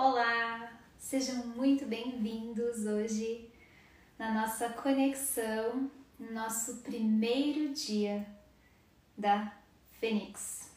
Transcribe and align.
Olá, 0.00 0.78
sejam 0.96 1.44
muito 1.44 1.84
bem-vindos 1.84 2.86
hoje 2.86 3.50
na 4.16 4.32
nossa 4.32 4.68
conexão, 4.68 5.90
no 6.16 6.32
nosso 6.32 6.76
primeiro 6.82 7.74
dia 7.74 8.24
da 9.16 9.52
Fênix. 9.98 10.70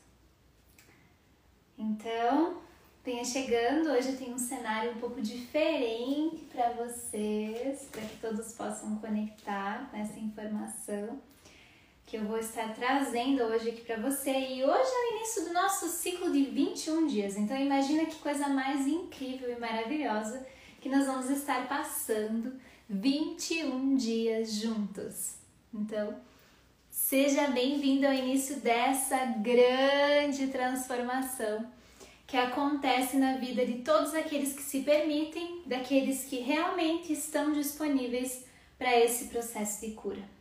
Então, 1.78 2.64
venha 3.06 3.24
chegando, 3.24 3.92
hoje 3.92 4.10
eu 4.10 4.18
tenho 4.18 4.34
um 4.34 4.40
cenário 4.40 4.94
um 4.94 5.00
pouco 5.00 5.22
diferente 5.22 6.44
para 6.46 6.72
vocês, 6.72 7.90
para 7.92 8.02
que 8.02 8.18
todos 8.18 8.54
possam 8.54 8.96
conectar 8.96 9.88
nessa 9.94 10.20
informação 10.20 11.22
que 12.12 12.18
eu 12.18 12.26
vou 12.26 12.38
estar 12.38 12.74
trazendo 12.76 13.42
hoje 13.44 13.70
aqui 13.70 13.84
para 13.84 13.96
você. 13.96 14.32
E 14.32 14.66
hoje 14.66 14.90
é 14.90 15.14
o 15.14 15.16
início 15.16 15.46
do 15.46 15.54
nosso 15.54 15.88
ciclo 15.88 16.30
de 16.30 16.44
21 16.44 17.08
dias. 17.08 17.38
Então 17.38 17.56
imagina 17.56 18.06
que 18.06 18.18
coisa 18.18 18.50
mais 18.50 18.86
incrível 18.86 19.50
e 19.50 19.58
maravilhosa 19.58 20.46
que 20.82 20.90
nós 20.90 21.06
vamos 21.06 21.30
estar 21.30 21.70
passando 21.70 22.60
21 22.90 23.96
dias 23.96 24.56
juntos. 24.56 25.36
Então, 25.74 26.14
seja 26.90 27.48
bem-vindo 27.48 28.06
ao 28.06 28.14
início 28.14 28.58
dessa 28.58 29.28
grande 29.38 30.48
transformação 30.48 31.66
que 32.28 32.36
acontece 32.36 33.16
na 33.16 33.38
vida 33.38 33.66
de 33.66 33.84
todos 33.84 34.14
aqueles 34.14 34.52
que 34.52 34.62
se 34.62 34.82
permitem, 34.82 35.62
daqueles 35.66 36.26
que 36.26 36.40
realmente 36.42 37.14
estão 37.14 37.54
disponíveis 37.54 38.44
para 38.78 39.00
esse 39.00 39.30
processo 39.30 39.86
de 39.86 39.94
cura. 39.94 40.41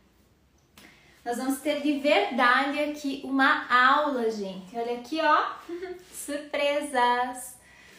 Nós 1.23 1.37
vamos 1.37 1.59
ter 1.59 1.81
de 1.81 1.99
verdade 1.99 2.79
aqui 2.79 3.21
uma 3.23 3.67
aula, 3.71 4.29
gente. 4.31 4.75
Olha 4.75 4.97
aqui, 4.97 5.19
ó. 5.21 5.51
Surpresas! 6.11 7.57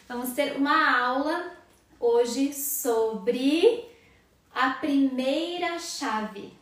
Vamos 0.09 0.33
ter 0.33 0.57
uma 0.57 0.99
aula 0.99 1.53
hoje 2.01 2.53
sobre 2.53 3.89
a 4.53 4.71
primeira 4.71 5.79
chave. 5.79 6.53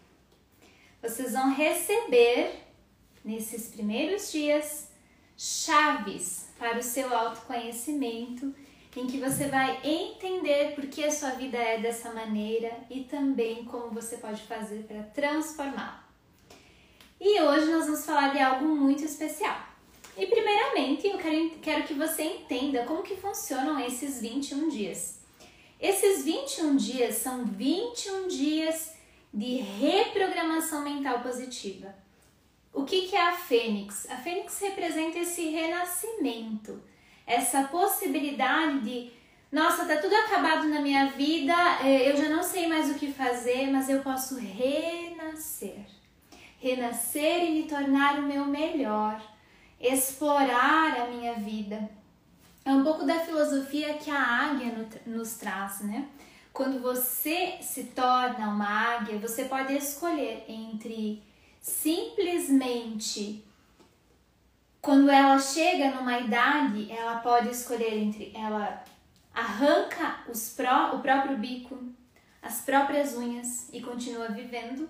Vocês 1.01 1.33
vão 1.33 1.55
receber 1.55 2.63
nesses 3.25 3.69
primeiros 3.69 4.31
dias 4.31 4.91
chaves 5.39 6.51
para 6.59 6.79
o 6.79 6.83
seu 6.83 7.17
autoconhecimento, 7.17 8.55
em 8.95 9.07
que 9.07 9.19
você 9.19 9.47
vai 9.47 9.81
entender 9.83 10.75
por 10.75 10.87
que 10.89 11.05
a 11.05 11.11
sua 11.11 11.31
vida 11.31 11.57
é 11.57 11.81
dessa 11.81 12.13
maneira 12.13 12.71
e 12.91 13.05
também 13.05 13.65
como 13.65 13.89
você 13.89 14.19
pode 14.19 14.43
fazer 14.43 14.83
para 14.83 15.03
transformá-la. 15.05 16.10
E 17.21 17.39
hoje 17.43 17.67
nós 17.67 17.85
vamos 17.85 18.07
falar 18.07 18.33
de 18.33 18.39
algo 18.39 18.65
muito 18.65 19.05
especial. 19.05 19.55
E 20.17 20.25
primeiramente, 20.25 21.07
eu 21.07 21.19
quero, 21.19 21.51
quero 21.61 21.83
que 21.85 21.93
você 21.93 22.23
entenda 22.23 22.85
como 22.85 23.03
que 23.03 23.15
funcionam 23.15 23.79
esses 23.79 24.23
21 24.23 24.71
dias. 24.71 25.21
Esses 25.79 26.25
21 26.25 26.77
dias 26.77 27.17
são 27.17 27.45
21 27.45 28.27
dias 28.27 28.95
de 29.35 29.57
reprogramação 29.57 30.83
mental 30.83 31.21
positiva. 31.21 31.95
O 32.73 32.85
que, 32.85 33.09
que 33.09 33.15
é 33.15 33.29
a 33.29 33.33
Fênix? 33.33 34.09
A 34.09 34.17
Fênix 34.17 34.59
representa 34.59 35.19
esse 35.19 35.51
renascimento, 35.51 36.83
essa 37.27 37.65
possibilidade 37.65 38.81
de, 38.81 39.13
nossa, 39.53 39.85
tá 39.85 39.97
tudo 39.97 40.15
acabado 40.15 40.67
na 40.69 40.81
minha 40.81 41.11
vida, 41.11 41.55
eh, 41.85 42.11
eu 42.11 42.17
já 42.17 42.31
não 42.31 42.43
sei 42.43 42.67
mais 42.67 42.91
o 42.91 42.95
que 42.95 43.13
fazer, 43.13 43.71
mas 43.71 43.91
eu 43.91 44.01
posso 44.01 44.37
renascer 44.37 46.00
renascer 46.61 47.43
e 47.45 47.51
me 47.51 47.63
tornar 47.65 48.21
o 48.21 48.27
meu 48.27 48.45
melhor, 48.45 49.21
explorar 49.81 51.01
a 51.01 51.07
minha 51.09 51.35
vida. 51.35 51.91
É 52.65 52.71
um 52.71 52.85
pouco 52.85 53.05
da 53.05 53.19
filosofia 53.19 53.95
que 53.95 54.11
a 54.11 54.23
águia 54.23 54.89
nos 55.07 55.35
traz, 55.39 55.81
né? 55.81 56.07
Quando 56.53 56.81
você 56.81 57.59
se 57.63 57.85
torna 57.85 58.49
uma 58.49 58.97
águia, 58.97 59.19
você 59.19 59.47
pode 59.47 59.73
escolher 59.75 60.45
entre 60.47 61.23
simplesmente 61.61 63.43
quando 64.83 65.11
ela 65.11 65.39
chega 65.39 65.91
numa 65.91 66.19
idade, 66.19 66.91
ela 66.91 67.21
pode 67.21 67.51
escolher 67.51 67.99
entre 67.99 68.33
ela 68.35 68.83
arranca 69.33 70.25
os 70.29 70.51
pró, 70.51 70.95
o 70.95 71.01
próprio 71.01 71.37
bico, 71.37 71.79
as 72.43 72.63
próprias 72.63 73.15
unhas 73.15 73.69
e 73.73 73.81
continua 73.81 74.29
vivendo, 74.29 74.89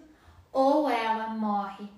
ou 0.52 0.88
ela 0.88 1.28
morre. 1.28 1.88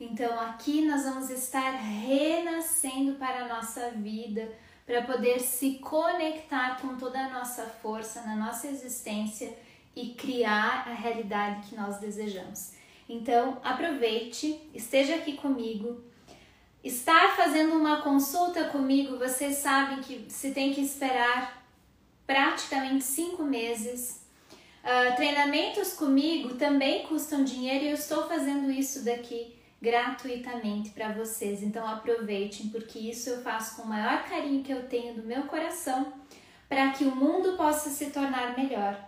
Então 0.00 0.38
aqui 0.40 0.86
nós 0.86 1.04
vamos 1.04 1.28
estar 1.28 1.70
renascendo 1.70 3.14
para 3.14 3.44
a 3.44 3.48
nossa 3.48 3.90
vida, 3.90 4.48
para 4.86 5.02
poder 5.02 5.40
se 5.40 5.74
conectar 5.78 6.80
com 6.80 6.96
toda 6.96 7.18
a 7.18 7.30
nossa 7.30 7.64
força 7.64 8.22
na 8.22 8.36
nossa 8.36 8.68
existência 8.68 9.52
e 9.94 10.14
criar 10.14 10.88
a 10.88 10.94
realidade 10.94 11.68
que 11.68 11.76
nós 11.76 11.98
desejamos. 11.98 12.72
Então 13.08 13.58
aproveite, 13.64 14.60
esteja 14.72 15.16
aqui 15.16 15.32
comigo. 15.36 16.02
Estar 16.84 17.34
fazendo 17.34 17.74
uma 17.74 18.02
consulta 18.02 18.68
comigo, 18.68 19.18
vocês 19.18 19.56
sabem 19.56 20.00
que 20.00 20.30
se 20.30 20.52
tem 20.52 20.72
que 20.72 20.80
esperar 20.80 21.66
praticamente 22.24 23.02
cinco 23.02 23.42
meses 23.42 24.27
Uh, 24.88 25.14
treinamentos 25.16 25.92
comigo 25.92 26.54
também 26.54 27.06
custam 27.06 27.44
dinheiro 27.44 27.84
e 27.84 27.88
eu 27.88 27.94
estou 27.94 28.26
fazendo 28.26 28.70
isso 28.70 29.04
daqui 29.04 29.54
gratuitamente 29.82 30.88
para 30.90 31.12
vocês. 31.12 31.62
Então 31.62 31.86
aproveitem, 31.86 32.70
porque 32.70 32.98
isso 32.98 33.28
eu 33.28 33.42
faço 33.42 33.76
com 33.76 33.82
o 33.82 33.86
maior 33.86 34.24
carinho 34.24 34.64
que 34.64 34.72
eu 34.72 34.88
tenho 34.88 35.12
do 35.12 35.24
meu 35.24 35.42
coração 35.42 36.10
para 36.70 36.90
que 36.92 37.04
o 37.04 37.14
mundo 37.14 37.54
possa 37.54 37.90
se 37.90 38.06
tornar 38.06 38.56
melhor. 38.56 38.98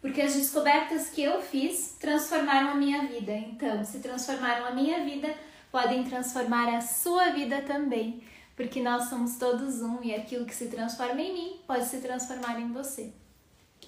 Porque 0.00 0.20
as 0.20 0.34
descobertas 0.34 1.10
que 1.10 1.22
eu 1.22 1.40
fiz 1.40 1.96
transformaram 2.00 2.70
a 2.70 2.74
minha 2.74 3.06
vida. 3.06 3.32
Então, 3.32 3.84
se 3.84 4.00
transformaram 4.00 4.66
a 4.66 4.72
minha 4.72 5.04
vida, 5.04 5.32
podem 5.70 6.02
transformar 6.02 6.74
a 6.74 6.80
sua 6.80 7.30
vida 7.30 7.62
também. 7.62 8.20
Porque 8.56 8.82
nós 8.82 9.04
somos 9.04 9.36
todos 9.36 9.80
um 9.80 10.02
e 10.02 10.12
aquilo 10.12 10.44
que 10.44 10.54
se 10.54 10.66
transforma 10.66 11.20
em 11.20 11.32
mim 11.32 11.60
pode 11.68 11.84
se 11.84 11.98
transformar 11.98 12.58
em 12.58 12.72
você. 12.72 13.12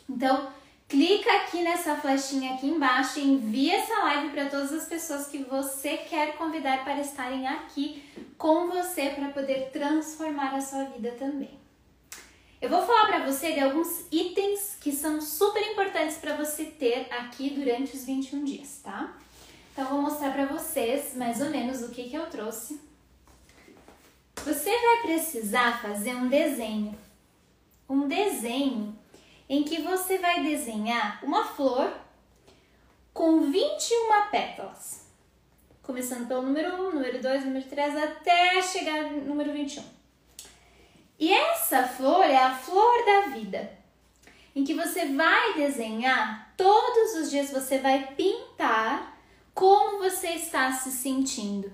Então, 0.08 0.52
clica 0.92 1.32
aqui 1.36 1.62
nessa 1.62 1.96
flechinha 1.96 2.52
aqui 2.52 2.66
embaixo 2.66 3.18
e 3.18 3.26
envia 3.26 3.76
essa 3.76 3.98
live 4.00 4.28
para 4.28 4.50
todas 4.50 4.74
as 4.74 4.86
pessoas 4.86 5.26
que 5.26 5.38
você 5.38 5.96
quer 5.96 6.36
convidar 6.36 6.84
para 6.84 7.00
estarem 7.00 7.48
aqui 7.48 8.04
com 8.36 8.68
você 8.68 9.08
para 9.08 9.30
poder 9.30 9.70
transformar 9.72 10.54
a 10.54 10.60
sua 10.60 10.84
vida 10.84 11.12
também. 11.12 11.58
Eu 12.60 12.68
vou 12.68 12.82
falar 12.82 13.06
para 13.06 13.24
você 13.24 13.52
de 13.52 13.60
alguns 13.60 14.04
itens 14.12 14.76
que 14.82 14.92
são 14.92 15.18
super 15.22 15.62
importantes 15.62 16.18
para 16.18 16.36
você 16.36 16.66
ter 16.66 17.06
aqui 17.10 17.48
durante 17.48 17.96
os 17.96 18.04
21 18.04 18.44
dias, 18.44 18.80
tá? 18.84 19.16
Então 19.72 19.86
vou 19.86 20.02
mostrar 20.02 20.30
para 20.30 20.44
vocês 20.44 21.16
mais 21.16 21.40
ou 21.40 21.48
menos 21.48 21.80
o 21.80 21.88
que 21.88 22.10
que 22.10 22.16
eu 22.16 22.26
trouxe. 22.26 22.78
Você 24.44 24.70
vai 24.70 25.02
precisar 25.06 25.80
fazer 25.80 26.14
um 26.14 26.28
desenho. 26.28 26.94
Um 27.88 28.06
desenho 28.06 29.01
em 29.48 29.62
que 29.62 29.82
você 29.82 30.18
vai 30.18 30.42
desenhar 30.42 31.20
uma 31.22 31.44
flor 31.44 31.92
com 33.12 33.50
21 33.50 34.30
pétalas. 34.30 35.06
Começando 35.82 36.28
pelo 36.28 36.42
número 36.42 36.88
1, 36.88 36.92
número 36.92 37.20
2, 37.20 37.44
número 37.44 37.66
3, 37.66 37.96
até 37.96 38.62
chegar 38.62 39.10
no 39.10 39.22
número 39.22 39.52
21. 39.52 39.82
E 41.18 41.32
essa 41.32 41.86
flor 41.86 42.24
é 42.24 42.36
a 42.36 42.54
flor 42.54 43.04
da 43.04 43.34
vida, 43.34 43.70
em 44.54 44.64
que 44.64 44.74
você 44.74 45.06
vai 45.06 45.54
desenhar, 45.54 46.52
todos 46.56 47.14
os 47.16 47.30
dias 47.30 47.50
você 47.50 47.78
vai 47.78 48.14
pintar 48.14 49.18
como 49.54 49.98
você 49.98 50.30
está 50.30 50.72
se 50.72 50.90
sentindo. 50.90 51.72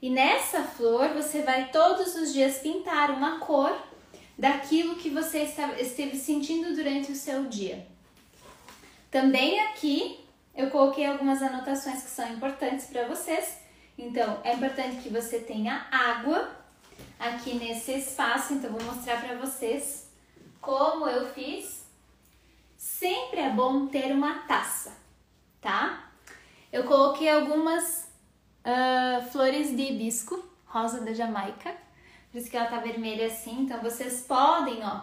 E 0.00 0.10
nessa 0.10 0.62
flor 0.62 1.08
você 1.10 1.42
vai 1.42 1.70
todos 1.70 2.14
os 2.14 2.32
dias 2.32 2.58
pintar 2.58 3.10
uma 3.10 3.38
cor 3.38 3.76
daquilo 4.38 4.96
que 4.96 5.10
você 5.10 5.44
esteve 5.78 6.16
sentindo 6.16 6.74
durante 6.74 7.12
o 7.12 7.16
seu 7.16 7.44
dia. 7.44 7.86
Também 9.10 9.60
aqui 9.60 10.24
eu 10.54 10.70
coloquei 10.70 11.06
algumas 11.06 11.42
anotações 11.42 12.02
que 12.02 12.10
são 12.10 12.28
importantes 12.32 12.86
para 12.86 13.06
vocês. 13.06 13.58
Então, 13.96 14.40
é 14.42 14.54
importante 14.54 15.02
que 15.02 15.08
você 15.08 15.38
tenha 15.38 15.86
água 15.90 16.50
aqui 17.18 17.54
nesse 17.54 17.92
espaço. 17.92 18.54
Então, 18.54 18.72
vou 18.72 18.82
mostrar 18.82 19.20
para 19.20 19.36
vocês 19.36 20.10
como 20.60 21.08
eu 21.08 21.32
fiz. 21.32 21.84
Sempre 22.76 23.40
é 23.40 23.50
bom 23.50 23.86
ter 23.86 24.12
uma 24.12 24.40
taça, 24.40 24.92
tá? 25.60 26.10
Eu 26.72 26.84
coloquei 26.84 27.28
algumas 27.28 28.08
uh, 28.64 29.30
flores 29.30 29.74
de 29.74 29.82
hibisco, 29.82 30.44
rosa 30.66 31.00
da 31.00 31.14
Jamaica 31.14 31.83
por 32.34 32.40
isso 32.40 32.50
que 32.50 32.56
ela 32.56 32.66
tá 32.66 32.80
vermelha 32.80 33.28
assim. 33.28 33.60
Então 33.60 33.80
vocês 33.80 34.22
podem, 34.22 34.84
ó, 34.84 35.02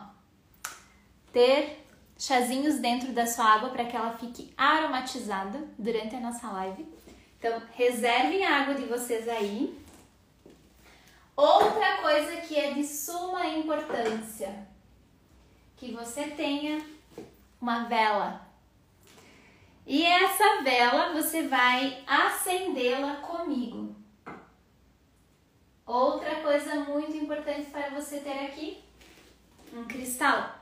ter 1.32 1.82
chazinhos 2.20 2.80
dentro 2.80 3.14
da 3.14 3.26
sua 3.26 3.46
água 3.46 3.70
para 3.70 3.86
que 3.86 3.96
ela 3.96 4.18
fique 4.18 4.54
aromatizada 4.58 5.66
durante 5.80 6.14
a 6.14 6.20
nossa 6.20 6.52
live. 6.52 6.86
Então, 7.40 7.62
reservem 7.74 8.46
a 8.46 8.64
água 8.64 8.76
de 8.76 8.84
vocês 8.84 9.30
aí. 9.30 9.82
Outra 11.34 12.02
coisa 12.02 12.36
que 12.42 12.54
é 12.54 12.74
de 12.74 12.84
suma 12.86 13.48
importância: 13.48 14.68
que 15.78 15.94
você 15.94 16.26
tenha 16.32 16.86
uma 17.62 17.86
vela. 17.86 18.46
E 19.88 20.06
essa 20.06 20.64
vela 20.64 21.14
você 21.14 21.48
vai 21.48 22.04
acendê-la 22.06 23.16
comigo. 23.22 23.91
Outra 25.86 26.36
coisa 26.42 26.76
muito 26.76 27.16
importante 27.18 27.70
para 27.70 27.90
você 27.90 28.20
ter 28.20 28.46
aqui, 28.46 28.84
um 29.74 29.84
cristal. 29.86 30.56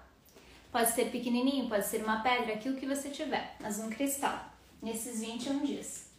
Pode 0.72 0.92
ser 0.92 1.12
pequenininho, 1.12 1.68
pode 1.68 1.86
ser 1.86 2.04
uma 2.04 2.22
pedra, 2.22 2.54
aquilo 2.54 2.78
que 2.78 2.86
você 2.86 3.10
tiver, 3.10 3.56
mas 3.60 3.80
um 3.80 3.90
cristal, 3.90 4.46
nesses 4.82 5.20
21 5.20 5.66
dias. 5.66 6.10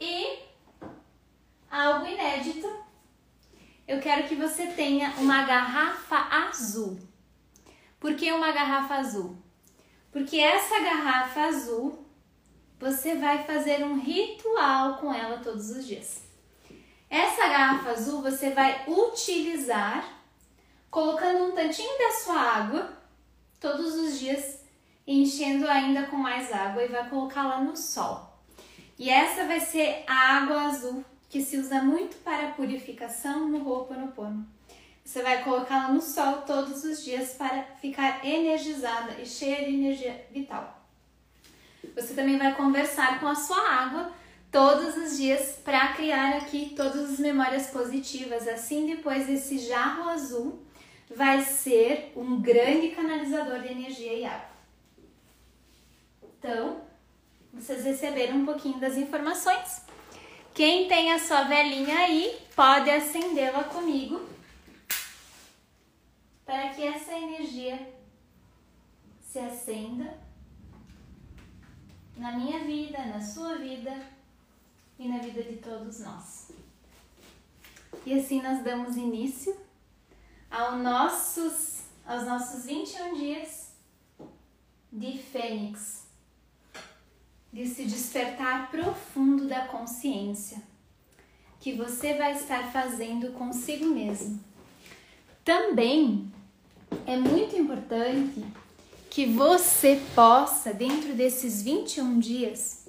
E 0.00 0.38
algo 1.70 2.06
inédito, 2.06 2.68
eu 3.86 4.00
quero 4.00 4.28
que 4.28 4.34
você 4.34 4.68
tenha 4.68 5.10
uma 5.18 5.44
garrafa 5.44 6.16
azul. 6.46 6.98
Por 7.98 8.14
que 8.14 8.32
uma 8.32 8.52
garrafa 8.52 8.94
azul? 8.94 9.36
Porque 10.12 10.38
essa 10.38 10.80
garrafa 10.80 11.40
azul, 11.42 12.04
você 12.78 13.16
vai 13.16 13.44
fazer 13.44 13.84
um 13.84 13.98
ritual 13.98 14.98
com 14.98 15.12
ela 15.12 15.38
todos 15.38 15.70
os 15.70 15.86
dias. 15.86 16.31
Essa 17.12 17.46
garrafa 17.46 17.90
azul 17.90 18.22
você 18.22 18.52
vai 18.52 18.84
utilizar 18.88 20.02
colocando 20.90 21.44
um 21.44 21.52
tantinho 21.52 21.98
da 21.98 22.10
sua 22.10 22.40
água 22.40 22.90
todos 23.60 23.94
os 23.96 24.18
dias, 24.18 24.64
enchendo 25.06 25.68
ainda 25.68 26.04
com 26.04 26.16
mais 26.16 26.50
água 26.50 26.82
e 26.82 26.88
vai 26.88 27.06
colocá-la 27.10 27.60
no 27.60 27.76
sol. 27.76 28.40
E 28.98 29.10
essa 29.10 29.44
vai 29.44 29.60
ser 29.60 30.04
a 30.06 30.38
água 30.38 30.62
azul 30.62 31.04
que 31.28 31.42
se 31.42 31.58
usa 31.58 31.82
muito 31.82 32.16
para 32.24 32.52
purificação 32.52 33.46
no 33.46 33.68
Ho'oponopono. 33.68 34.48
Você 35.04 35.22
vai 35.22 35.44
colocá-la 35.44 35.88
no 35.88 36.00
sol 36.00 36.40
todos 36.46 36.82
os 36.82 37.04
dias 37.04 37.34
para 37.34 37.62
ficar 37.78 38.24
energizada 38.24 39.20
e 39.20 39.26
cheia 39.26 39.66
de 39.66 39.74
energia 39.74 40.26
vital. 40.30 40.82
Você 41.94 42.14
também 42.14 42.38
vai 42.38 42.54
conversar 42.54 43.20
com 43.20 43.28
a 43.28 43.34
sua 43.34 43.60
água 43.68 44.21
todos 44.52 44.94
os 44.98 45.16
dias 45.16 45.58
para 45.64 45.94
criar 45.94 46.36
aqui 46.36 46.74
todas 46.76 47.14
as 47.14 47.18
memórias 47.18 47.68
positivas. 47.68 48.46
Assim, 48.46 48.86
depois 48.86 49.28
esse 49.28 49.58
jarro 49.58 50.10
azul 50.10 50.62
vai 51.16 51.42
ser 51.42 52.12
um 52.14 52.40
grande 52.40 52.90
canalizador 52.90 53.60
de 53.60 53.68
energia 53.68 54.12
e 54.12 54.24
água. 54.26 54.52
Então, 56.22 56.82
vocês 57.52 57.84
receberam 57.84 58.36
um 58.36 58.44
pouquinho 58.44 58.78
das 58.78 58.96
informações. 58.96 59.86
Quem 60.54 60.86
tem 60.86 61.12
a 61.12 61.18
sua 61.18 61.44
velhinha 61.44 61.96
aí, 61.98 62.36
pode 62.54 62.90
acendê-la 62.90 63.64
comigo 63.64 64.28
para 66.44 66.68
que 66.70 66.86
essa 66.86 67.12
energia 67.12 67.90
se 69.22 69.38
acenda 69.38 70.18
na 72.18 72.32
minha 72.32 72.58
vida, 72.64 72.98
na 73.06 73.20
sua 73.20 73.56
vida 73.56 73.92
e 75.02 75.08
na 75.08 75.18
vida 75.18 75.42
de 75.42 75.56
todos 75.56 75.98
nós. 75.98 76.52
E 78.06 78.14
assim 78.14 78.40
nós 78.40 78.62
damos 78.62 78.96
início 78.96 79.56
ao 80.48 80.78
nossos, 80.78 81.80
aos 82.06 82.24
nossos 82.24 82.64
21 82.64 83.14
dias 83.14 83.72
de 84.92 85.18
Fênix, 85.18 86.04
de 87.52 87.66
se 87.66 87.84
despertar 87.84 88.70
profundo 88.70 89.48
da 89.48 89.66
consciência, 89.66 90.62
que 91.58 91.74
você 91.74 92.14
vai 92.14 92.36
estar 92.36 92.70
fazendo 92.70 93.32
consigo 93.32 93.86
mesmo. 93.86 94.42
Também 95.44 96.32
é 97.06 97.16
muito 97.16 97.56
importante 97.56 98.44
que 99.10 99.26
você 99.26 100.00
possa, 100.14 100.72
dentro 100.72 101.12
desses 101.14 101.60
21 101.62 102.18
dias, 102.20 102.81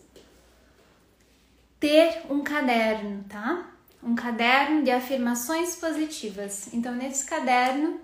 ter 1.83 2.21
um 2.29 2.41
caderno, 2.41 3.25
tá? 3.27 3.69
Um 4.01 4.15
caderno 4.15 4.83
de 4.83 4.89
afirmações 4.89 5.75
positivas. 5.75 6.73
Então, 6.73 6.95
nesse 6.95 7.25
caderno, 7.25 7.99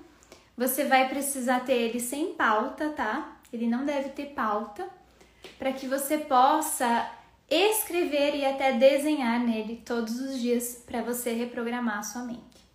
você 0.58 0.84
vai 0.84 1.08
precisar 1.08 1.62
ter 1.62 1.76
ele 1.76 2.02
sem 2.02 2.34
pauta, 2.34 2.90
tá? 2.90 3.40
Ele 3.54 3.68
não 3.68 3.86
deve 3.86 4.10
ter 4.10 4.34
pauta, 4.34 4.86
para 5.58 5.72
que 5.72 5.88
você 5.88 6.18
possa 6.18 7.10
escrever 7.50 8.36
e 8.36 8.46
até 8.46 8.74
desenhar 8.74 9.40
nele 9.40 9.82
todos 9.86 10.20
os 10.20 10.42
dias 10.42 10.84
para 10.86 11.02
você 11.02 11.32
reprogramar 11.32 12.00
a 12.00 12.04
sua 12.04 12.24
mente, 12.24 12.68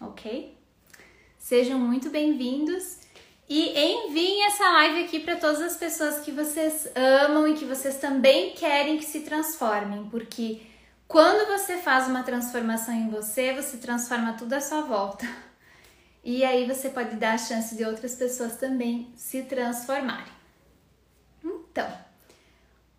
ok? 0.00 0.58
Sejam 1.38 1.78
muito 1.78 2.10
bem-vindos 2.10 2.98
e 3.52 3.76
enviem 3.76 4.46
essa 4.46 4.62
live 4.62 5.02
aqui 5.02 5.18
para 5.18 5.34
todas 5.34 5.60
as 5.60 5.76
pessoas 5.76 6.20
que 6.20 6.30
vocês 6.30 6.88
amam 6.94 7.48
e 7.48 7.54
que 7.54 7.64
vocês 7.64 7.96
também 7.96 8.54
querem 8.54 8.96
que 8.96 9.04
se 9.04 9.22
transformem, 9.22 10.08
porque 10.08 10.62
quando 11.08 11.48
você 11.48 11.78
faz 11.78 12.06
uma 12.06 12.22
transformação 12.22 12.94
em 12.94 13.10
você, 13.10 13.52
você 13.52 13.76
transforma 13.78 14.34
tudo 14.34 14.52
à 14.52 14.60
sua 14.60 14.82
volta. 14.82 15.26
E 16.22 16.44
aí 16.44 16.64
você 16.64 16.90
pode 16.90 17.16
dar 17.16 17.32
a 17.32 17.38
chance 17.38 17.74
de 17.74 17.82
outras 17.82 18.14
pessoas 18.14 18.56
também 18.56 19.12
se 19.16 19.42
transformarem. 19.42 20.32
Então, 21.42 21.90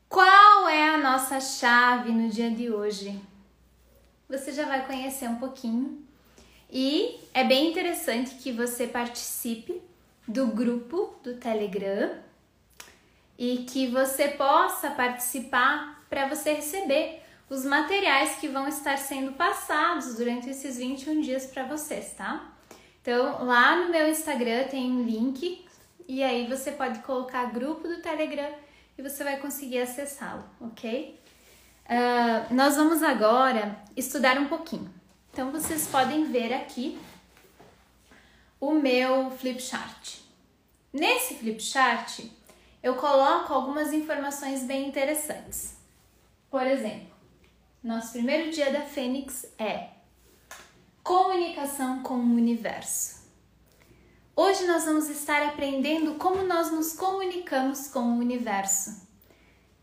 qual 0.09 0.67
é 0.67 0.89
a 0.89 0.97
nossa 0.97 1.39
chave 1.39 2.11
no 2.11 2.27
dia 2.29 2.51
de 2.51 2.69
hoje? 2.69 3.17
Você 4.27 4.51
já 4.51 4.65
vai 4.65 4.85
conhecer 4.85 5.29
um 5.29 5.35
pouquinho 5.35 6.05
e 6.69 7.21
é 7.33 7.45
bem 7.45 7.69
interessante 7.69 8.35
que 8.35 8.51
você 8.51 8.85
participe 8.85 9.90
do 10.31 10.47
grupo 10.47 11.15
do 11.23 11.35
Telegram 11.35 12.11
e 13.37 13.65
que 13.69 13.87
você 13.87 14.29
possa 14.29 14.91
participar 14.91 16.03
para 16.09 16.27
você 16.27 16.53
receber 16.53 17.21
os 17.49 17.65
materiais 17.65 18.35
que 18.35 18.47
vão 18.47 18.67
estar 18.67 18.97
sendo 18.97 19.33
passados 19.33 20.15
durante 20.15 20.49
esses 20.49 20.77
21 20.77 21.21
dias 21.21 21.45
para 21.45 21.63
vocês, 21.63 22.13
tá? 22.13 22.49
Então, 23.01 23.43
lá 23.45 23.75
no 23.75 23.91
meu 23.91 24.07
Instagram 24.07 24.67
tem 24.69 24.89
um 24.91 25.03
link 25.03 25.65
e 26.07 26.23
aí 26.23 26.47
você 26.47 26.71
pode 26.71 26.99
colocar 26.99 27.51
grupo 27.51 27.87
do 27.87 28.01
Telegram 28.01 28.51
e 28.97 29.01
você 29.01 29.23
vai 29.23 29.37
conseguir 29.37 29.79
acessá-lo, 29.79 30.45
ok? 30.61 31.19
Uh, 31.85 32.53
nós 32.53 32.77
vamos 32.77 33.03
agora 33.03 33.75
estudar 33.97 34.37
um 34.37 34.47
pouquinho. 34.47 34.89
Então, 35.33 35.51
vocês 35.51 35.87
podem 35.87 36.25
ver 36.25 36.53
aqui 36.53 36.97
o 38.61 38.71
meu 38.73 39.31
flipchart. 39.31 40.20
Nesse 40.93 41.35
flipchart, 41.35 42.19
eu 42.83 42.95
coloco 42.95 43.53
algumas 43.53 43.93
informações 43.93 44.63
bem 44.63 44.89
interessantes. 44.89 45.77
Por 46.49 46.67
exemplo, 46.67 47.15
nosso 47.81 48.11
primeiro 48.11 48.51
dia 48.51 48.73
da 48.73 48.81
Fênix 48.81 49.45
é 49.57 49.89
comunicação 51.01 52.03
com 52.03 52.15
o 52.15 52.35
universo. 52.35 53.21
Hoje 54.35 54.65
nós 54.65 54.83
vamos 54.83 55.09
estar 55.09 55.41
aprendendo 55.43 56.15
como 56.15 56.43
nós 56.43 56.71
nos 56.71 56.93
comunicamos 56.93 57.87
com 57.87 57.99
o 57.99 58.17
universo 58.17 59.07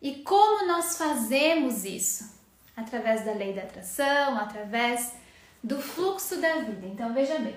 e 0.02 0.16
como 0.16 0.66
nós 0.66 0.98
fazemos 0.98 1.84
isso 1.84 2.38
através 2.76 3.24
da 3.24 3.32
lei 3.32 3.54
da 3.54 3.62
atração, 3.62 4.36
através 4.36 5.14
do 5.64 5.80
fluxo 5.80 6.36
da 6.36 6.56
vida. 6.60 6.86
Então 6.86 7.14
veja 7.14 7.38
bem, 7.38 7.56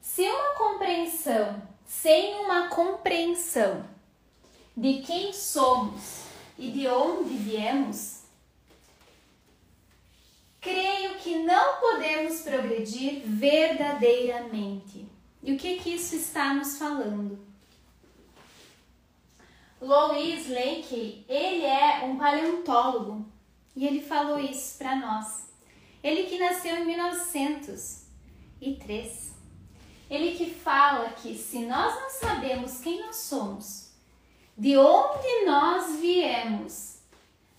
se 0.00 0.22
uma 0.22 0.54
compreensão, 0.54 1.73
sem 1.86 2.34
uma 2.44 2.68
compreensão 2.68 3.84
de 4.76 5.02
quem 5.02 5.32
somos 5.32 6.24
e 6.58 6.68
de 6.70 6.88
onde 6.88 7.36
viemos, 7.36 8.22
creio 10.60 11.14
que 11.16 11.38
não 11.40 11.80
podemos 11.80 12.40
progredir 12.40 13.22
verdadeiramente. 13.24 15.06
E 15.42 15.52
o 15.52 15.58
que 15.58 15.78
que 15.78 15.94
isso 15.94 16.16
está 16.16 16.54
nos 16.54 16.78
falando? 16.78 17.38
Louis 19.80 20.48
Leakey, 20.48 21.24
ele 21.28 21.64
é 21.66 22.04
um 22.04 22.16
paleontólogo 22.16 23.26
e 23.76 23.86
ele 23.86 24.00
falou 24.00 24.38
isso 24.38 24.78
para 24.78 24.96
nós. 24.96 25.44
Ele 26.02 26.22
que 26.24 26.38
nasceu 26.38 26.78
em 26.78 26.86
1903. 26.86 29.33
Ele 30.10 30.36
que 30.36 30.50
fala 30.50 31.10
que 31.10 31.36
se 31.36 31.60
nós 31.60 31.94
não 31.94 32.10
sabemos 32.10 32.80
quem 32.80 33.00
nós 33.00 33.16
somos, 33.16 33.90
de 34.56 34.76
onde 34.76 35.44
nós 35.46 35.96
viemos, 35.98 36.98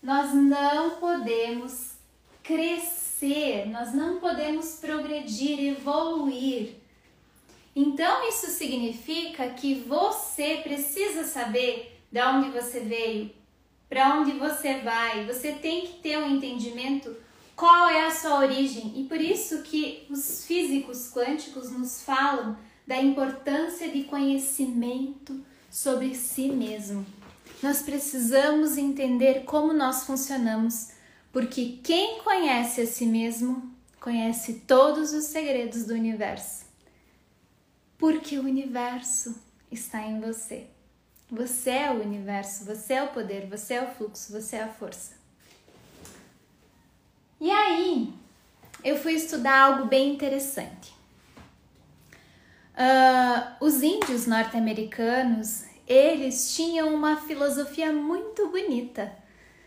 nós 0.02 0.32
não 0.32 0.90
podemos 0.96 1.96
crescer, 2.42 3.66
nós 3.66 3.92
não 3.92 4.20
podemos 4.20 4.76
progredir, 4.76 5.58
evoluir. 5.60 6.76
Então 7.74 8.26
isso 8.28 8.46
significa 8.46 9.50
que 9.50 9.74
você 9.74 10.58
precisa 10.62 11.24
saber 11.24 12.00
de 12.10 12.22
onde 12.22 12.50
você 12.50 12.80
veio, 12.80 13.30
para 13.88 14.14
onde 14.14 14.32
você 14.32 14.78
vai. 14.78 15.26
Você 15.26 15.52
tem 15.52 15.82
que 15.82 15.94
ter 15.94 16.16
um 16.18 16.36
entendimento 16.36 17.14
qual 17.56 17.88
é 17.88 18.06
a 18.06 18.10
sua 18.10 18.40
origem? 18.40 19.00
E 19.00 19.04
por 19.04 19.18
isso 19.18 19.62
que 19.62 20.06
os 20.10 20.44
físicos 20.44 21.10
quânticos 21.10 21.70
nos 21.70 22.02
falam 22.02 22.56
da 22.86 23.00
importância 23.00 23.88
de 23.88 24.04
conhecimento 24.04 25.42
sobre 25.70 26.14
si 26.14 26.48
mesmo. 26.48 27.04
Nós 27.62 27.80
precisamos 27.80 28.76
entender 28.76 29.44
como 29.44 29.72
nós 29.72 30.04
funcionamos, 30.04 30.90
porque 31.32 31.80
quem 31.82 32.20
conhece 32.22 32.82
a 32.82 32.86
si 32.86 33.06
mesmo 33.06 33.74
conhece 33.98 34.62
todos 34.66 35.14
os 35.14 35.24
segredos 35.24 35.84
do 35.84 35.94
universo. 35.94 36.66
Porque 37.96 38.38
o 38.38 38.42
universo 38.42 39.34
está 39.72 40.02
em 40.02 40.20
você. 40.20 40.66
Você 41.30 41.70
é 41.70 41.90
o 41.90 42.02
universo, 42.02 42.66
você 42.66 42.92
é 42.92 43.02
o 43.02 43.08
poder, 43.08 43.48
você 43.48 43.74
é 43.74 43.82
o 43.82 43.94
fluxo, 43.94 44.30
você 44.30 44.56
é 44.56 44.62
a 44.62 44.68
força. 44.68 45.15
E 47.40 47.50
aí, 47.50 48.14
eu 48.82 48.96
fui 48.96 49.12
estudar 49.12 49.60
algo 49.60 49.84
bem 49.86 50.14
interessante. 50.14 50.94
Uh, 52.76 53.64
os 53.64 53.82
índios 53.82 54.26
norte-americanos, 54.26 55.64
eles 55.86 56.54
tinham 56.54 56.94
uma 56.94 57.16
filosofia 57.16 57.92
muito 57.92 58.48
bonita 58.48 59.12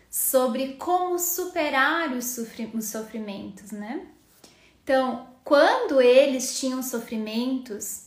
sobre 0.08 0.74
como 0.74 1.18
superar 1.18 2.12
os, 2.12 2.24
sofri 2.24 2.70
os 2.74 2.86
sofrimentos, 2.86 3.70
né? 3.70 4.06
Então, 4.82 5.28
quando 5.44 6.00
eles 6.00 6.58
tinham 6.58 6.82
sofrimentos 6.82 8.06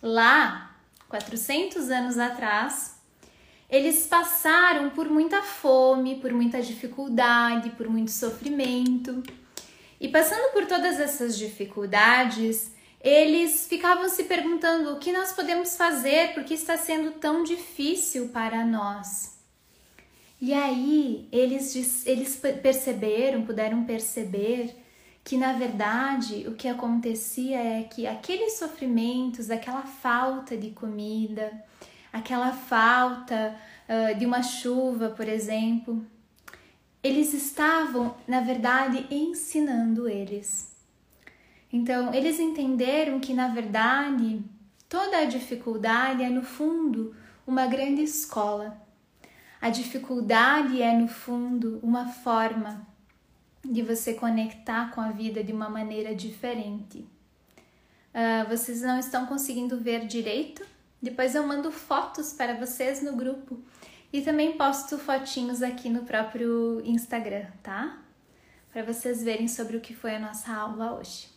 lá, 0.00 0.74
400 1.08 1.90
anos 1.90 2.18
atrás, 2.18 2.96
eles 3.72 4.06
passaram 4.06 4.90
por 4.90 5.08
muita 5.08 5.40
fome, 5.40 6.16
por 6.16 6.30
muita 6.30 6.60
dificuldade, 6.60 7.70
por 7.70 7.88
muito 7.88 8.10
sofrimento. 8.10 9.22
E 9.98 10.08
passando 10.08 10.52
por 10.52 10.66
todas 10.66 11.00
essas 11.00 11.38
dificuldades, 11.38 12.70
eles 13.00 13.66
ficavam 13.66 14.10
se 14.10 14.24
perguntando 14.24 14.92
o 14.92 14.98
que 14.98 15.10
nós 15.10 15.32
podemos 15.32 15.74
fazer, 15.74 16.34
porque 16.34 16.52
está 16.52 16.76
sendo 16.76 17.12
tão 17.12 17.42
difícil 17.42 18.28
para 18.28 18.62
nós. 18.62 19.38
E 20.38 20.52
aí 20.52 21.26
eles, 21.32 22.06
eles 22.06 22.36
perceberam, 22.62 23.46
puderam 23.46 23.84
perceber 23.84 24.76
que 25.24 25.38
na 25.38 25.54
verdade 25.54 26.44
o 26.46 26.54
que 26.54 26.68
acontecia 26.68 27.58
é 27.58 27.84
que 27.84 28.06
aqueles 28.06 28.58
sofrimentos, 28.58 29.50
aquela 29.50 29.82
falta 29.82 30.56
de 30.58 30.70
comida, 30.72 31.50
aquela 32.12 32.52
falta 32.52 33.56
uh, 33.88 34.18
de 34.18 34.26
uma 34.26 34.42
chuva, 34.42 35.10
por 35.10 35.26
exemplo, 35.26 36.04
eles 37.02 37.32
estavam, 37.32 38.14
na 38.28 38.40
verdade, 38.40 39.06
ensinando 39.10 40.08
eles. 40.08 40.70
Então, 41.72 42.12
eles 42.12 42.38
entenderam 42.38 43.18
que, 43.18 43.32
na 43.32 43.48
verdade, 43.48 44.44
toda 44.88 45.18
a 45.18 45.24
dificuldade 45.24 46.22
é, 46.22 46.28
no 46.28 46.42
fundo, 46.42 47.16
uma 47.46 47.66
grande 47.66 48.02
escola. 48.02 48.80
A 49.60 49.70
dificuldade 49.70 50.82
é, 50.82 50.92
no 50.92 51.08
fundo, 51.08 51.80
uma 51.82 52.06
forma 52.06 52.86
de 53.64 53.82
você 53.82 54.14
conectar 54.14 54.90
com 54.92 55.00
a 55.00 55.10
vida 55.10 55.42
de 55.42 55.52
uma 55.52 55.68
maneira 55.68 56.14
diferente. 56.14 57.06
Uh, 58.12 58.48
vocês 58.48 58.82
não 58.82 58.98
estão 58.98 59.24
conseguindo 59.24 59.78
ver 59.78 60.06
direito? 60.06 60.66
Depois 61.02 61.34
eu 61.34 61.44
mando 61.44 61.72
fotos 61.72 62.32
para 62.32 62.54
vocês 62.54 63.02
no 63.02 63.16
grupo 63.16 63.58
e 64.12 64.22
também 64.22 64.56
posto 64.56 64.96
fotinhos 64.96 65.60
aqui 65.60 65.88
no 65.88 66.04
próprio 66.04 66.80
Instagram, 66.84 67.46
tá? 67.60 67.98
Para 68.72 68.84
vocês 68.84 69.22
verem 69.22 69.48
sobre 69.48 69.76
o 69.76 69.80
que 69.80 69.94
foi 69.94 70.14
a 70.14 70.20
nossa 70.20 70.54
aula 70.54 70.92
hoje. 70.92 71.28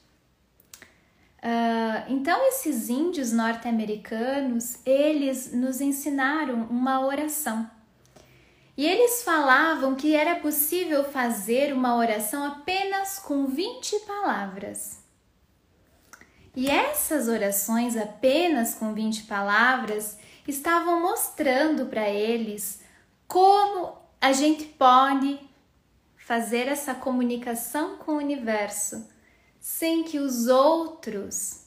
Uh, 1.39 2.05
então, 2.09 2.47
esses 2.47 2.89
índios 2.89 3.31
norte-americanos, 3.31 4.79
eles 4.85 5.51
nos 5.51 5.81
ensinaram 5.81 6.67
uma 6.69 7.05
oração. 7.05 7.69
E 8.77 8.85
eles 8.85 9.23
falavam 9.23 9.95
que 9.95 10.15
era 10.15 10.35
possível 10.35 11.03
fazer 11.05 11.73
uma 11.73 11.95
oração 11.95 12.43
apenas 12.43 13.19
com 13.19 13.47
20 13.47 13.99
palavras. 14.01 15.04
E 16.55 16.69
essas 16.69 17.27
orações 17.27 17.97
apenas 17.97 18.75
com 18.75 18.93
20 18.93 19.23
palavras 19.23 20.17
estavam 20.47 21.01
mostrando 21.01 21.87
para 21.87 22.09
eles 22.09 22.81
como 23.27 23.97
a 24.21 24.31
gente 24.31 24.63
pode 24.65 25.39
fazer 26.15 26.67
essa 26.67 26.95
comunicação 26.95 27.97
com 27.97 28.13
o 28.13 28.17
universo 28.17 29.07
sem 29.59 30.03
que 30.03 30.19
os 30.19 30.47
outros 30.47 31.65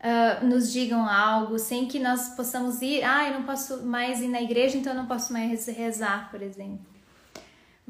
uh, 0.00 0.44
nos 0.44 0.70
digam 0.70 1.06
algo, 1.08 1.58
sem 1.58 1.86
que 1.86 1.98
nós 1.98 2.34
possamos 2.36 2.82
ir, 2.82 3.02
ah, 3.02 3.26
eu 3.26 3.34
não 3.34 3.44
posso 3.44 3.82
mais 3.86 4.20
ir 4.20 4.28
na 4.28 4.42
igreja, 4.42 4.76
então 4.76 4.92
eu 4.92 4.98
não 4.98 5.06
posso 5.06 5.32
mais 5.32 5.66
rezar, 5.66 6.30
por 6.30 6.42
exemplo. 6.42 6.89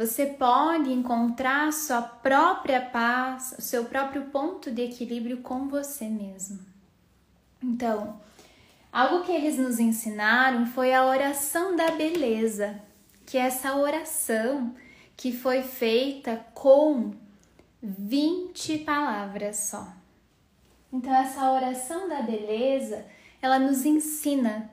Você 0.01 0.25
pode 0.25 0.91
encontrar 0.91 1.71
sua 1.75 2.01
própria 2.01 2.81
paz, 2.81 3.55
o 3.59 3.61
seu 3.61 3.85
próprio 3.85 4.31
ponto 4.31 4.71
de 4.71 4.81
equilíbrio 4.81 5.43
com 5.43 5.69
você 5.69 6.09
mesmo. 6.09 6.59
Então, 7.63 8.19
algo 8.91 9.23
que 9.27 9.31
eles 9.31 9.59
nos 9.59 9.79
ensinaram 9.79 10.65
foi 10.65 10.95
a 10.95 11.05
oração 11.05 11.77
da 11.77 11.91
beleza, 11.91 12.81
que 13.27 13.37
é 13.37 13.43
essa 13.43 13.75
oração 13.77 14.75
que 15.15 15.37
foi 15.37 15.63
feita 15.63 16.47
com 16.55 17.13
20 17.83 18.79
palavras 18.79 19.57
só. 19.57 19.87
Então 20.91 21.15
essa 21.15 21.53
oração 21.53 22.09
da 22.09 22.23
beleza, 22.23 23.05
ela 23.43 23.59
nos 23.59 23.85
ensina 23.85 24.71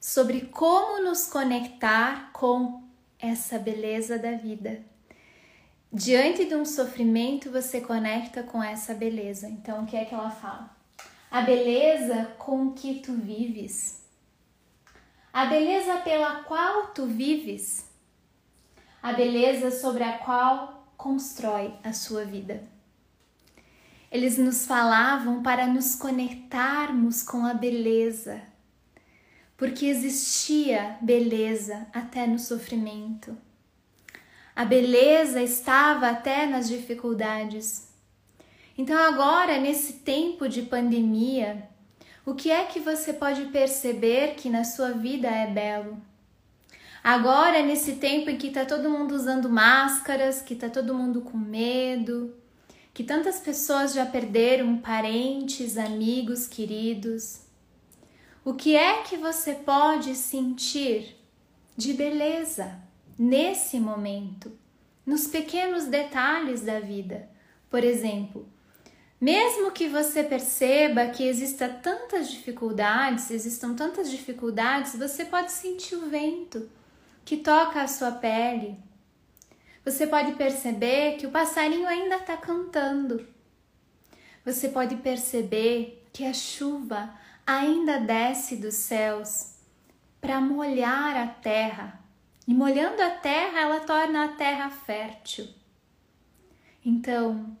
sobre 0.00 0.40
como 0.46 1.00
nos 1.00 1.28
conectar 1.28 2.32
com 2.32 2.83
essa 3.28 3.58
beleza 3.58 4.18
da 4.18 4.32
vida. 4.32 4.82
Diante 5.92 6.44
de 6.44 6.54
um 6.54 6.64
sofrimento, 6.64 7.50
você 7.50 7.80
conecta 7.80 8.42
com 8.42 8.62
essa 8.62 8.94
beleza. 8.94 9.48
Então, 9.48 9.82
o 9.82 9.86
que 9.86 9.96
é 9.96 10.04
que 10.04 10.14
ela 10.14 10.30
fala? 10.30 10.76
A 11.30 11.40
beleza 11.42 12.34
com 12.38 12.72
que 12.72 13.00
tu 13.00 13.12
vives. 13.12 14.02
A 15.32 15.46
beleza 15.46 15.98
pela 15.98 16.42
qual 16.44 16.88
tu 16.88 17.06
vives. 17.06 17.88
A 19.02 19.12
beleza 19.12 19.70
sobre 19.70 20.02
a 20.02 20.18
qual 20.18 20.86
constrói 20.96 21.74
a 21.82 21.92
sua 21.92 22.24
vida. 22.24 22.62
Eles 24.10 24.38
nos 24.38 24.64
falavam 24.64 25.42
para 25.42 25.66
nos 25.66 25.96
conectarmos 25.96 27.22
com 27.22 27.44
a 27.44 27.52
beleza, 27.52 28.42
porque 29.56 29.86
existia 29.86 30.96
beleza 31.00 31.86
até 31.92 32.26
no 32.26 32.38
sofrimento. 32.38 33.36
A 34.54 34.64
beleza 34.64 35.42
estava 35.42 36.08
até 36.10 36.46
nas 36.46 36.68
dificuldades. 36.68 37.88
Então, 38.76 38.96
agora, 38.98 39.58
nesse 39.58 39.94
tempo 39.94 40.48
de 40.48 40.62
pandemia, 40.62 41.68
o 42.26 42.34
que 42.34 42.50
é 42.50 42.64
que 42.64 42.80
você 42.80 43.12
pode 43.12 43.46
perceber 43.46 44.34
que 44.34 44.48
na 44.48 44.64
sua 44.64 44.92
vida 44.92 45.28
é 45.28 45.46
belo? 45.46 46.00
Agora, 47.02 47.62
nesse 47.62 47.96
tempo 47.96 48.30
em 48.30 48.38
que 48.38 48.46
está 48.46 48.64
todo 48.64 48.88
mundo 48.88 49.14
usando 49.14 49.50
máscaras, 49.50 50.40
que 50.40 50.54
está 50.54 50.70
todo 50.70 50.94
mundo 50.94 51.20
com 51.20 51.36
medo, 51.36 52.34
que 52.94 53.04
tantas 53.04 53.40
pessoas 53.40 53.92
já 53.92 54.06
perderam 54.06 54.78
parentes, 54.78 55.76
amigos, 55.76 56.46
queridos. 56.46 57.43
O 58.44 58.52
que 58.52 58.76
é 58.76 59.00
que 59.02 59.16
você 59.16 59.54
pode 59.54 60.14
sentir 60.14 61.16
de 61.74 61.94
beleza 61.94 62.78
nesse 63.18 63.80
momento, 63.80 64.52
nos 65.06 65.26
pequenos 65.26 65.86
detalhes 65.86 66.60
da 66.60 66.78
vida? 66.78 67.26
Por 67.70 67.82
exemplo, 67.82 68.46
mesmo 69.18 69.70
que 69.70 69.88
você 69.88 70.22
perceba 70.22 71.06
que 71.06 71.26
exista 71.26 71.70
tantas 71.70 72.30
dificuldades, 72.30 73.30
existam 73.30 73.74
tantas 73.74 74.10
dificuldades, 74.10 74.94
você 74.94 75.24
pode 75.24 75.50
sentir 75.50 75.94
o 75.94 76.10
vento 76.10 76.68
que 77.24 77.38
toca 77.38 77.80
a 77.80 77.88
sua 77.88 78.12
pele, 78.12 78.76
você 79.82 80.06
pode 80.06 80.32
perceber 80.32 81.16
que 81.16 81.26
o 81.26 81.30
passarinho 81.30 81.88
ainda 81.88 82.16
está 82.16 82.36
cantando. 82.36 83.26
Você 84.44 84.68
pode 84.68 84.96
perceber 84.96 86.06
que 86.12 86.26
a 86.26 86.34
chuva 86.34 87.23
ainda 87.46 87.98
desce 87.98 88.56
dos 88.56 88.74
céus 88.74 89.54
para 90.20 90.40
molhar 90.40 91.16
a 91.16 91.26
terra. 91.26 92.00
E 92.46 92.52
molhando 92.52 93.00
a 93.02 93.10
terra, 93.10 93.60
ela 93.60 93.80
torna 93.80 94.24
a 94.24 94.28
terra 94.28 94.70
fértil. 94.70 95.48
Então, 96.84 97.56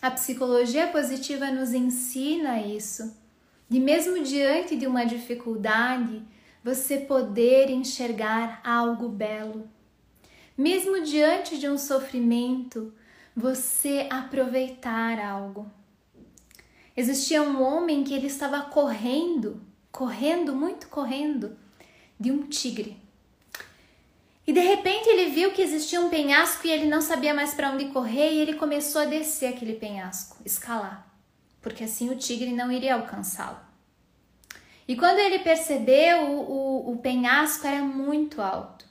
a 0.00 0.10
psicologia 0.10 0.88
positiva 0.88 1.50
nos 1.50 1.72
ensina 1.72 2.60
isso, 2.60 3.16
de 3.68 3.80
mesmo 3.80 4.22
diante 4.22 4.76
de 4.76 4.86
uma 4.86 5.04
dificuldade, 5.04 6.22
você 6.62 6.98
poder 6.98 7.70
enxergar 7.70 8.60
algo 8.62 9.08
belo 9.08 9.68
mesmo 10.60 11.02
diante 11.02 11.56
de 11.56 11.66
um 11.70 11.78
sofrimento, 11.78 12.92
você 13.34 14.06
aproveitar 14.10 15.18
algo. 15.18 15.66
Existia 17.00 17.42
um 17.42 17.62
homem 17.62 18.04
que 18.04 18.12
ele 18.12 18.26
estava 18.26 18.60
correndo, 18.60 19.62
correndo, 19.90 20.54
muito 20.54 20.86
correndo, 20.88 21.56
de 22.18 22.30
um 22.30 22.46
tigre. 22.46 22.94
E 24.46 24.52
de 24.52 24.60
repente 24.60 25.08
ele 25.08 25.30
viu 25.30 25.50
que 25.50 25.62
existia 25.62 25.98
um 25.98 26.10
penhasco 26.10 26.66
e 26.66 26.70
ele 26.70 26.84
não 26.84 27.00
sabia 27.00 27.32
mais 27.32 27.54
para 27.54 27.70
onde 27.70 27.86
correr 27.86 28.34
e 28.34 28.40
ele 28.40 28.52
começou 28.52 29.00
a 29.00 29.06
descer 29.06 29.46
aquele 29.46 29.76
penhasco, 29.76 30.36
escalar, 30.44 31.10
porque 31.62 31.84
assim 31.84 32.10
o 32.10 32.16
tigre 32.16 32.52
não 32.52 32.70
iria 32.70 32.96
alcançá-lo. 32.96 33.60
E 34.86 34.94
quando 34.94 35.20
ele 35.20 35.38
percebeu, 35.38 36.18
o, 36.20 36.50
o, 36.50 36.92
o 36.92 36.96
penhasco 36.98 37.66
era 37.66 37.82
muito 37.82 38.42
alto. 38.42 38.84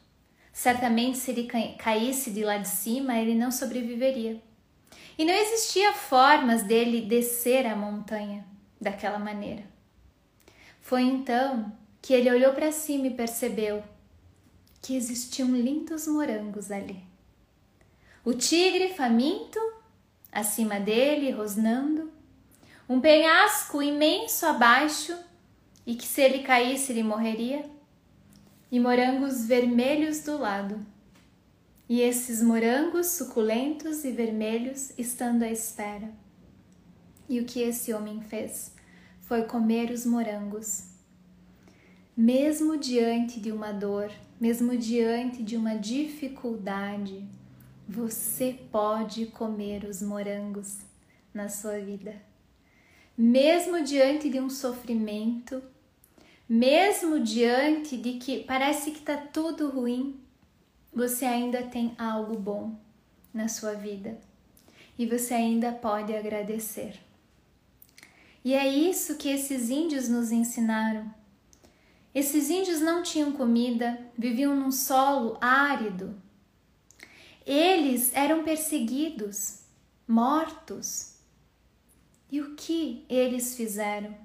Certamente, 0.51 1.19
se 1.19 1.29
ele 1.29 1.47
caísse 1.77 2.31
de 2.31 2.43
lá 2.43 2.57
de 2.57 2.69
cima, 2.69 3.19
ele 3.19 3.35
não 3.35 3.51
sobreviveria. 3.51 4.41
E 5.19 5.25
não 5.25 5.33
existia 5.33 5.91
formas 5.91 6.63
dele 6.63 7.01
descer 7.01 7.67
a 7.67 7.75
montanha 7.75 8.45
daquela 8.79 9.19
maneira. 9.19 9.65
Foi 10.79 11.01
então 11.01 11.73
que 12.01 12.13
ele 12.13 12.31
olhou 12.31 12.53
para 12.53 12.71
cima 12.71 13.07
e 13.07 13.13
percebeu 13.13 13.83
que 14.81 14.95
existiam 14.95 15.49
lindos 15.49 16.07
morangos 16.07 16.71
ali. 16.71 17.03
O 18.23 18.33
tigre 18.33 18.93
faminto 18.93 19.59
acima 20.31 20.79
dele, 20.79 21.31
rosnando, 21.31 22.09
um 22.87 23.01
penhasco 23.01 23.81
imenso 23.81 24.45
abaixo 24.45 25.17
e 25.85 25.95
que 25.95 26.05
se 26.05 26.21
ele 26.21 26.43
caísse 26.43 26.93
ele 26.93 27.03
morreria, 27.03 27.69
e 28.71 28.79
morangos 28.79 29.45
vermelhos 29.45 30.21
do 30.21 30.37
lado. 30.37 30.79
E 31.89 32.01
esses 32.01 32.39
morangos 32.43 33.07
suculentos 33.07 34.05
e 34.05 34.11
vermelhos 34.11 34.93
estando 34.95 35.41
à 35.41 35.49
espera. 35.49 36.13
E 37.27 37.39
o 37.39 37.45
que 37.45 37.61
esse 37.61 37.91
homem 37.91 38.21
fez 38.21 38.75
foi 39.21 39.41
comer 39.45 39.89
os 39.89 40.05
morangos. 40.05 40.83
Mesmo 42.15 42.77
diante 42.77 43.39
de 43.39 43.51
uma 43.51 43.71
dor, 43.71 44.11
mesmo 44.39 44.77
diante 44.77 45.41
de 45.41 45.57
uma 45.57 45.75
dificuldade, 45.75 47.27
você 47.87 48.55
pode 48.71 49.25
comer 49.25 49.83
os 49.83 49.99
morangos 49.99 50.81
na 51.33 51.49
sua 51.49 51.79
vida. 51.79 52.15
Mesmo 53.17 53.83
diante 53.83 54.29
de 54.29 54.39
um 54.39 54.49
sofrimento, 54.49 55.63
mesmo 56.47 57.19
diante 57.19 57.97
de 57.97 58.13
que 58.13 58.43
parece 58.43 58.91
que 58.91 58.99
está 58.99 59.17
tudo 59.17 59.69
ruim, 59.69 60.28
você 60.93 61.25
ainda 61.25 61.63
tem 61.63 61.95
algo 61.97 62.37
bom 62.37 62.75
na 63.33 63.47
sua 63.47 63.73
vida 63.73 64.19
e 64.97 65.05
você 65.05 65.33
ainda 65.33 65.71
pode 65.71 66.15
agradecer. 66.15 66.99
E 68.43 68.53
é 68.53 68.67
isso 68.67 69.17
que 69.17 69.29
esses 69.29 69.69
índios 69.69 70.07
nos 70.09 70.31
ensinaram 70.31 71.13
esses 72.13 72.49
índios 72.49 72.81
não 72.81 73.03
tinham 73.03 73.31
comida, 73.31 73.99
viviam 74.17 74.55
num 74.55 74.71
solo 74.71 75.37
árido. 75.39 76.19
Eles 77.45 78.13
eram 78.13 78.43
perseguidos, 78.43 79.61
mortos. 80.07 81.15
E 82.31 82.41
o 82.41 82.55
que 82.55 83.05
eles 83.07 83.55
fizeram? 83.55 84.15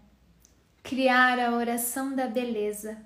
Criar 0.82 1.38
a 1.38 1.54
oração 1.54 2.14
da 2.14 2.26
beleza, 2.26 2.98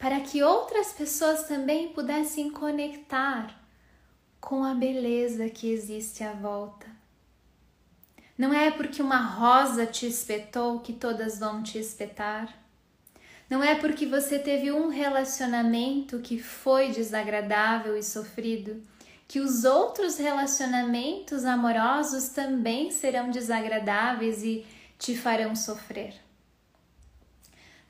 para 0.00 0.18
que 0.18 0.42
outras 0.42 0.94
pessoas 0.94 1.42
também 1.42 1.88
pudessem 1.88 2.50
conectar 2.50 3.54
com 4.40 4.64
a 4.64 4.72
beleza 4.72 5.50
que 5.50 5.70
existe 5.70 6.24
à 6.24 6.32
volta. 6.32 6.86
Não 8.36 8.50
é 8.50 8.70
porque 8.70 9.02
uma 9.02 9.18
rosa 9.18 9.84
te 9.84 10.06
espetou 10.06 10.80
que 10.80 10.94
todas 10.94 11.38
vão 11.38 11.62
te 11.62 11.76
espetar. 11.78 12.48
Não 13.50 13.62
é 13.62 13.74
porque 13.74 14.06
você 14.06 14.38
teve 14.38 14.72
um 14.72 14.88
relacionamento 14.88 16.20
que 16.20 16.42
foi 16.42 16.92
desagradável 16.92 17.94
e 17.94 18.02
sofrido 18.02 18.82
que 19.28 19.38
os 19.38 19.64
outros 19.64 20.16
relacionamentos 20.16 21.44
amorosos 21.44 22.30
também 22.30 22.90
serão 22.90 23.30
desagradáveis 23.30 24.42
e 24.42 24.66
te 24.98 25.14
farão 25.14 25.54
sofrer. 25.54 26.14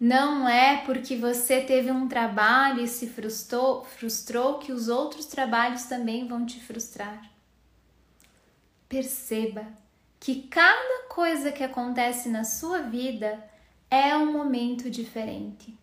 Não 0.01 0.49
é 0.49 0.79
porque 0.87 1.15
você 1.15 1.61
teve 1.61 1.91
um 1.91 2.09
trabalho 2.09 2.83
e 2.83 2.89
se 2.89 3.07
frustrou, 3.07 3.85
frustrou 3.85 4.59
que 4.59 4.73
os 4.73 4.89
outros 4.89 5.27
trabalhos 5.27 5.83
também 5.83 6.27
vão 6.27 6.47
te 6.47 6.59
frustrar. 6.59 7.31
Perceba 8.89 9.67
que 10.19 10.45
cada 10.49 11.07
coisa 11.11 11.53
que 11.53 11.63
acontece 11.63 12.31
na 12.31 12.45
sua 12.45 12.81
vida 12.81 13.47
é 13.91 14.17
um 14.17 14.33
momento 14.33 14.89
diferente, 14.89 15.77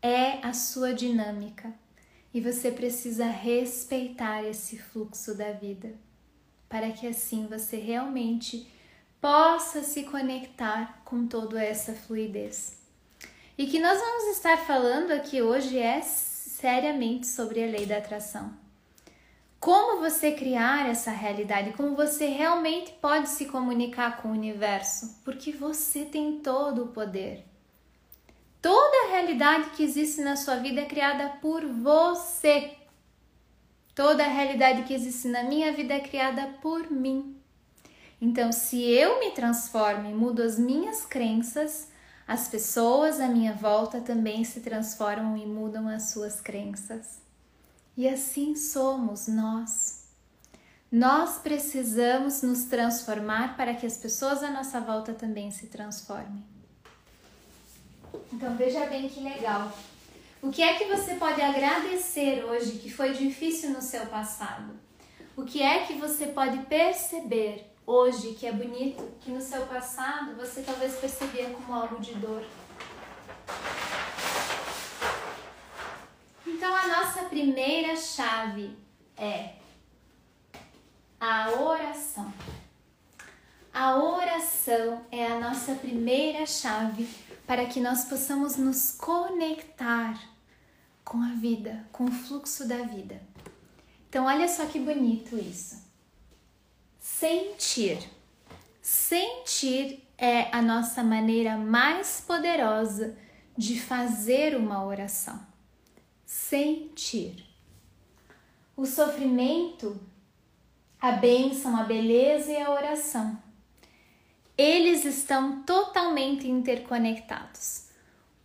é 0.00 0.38
a 0.42 0.54
sua 0.54 0.94
dinâmica 0.94 1.74
e 2.32 2.40
você 2.40 2.70
precisa 2.70 3.26
respeitar 3.26 4.44
esse 4.44 4.78
fluxo 4.78 5.36
da 5.36 5.52
vida 5.52 5.94
para 6.70 6.90
que 6.90 7.06
assim 7.06 7.46
você 7.46 7.76
realmente 7.76 8.66
possa 9.20 9.82
se 9.82 10.04
conectar 10.04 11.02
com 11.04 11.26
toda 11.26 11.62
essa 11.62 11.92
fluidez. 11.92 12.75
E 13.56 13.66
que 13.66 13.78
nós 13.78 13.98
vamos 13.98 14.36
estar 14.36 14.58
falando 14.58 15.12
aqui 15.12 15.40
hoje 15.40 15.78
é 15.78 16.00
seriamente 16.02 17.26
sobre 17.26 17.62
a 17.62 17.66
lei 17.66 17.86
da 17.86 17.98
atração 17.98 18.66
como 19.66 20.00
você 20.00 20.30
criar 20.30 20.88
essa 20.88 21.10
realidade, 21.10 21.72
como 21.72 21.96
você 21.96 22.26
realmente 22.26 22.92
pode 23.02 23.28
se 23.28 23.46
comunicar 23.46 24.22
com 24.22 24.28
o 24.28 24.30
universo, 24.30 25.20
porque 25.24 25.50
você 25.50 26.04
tem 26.04 26.38
todo 26.38 26.84
o 26.84 26.88
poder. 26.88 27.44
Toda 28.62 29.06
a 29.06 29.10
realidade 29.10 29.70
que 29.70 29.82
existe 29.82 30.20
na 30.20 30.36
sua 30.36 30.54
vida 30.54 30.82
é 30.82 30.84
criada 30.84 31.30
por 31.40 31.66
você. 31.66 32.76
Toda 33.92 34.24
a 34.24 34.28
realidade 34.28 34.82
que 34.82 34.94
existe 34.94 35.26
na 35.26 35.42
minha 35.42 35.72
vida 35.72 35.94
é 35.94 36.00
criada 36.00 36.46
por 36.60 36.88
mim. 36.88 37.36
Então, 38.20 38.52
se 38.52 38.80
eu 38.82 39.18
me 39.18 39.32
transformo 39.32 40.08
e 40.08 40.14
mudo 40.14 40.42
as 40.42 40.56
minhas 40.56 41.04
crenças, 41.04 41.90
as 42.26 42.48
pessoas 42.48 43.20
à 43.20 43.28
minha 43.28 43.52
volta 43.52 44.00
também 44.00 44.42
se 44.42 44.60
transformam 44.60 45.36
e 45.36 45.46
mudam 45.46 45.88
as 45.88 46.10
suas 46.10 46.40
crenças. 46.40 47.20
E 47.96 48.08
assim 48.08 48.56
somos 48.56 49.28
nós. 49.28 50.06
Nós 50.90 51.38
precisamos 51.38 52.42
nos 52.42 52.64
transformar 52.64 53.56
para 53.56 53.74
que 53.74 53.86
as 53.86 53.96
pessoas 53.96 54.42
à 54.42 54.50
nossa 54.50 54.80
volta 54.80 55.14
também 55.14 55.50
se 55.50 55.66
transformem. 55.66 56.44
Então 58.32 58.56
veja 58.56 58.86
bem 58.86 59.08
que 59.08 59.20
legal. 59.20 59.72
O 60.42 60.50
que 60.50 60.62
é 60.62 60.74
que 60.74 60.84
você 60.84 61.14
pode 61.14 61.40
agradecer 61.40 62.44
hoje 62.44 62.78
que 62.78 62.90
foi 62.92 63.12
difícil 63.14 63.70
no 63.70 63.82
seu 63.82 64.06
passado? 64.06 64.74
O 65.36 65.44
que 65.44 65.62
é 65.62 65.84
que 65.84 65.94
você 65.94 66.26
pode 66.26 66.58
perceber 66.66 67.75
hoje 67.86 68.34
que 68.34 68.46
é 68.46 68.52
bonito, 68.52 69.02
que 69.20 69.30
no 69.30 69.40
seu 69.40 69.64
passado 69.66 70.34
você 70.34 70.62
talvez 70.62 70.96
percebia 70.96 71.50
como 71.50 71.72
algo 71.72 72.00
de 72.00 72.14
dor? 72.14 72.44
Então 76.46 76.74
a 76.74 76.86
nossa 76.88 77.22
primeira 77.24 77.96
chave 77.96 78.76
é 79.16 79.54
a 81.20 81.50
oração. 81.52 82.32
A 83.72 83.96
oração 83.96 85.04
é 85.12 85.26
a 85.26 85.38
nossa 85.38 85.74
primeira 85.74 86.46
chave 86.46 87.08
para 87.46 87.66
que 87.66 87.78
nós 87.78 88.06
possamos 88.06 88.56
nos 88.56 88.92
conectar 88.92 90.18
com 91.04 91.22
a 91.22 91.34
vida, 91.34 91.86
com 91.92 92.06
o 92.06 92.10
fluxo 92.10 92.66
da 92.66 92.78
vida. 92.78 93.20
Então, 94.08 94.24
olha 94.24 94.48
só 94.48 94.66
que 94.66 94.80
bonito 94.80 95.36
isso. 95.36 95.85
Sentir. 97.18 97.98
Sentir 98.82 100.06
é 100.18 100.54
a 100.54 100.60
nossa 100.60 101.02
maneira 101.02 101.56
mais 101.56 102.20
poderosa 102.20 103.16
de 103.56 103.80
fazer 103.80 104.54
uma 104.54 104.84
oração 104.84 105.40
sentir. 106.26 107.42
O 108.76 108.84
sofrimento, 108.84 109.98
a 111.00 111.12
bênção, 111.12 111.74
a 111.74 111.84
beleza 111.84 112.52
e 112.52 112.60
a 112.60 112.70
oração. 112.70 113.42
Eles 114.58 115.06
estão 115.06 115.62
totalmente 115.62 116.46
interconectados. 116.46 117.86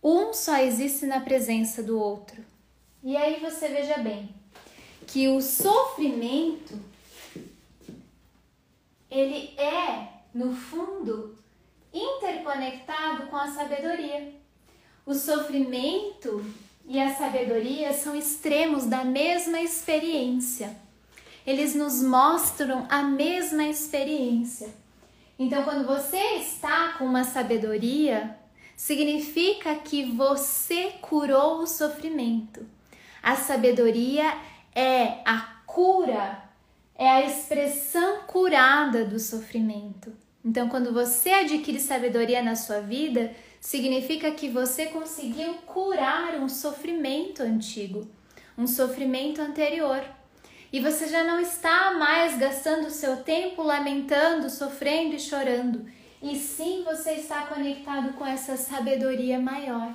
Um 0.02 0.32
só 0.32 0.56
existe 0.56 1.04
na 1.04 1.20
presença 1.20 1.82
do 1.82 2.00
outro. 2.00 2.42
E 3.02 3.18
aí 3.18 3.38
você 3.38 3.68
veja 3.68 3.98
bem 3.98 4.34
que 5.06 5.28
o 5.28 5.42
sofrimento 5.42 6.91
ele 9.12 9.54
é, 9.58 10.08
no 10.34 10.54
fundo, 10.54 11.38
interconectado 11.92 13.26
com 13.26 13.36
a 13.36 13.48
sabedoria. 13.48 14.32
O 15.04 15.12
sofrimento 15.12 16.42
e 16.86 16.98
a 16.98 17.14
sabedoria 17.14 17.92
são 17.92 18.16
extremos 18.16 18.86
da 18.86 19.04
mesma 19.04 19.60
experiência. 19.60 20.74
Eles 21.46 21.74
nos 21.74 22.02
mostram 22.02 22.86
a 22.88 23.02
mesma 23.02 23.64
experiência. 23.64 24.72
Então, 25.38 25.62
quando 25.64 25.86
você 25.86 26.36
está 26.36 26.94
com 26.94 27.04
uma 27.04 27.24
sabedoria, 27.24 28.38
significa 28.76 29.74
que 29.74 30.04
você 30.04 30.94
curou 31.02 31.58
o 31.58 31.66
sofrimento. 31.66 32.64
A 33.22 33.36
sabedoria 33.36 34.34
é 34.74 35.20
a 35.26 35.38
cura, 35.66 36.42
é 36.96 37.08
a 37.08 37.26
expressão 37.26 38.22
curada 38.26 39.04
do 39.04 39.18
sofrimento. 39.18 40.12
Então, 40.44 40.68
quando 40.68 40.92
você 40.92 41.30
adquire 41.30 41.80
sabedoria 41.80 42.42
na 42.42 42.56
sua 42.56 42.80
vida, 42.80 43.32
significa 43.60 44.30
que 44.32 44.48
você 44.48 44.86
conseguiu 44.86 45.54
curar 45.66 46.34
um 46.34 46.48
sofrimento 46.48 47.42
antigo, 47.42 48.10
um 48.58 48.66
sofrimento 48.66 49.40
anterior. 49.40 50.04
E 50.72 50.80
você 50.80 51.06
já 51.06 51.22
não 51.22 51.38
está 51.38 51.92
mais 51.92 52.36
gastando 52.38 52.90
seu 52.90 53.18
tempo 53.18 53.62
lamentando, 53.62 54.50
sofrendo 54.50 55.14
e 55.14 55.20
chorando. 55.20 55.86
E 56.22 56.36
sim 56.36 56.82
você 56.82 57.12
está 57.12 57.46
conectado 57.46 58.14
com 58.14 58.24
essa 58.24 58.56
sabedoria 58.56 59.38
maior. 59.38 59.94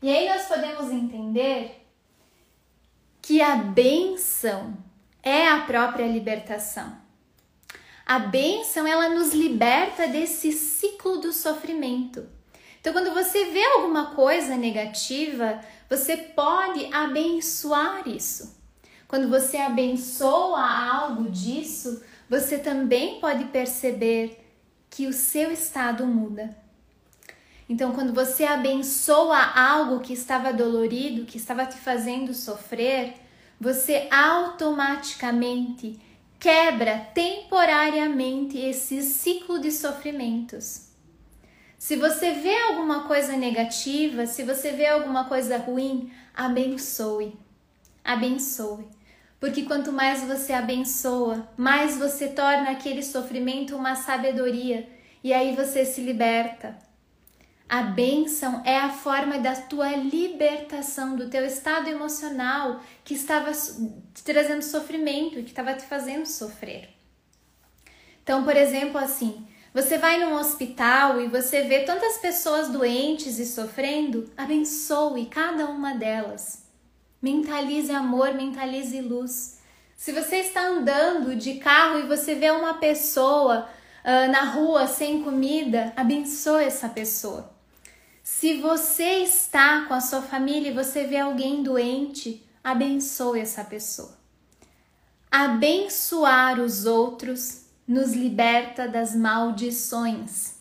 E 0.00 0.08
aí 0.10 0.28
nós 0.28 0.46
podemos 0.46 0.90
entender 0.90 1.86
que 3.20 3.40
a 3.40 3.54
benção 3.54 4.76
é 5.22 5.48
a 5.48 5.60
própria 5.60 6.06
libertação. 6.06 6.96
A 8.04 8.18
bênção, 8.18 8.86
ela 8.86 9.08
nos 9.08 9.32
liberta 9.32 10.08
desse 10.08 10.52
ciclo 10.52 11.18
do 11.18 11.32
sofrimento. 11.32 12.26
Então, 12.80 12.92
quando 12.92 13.14
você 13.14 13.44
vê 13.46 13.64
alguma 13.64 14.14
coisa 14.14 14.56
negativa, 14.56 15.60
você 15.88 16.16
pode 16.16 16.92
abençoar 16.92 18.08
isso. 18.08 18.60
Quando 19.06 19.28
você 19.28 19.58
abençoa 19.58 20.60
algo 20.60 21.30
disso, 21.30 22.02
você 22.28 22.58
também 22.58 23.20
pode 23.20 23.44
perceber 23.46 24.44
que 24.90 25.06
o 25.06 25.12
seu 25.12 25.52
estado 25.52 26.04
muda. 26.06 26.56
Então, 27.68 27.92
quando 27.92 28.12
você 28.12 28.44
abençoa 28.44 29.38
algo 29.38 30.00
que 30.00 30.12
estava 30.12 30.52
dolorido, 30.52 31.24
que 31.24 31.36
estava 31.36 31.64
te 31.64 31.76
fazendo 31.76 32.34
sofrer, 32.34 33.14
você 33.62 34.08
automaticamente 34.10 35.96
quebra 36.36 36.98
temporariamente 37.14 38.58
esse 38.58 39.00
ciclo 39.02 39.60
de 39.60 39.70
sofrimentos. 39.70 40.88
Se 41.78 41.94
você 41.94 42.32
vê 42.32 42.56
alguma 42.62 43.06
coisa 43.06 43.36
negativa, 43.36 44.26
se 44.26 44.42
você 44.42 44.72
vê 44.72 44.86
alguma 44.86 45.26
coisa 45.26 45.58
ruim, 45.58 46.10
abençoe. 46.34 47.38
Abençoe. 48.04 48.84
Porque 49.38 49.62
quanto 49.62 49.92
mais 49.92 50.24
você 50.24 50.52
abençoa, 50.52 51.48
mais 51.56 51.96
você 51.96 52.30
torna 52.30 52.72
aquele 52.72 53.00
sofrimento 53.04 53.76
uma 53.76 53.94
sabedoria 53.94 54.88
e 55.22 55.32
aí 55.32 55.54
você 55.54 55.84
se 55.84 56.00
liberta. 56.00 56.76
A 57.68 57.82
bênção 57.82 58.62
é 58.64 58.78
a 58.78 58.90
forma 58.90 59.38
da 59.38 59.54
tua 59.54 59.96
libertação 59.96 61.16
do 61.16 61.30
teu 61.30 61.44
estado 61.46 61.88
emocional 61.88 62.80
que 63.02 63.14
estava 63.14 63.52
te 63.52 64.22
trazendo 64.22 64.62
sofrimento, 64.62 65.42
que 65.42 65.50
estava 65.50 65.72
te 65.74 65.86
fazendo 65.86 66.26
sofrer. 66.26 66.90
Então, 68.22 68.44
por 68.44 68.56
exemplo, 68.56 68.98
assim, 68.98 69.46
você 69.74 69.96
vai 69.96 70.18
num 70.18 70.34
hospital 70.34 71.20
e 71.20 71.28
você 71.28 71.62
vê 71.62 71.80
tantas 71.80 72.18
pessoas 72.18 72.68
doentes 72.68 73.38
e 73.38 73.46
sofrendo, 73.46 74.30
abençoe 74.36 75.26
cada 75.26 75.66
uma 75.66 75.94
delas. 75.94 76.66
Mentalize 77.22 77.90
amor, 77.90 78.34
mentalize 78.34 79.00
luz. 79.00 79.60
Se 79.96 80.12
você 80.12 80.36
está 80.36 80.66
andando 80.66 81.36
de 81.36 81.54
carro 81.54 82.00
e 82.00 82.06
você 82.06 82.34
vê 82.34 82.50
uma 82.50 82.74
pessoa 82.74 83.68
uh, 84.04 84.30
na 84.30 84.42
rua 84.44 84.86
sem 84.86 85.22
comida, 85.22 85.92
abençoe 85.96 86.64
essa 86.64 86.88
pessoa. 86.88 87.51
Se 88.22 88.60
você 88.60 89.22
está 89.22 89.84
com 89.86 89.94
a 89.94 90.00
sua 90.00 90.22
família 90.22 90.70
e 90.70 90.74
você 90.74 91.04
vê 91.04 91.18
alguém 91.18 91.62
doente, 91.62 92.46
abençoe 92.62 93.40
essa 93.40 93.64
pessoa. 93.64 94.16
Abençoar 95.30 96.60
os 96.60 96.86
outros 96.86 97.64
nos 97.86 98.12
liberta 98.12 98.86
das 98.86 99.14
maldições, 99.14 100.54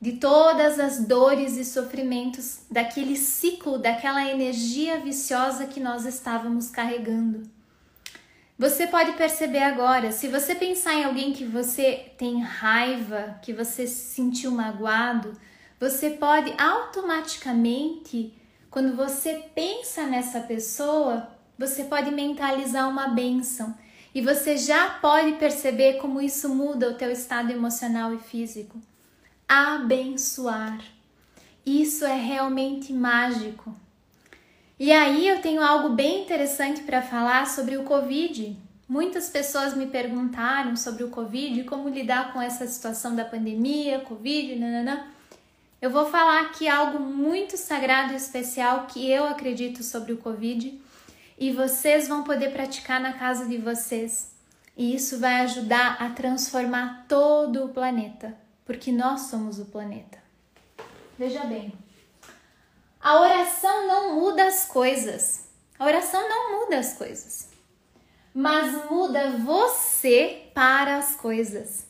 de 0.00 0.12
todas 0.12 0.78
as 0.78 1.04
dores 1.04 1.56
e 1.56 1.64
sofrimentos 1.64 2.60
daquele 2.70 3.16
ciclo, 3.16 3.76
daquela 3.76 4.30
energia 4.30 5.00
viciosa 5.00 5.66
que 5.66 5.80
nós 5.80 6.06
estávamos 6.06 6.70
carregando. 6.70 7.42
Você 8.56 8.86
pode 8.86 9.12
perceber 9.12 9.62
agora, 9.62 10.12
se 10.12 10.28
você 10.28 10.54
pensar 10.54 10.94
em 10.94 11.04
alguém 11.04 11.32
que 11.32 11.44
você 11.44 12.12
tem 12.16 12.40
raiva, 12.40 13.38
que 13.42 13.52
você 13.52 13.86
se 13.86 14.14
sentiu 14.14 14.50
magoado, 14.50 15.32
você 15.80 16.10
pode 16.10 16.52
automaticamente, 16.60 18.34
quando 18.70 18.94
você 18.94 19.46
pensa 19.54 20.04
nessa 20.04 20.40
pessoa, 20.40 21.26
você 21.58 21.84
pode 21.84 22.10
mentalizar 22.10 22.86
uma 22.86 23.08
benção 23.08 23.74
e 24.14 24.20
você 24.20 24.58
já 24.58 24.90
pode 24.90 25.32
perceber 25.38 25.94
como 25.94 26.20
isso 26.20 26.50
muda 26.50 26.90
o 26.90 26.94
teu 26.94 27.10
estado 27.10 27.50
emocional 27.50 28.12
e 28.12 28.18
físico. 28.18 28.78
Abençoar. 29.48 30.80
Isso 31.64 32.04
é 32.04 32.16
realmente 32.16 32.92
mágico. 32.92 33.74
E 34.78 34.92
aí 34.92 35.28
eu 35.28 35.40
tenho 35.40 35.62
algo 35.62 35.90
bem 35.90 36.22
interessante 36.22 36.82
para 36.82 37.00
falar 37.00 37.46
sobre 37.46 37.76
o 37.78 37.84
Covid. 37.84 38.56
Muitas 38.86 39.30
pessoas 39.30 39.74
me 39.74 39.86
perguntaram 39.86 40.76
sobre 40.76 41.04
o 41.04 41.10
Covid, 41.10 41.64
como 41.64 41.88
lidar 41.88 42.32
com 42.32 42.40
essa 42.40 42.66
situação 42.66 43.14
da 43.14 43.24
pandemia, 43.24 44.00
Covid, 44.00 44.56
nananã. 44.56 45.06
Eu 45.80 45.88
vou 45.88 46.04
falar 46.10 46.42
aqui 46.42 46.68
algo 46.68 47.00
muito 47.00 47.56
sagrado 47.56 48.12
e 48.12 48.16
especial 48.16 48.86
que 48.86 49.10
eu 49.10 49.24
acredito 49.24 49.82
sobre 49.82 50.12
o 50.12 50.18
Covid 50.18 50.78
e 51.38 51.52
vocês 51.52 52.06
vão 52.06 52.22
poder 52.22 52.52
praticar 52.52 53.00
na 53.00 53.14
casa 53.14 53.46
de 53.46 53.56
vocês. 53.56 54.30
E 54.76 54.94
isso 54.94 55.18
vai 55.18 55.40
ajudar 55.40 55.96
a 55.98 56.10
transformar 56.10 57.06
todo 57.08 57.64
o 57.64 57.70
planeta, 57.70 58.36
porque 58.66 58.92
nós 58.92 59.22
somos 59.22 59.58
o 59.58 59.64
planeta. 59.64 60.18
Veja 61.18 61.44
bem, 61.44 61.72
a 63.00 63.18
oração 63.18 63.86
não 63.86 64.20
muda 64.20 64.44
as 64.44 64.66
coisas. 64.66 65.48
A 65.78 65.86
oração 65.86 66.28
não 66.28 66.60
muda 66.60 66.78
as 66.78 66.92
coisas, 66.92 67.48
mas 68.34 68.90
muda 68.90 69.30
você 69.30 70.50
para 70.52 70.98
as 70.98 71.16
coisas. 71.16 71.89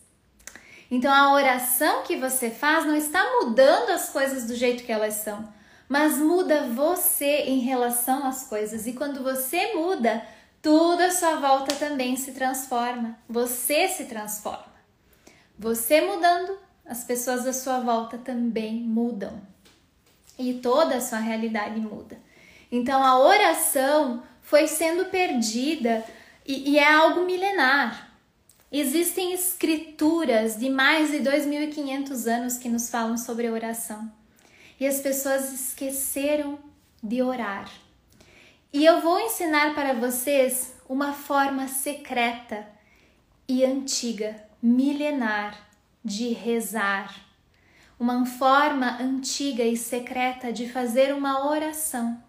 Então 0.90 1.12
a 1.12 1.33
oração 1.33 2.03
que 2.03 2.16
você 2.16 2.50
faz 2.50 2.85
não 2.85 2.96
está 2.96 3.24
mudando 3.40 3.90
as 3.90 4.09
coisas 4.09 4.46
do 4.46 4.57
jeito 4.57 4.83
que 4.83 4.90
elas 4.90 5.14
são, 5.14 5.48
mas 5.88 6.18
muda 6.18 6.68
você 6.68 7.42
em 7.42 7.61
relação 7.61 8.26
às 8.26 8.44
coisas. 8.44 8.87
E 8.87 8.92
quando 8.92 9.22
você 9.22 9.72
muda, 9.74 10.22
tudo 10.61 11.00
à 11.03 11.11
sua 11.11 11.37
volta 11.37 11.74
também 11.76 12.16
se 12.16 12.33
transforma. 12.33 13.16
Você 13.29 13.88
se 13.88 14.07
transforma. 14.07 14.70
Você 15.59 16.00
mudando, 16.00 16.59
as 16.85 17.05
pessoas 17.05 17.46
à 17.46 17.53
sua 17.53 17.81
volta 17.81 18.18
também 18.18 18.74
mudam. 18.74 19.40
E 20.38 20.55
toda 20.55 20.96
a 20.96 21.00
sua 21.00 21.18
realidade 21.18 21.79
muda. 21.81 22.18
Então 22.72 23.03
a 23.03 23.18
oração 23.18 24.22
foi 24.42 24.66
sendo 24.66 25.07
perdida 25.07 26.05
e, 26.46 26.72
e 26.72 26.79
é 26.79 26.92
algo 26.92 27.24
milenar. 27.24 28.09
Existem 28.72 29.33
escrituras 29.33 30.56
de 30.56 30.70
mais 30.70 31.11
de 31.11 31.18
2.500 31.18 32.26
anos 32.28 32.56
que 32.56 32.68
nos 32.68 32.88
falam 32.88 33.18
sobre 33.18 33.50
oração. 33.50 34.11
E 34.78 34.87
as 34.87 35.00
pessoas 35.00 35.52
esqueceram 35.52 36.56
de 37.02 37.20
orar. 37.20 37.68
E 38.72 38.85
eu 38.85 39.00
vou 39.00 39.18
ensinar 39.18 39.74
para 39.74 39.92
vocês 39.94 40.72
uma 40.88 41.12
forma 41.12 41.66
secreta 41.66 42.64
e 43.48 43.64
antiga, 43.64 44.40
milenar, 44.62 45.68
de 46.04 46.28
rezar. 46.28 47.26
Uma 47.98 48.24
forma 48.24 48.98
antiga 49.02 49.64
e 49.64 49.76
secreta 49.76 50.52
de 50.52 50.68
fazer 50.68 51.12
uma 51.12 51.50
oração. 51.50 52.22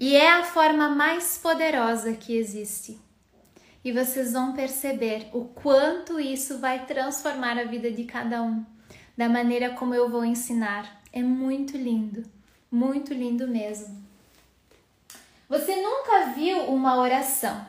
E 0.00 0.16
é 0.16 0.32
a 0.32 0.42
forma 0.42 0.88
mais 0.88 1.38
poderosa 1.38 2.12
que 2.14 2.36
existe 2.36 3.03
e 3.84 3.92
vocês 3.92 4.32
vão 4.32 4.54
perceber 4.54 5.28
o 5.32 5.44
quanto 5.44 6.18
isso 6.18 6.58
vai 6.58 6.86
transformar 6.86 7.58
a 7.58 7.64
vida 7.64 7.90
de 7.90 8.04
cada 8.04 8.42
um, 8.42 8.64
da 9.16 9.28
maneira 9.28 9.74
como 9.74 9.94
eu 9.94 10.08
vou 10.08 10.24
ensinar. 10.24 11.02
É 11.12 11.22
muito 11.22 11.76
lindo, 11.76 12.24
muito 12.70 13.12
lindo 13.12 13.46
mesmo. 13.46 14.02
Você 15.48 15.76
nunca 15.76 16.32
viu 16.34 16.62
uma 16.62 16.96
oração, 16.96 17.66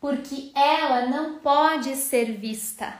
porque 0.00 0.50
ela 0.54 1.06
não 1.06 1.38
pode 1.38 1.94
ser 1.96 2.32
vista. 2.32 2.98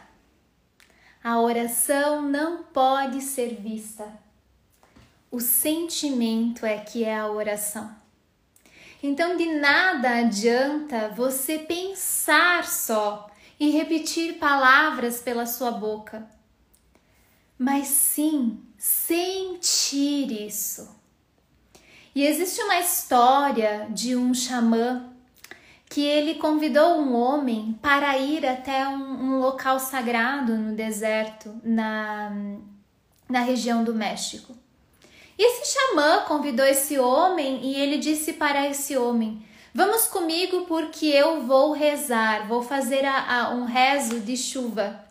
A 1.24 1.40
oração 1.40 2.22
não 2.22 2.64
pode 2.64 3.22
ser 3.22 3.54
vista. 3.54 4.06
O 5.30 5.40
sentimento 5.40 6.66
é 6.66 6.78
que 6.78 7.04
é 7.04 7.18
a 7.18 7.30
oração. 7.30 7.99
Então, 9.02 9.36
de 9.36 9.46
nada 9.46 10.18
adianta 10.18 11.08
você 11.08 11.58
pensar 11.58 12.66
só 12.66 13.30
e 13.58 13.70
repetir 13.70 14.34
palavras 14.34 15.20
pela 15.20 15.46
sua 15.46 15.70
boca, 15.70 16.28
mas 17.58 17.86
sim 17.88 18.62
sentir 18.76 20.46
isso. 20.46 21.00
E 22.14 22.26
existe 22.26 22.60
uma 22.62 22.78
história 22.78 23.86
de 23.90 24.16
um 24.16 24.34
xamã 24.34 25.10
que 25.88 26.02
ele 26.02 26.34
convidou 26.34 27.00
um 27.00 27.14
homem 27.14 27.78
para 27.80 28.16
ir 28.18 28.46
até 28.46 28.86
um, 28.86 29.34
um 29.34 29.38
local 29.40 29.78
sagrado 29.80 30.56
no 30.56 30.76
deserto, 30.76 31.60
na, 31.64 32.32
na 33.28 33.40
região 33.40 33.82
do 33.82 33.94
México. 33.94 34.59
Esse 35.42 35.72
xamã 35.72 36.24
convidou 36.28 36.66
esse 36.66 36.98
homem 36.98 37.60
e 37.62 37.74
ele 37.80 37.96
disse 37.96 38.34
para 38.34 38.68
esse 38.68 38.94
homem: 38.98 39.42
Vamos 39.72 40.06
comigo 40.06 40.66
porque 40.66 41.06
eu 41.06 41.40
vou 41.46 41.72
rezar, 41.72 42.46
vou 42.46 42.62
fazer 42.62 43.06
a, 43.06 43.44
a, 43.46 43.50
um 43.54 43.64
rezo 43.64 44.20
de 44.20 44.36
chuva. 44.36 45.02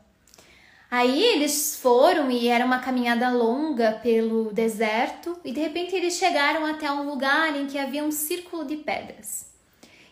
Aí 0.91 1.23
eles 1.23 1.79
foram 1.81 2.29
e 2.29 2.47
era 2.47 2.63
uma 2.63 2.77
caminhada 2.77 3.27
longa 3.31 3.93
pelo 4.03 4.53
deserto 4.53 5.35
e 5.43 5.51
de 5.51 5.61
repente 5.61 5.95
eles 5.95 6.13
chegaram 6.13 6.63
até 6.63 6.91
um 6.91 7.09
lugar 7.09 7.55
em 7.59 7.65
que 7.65 7.79
havia 7.79 8.03
um 8.03 8.11
círculo 8.11 8.65
de 8.65 8.77
pedras. 8.77 9.47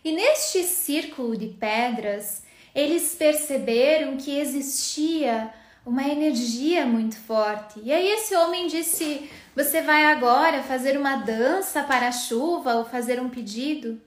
E 0.03 0.11
neste 0.11 0.63
círculo 0.63 1.37
de 1.37 1.49
pedras, 1.49 2.41
eles 2.73 3.13
perceberam 3.13 4.17
que 4.17 4.39
existia 4.39 5.53
uma 5.85 6.07
energia 6.07 6.85
muito 6.85 7.17
forte. 7.17 7.79
E 7.83 7.93
aí 7.93 8.07
esse 8.09 8.35
homem 8.35 8.67
disse: 8.67 9.29
"Você 9.57 9.81
vai 9.81 10.05
agora 10.05 10.61
fazer 10.61 10.95
uma 10.95 11.15
dança 11.15 11.81
para 11.81 12.09
a 12.09 12.11
chuva 12.11 12.75
ou 12.75 12.85
fazer 12.85 13.19
um 13.19 13.27
pedido?" 13.27 13.99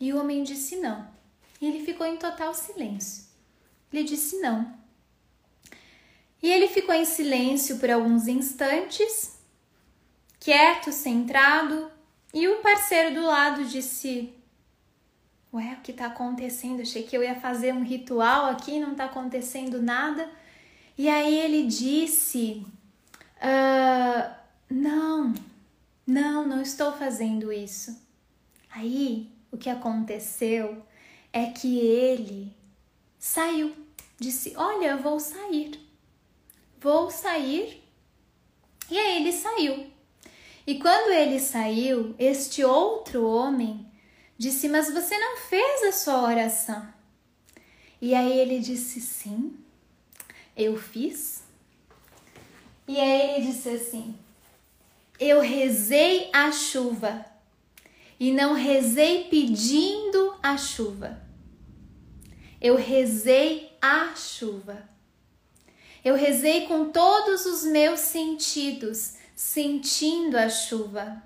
E 0.00 0.12
o 0.12 0.18
homem 0.18 0.42
disse: 0.42 0.74
"Não." 0.74 1.08
E 1.60 1.66
ele 1.68 1.84
ficou 1.84 2.04
em 2.04 2.16
total 2.16 2.52
silêncio. 2.52 3.24
Ele 3.92 4.02
disse: 4.02 4.40
"Não." 4.40 4.74
E 6.42 6.50
ele 6.50 6.66
ficou 6.66 6.92
em 6.92 7.04
silêncio 7.04 7.78
por 7.78 7.88
alguns 7.88 8.26
instantes, 8.26 9.38
quieto, 10.40 10.90
centrado, 10.90 11.88
e 12.34 12.48
o 12.48 12.56
parceiro 12.56 13.14
do 13.14 13.24
lado 13.24 13.64
disse: 13.66 14.34
Ué, 15.54 15.76
o 15.78 15.82
que 15.82 15.92
está 15.92 16.06
acontecendo? 16.06 16.82
Achei 16.82 17.04
que 17.04 17.16
eu 17.16 17.22
ia 17.22 17.38
fazer 17.38 17.72
um 17.72 17.84
ritual 17.84 18.46
aqui, 18.46 18.80
não 18.80 18.90
está 18.90 19.04
acontecendo 19.04 19.80
nada. 19.80 20.28
E 20.98 21.08
aí 21.08 21.38
ele 21.38 21.68
disse: 21.68 22.66
uh, 23.36 24.39
Não, 24.70 25.34
não, 26.06 26.46
não 26.46 26.62
estou 26.62 26.92
fazendo 26.92 27.52
isso. 27.52 28.00
Aí 28.70 29.30
o 29.50 29.58
que 29.58 29.68
aconteceu 29.68 30.82
é 31.32 31.46
que 31.46 31.78
ele 31.78 32.54
saiu, 33.18 33.74
disse: 34.18 34.54
Olha, 34.56 34.86
eu 34.86 34.98
vou 34.98 35.18
sair 35.18 35.90
vou 36.80 37.10
sair. 37.10 37.82
E 38.90 38.98
aí 38.98 39.16
ele 39.18 39.32
saiu. 39.32 39.86
E 40.66 40.78
quando 40.78 41.12
ele 41.12 41.38
saiu, 41.38 42.14
este 42.18 42.64
outro 42.64 43.24
homem 43.26 43.86
disse: 44.36 44.68
Mas 44.68 44.92
você 44.92 45.16
não 45.16 45.36
fez 45.36 45.84
a 45.84 45.92
sua 45.92 46.22
oração. 46.22 46.88
E 48.00 48.14
aí 48.14 48.38
ele 48.38 48.58
disse: 48.58 49.00
Sim, 49.00 49.56
eu 50.56 50.76
fiz. 50.76 51.44
E 52.88 52.98
aí 52.98 53.36
ele 53.36 53.52
disse 53.52 53.68
assim: 53.68 54.16
Eu 55.20 55.42
rezei 55.42 56.30
a 56.32 56.50
chuva 56.50 57.26
e 58.18 58.32
não 58.32 58.54
rezei 58.54 59.24
pedindo 59.24 60.34
a 60.42 60.56
chuva. 60.56 61.20
Eu 62.58 62.74
rezei 62.74 63.70
a 63.82 64.14
chuva. 64.16 64.88
Eu 66.02 66.14
rezei 66.14 66.66
com 66.66 66.86
todos 66.86 67.44
os 67.44 67.64
meus 67.64 68.00
sentidos, 68.00 69.16
sentindo 69.36 70.38
a 70.38 70.48
chuva. 70.48 71.22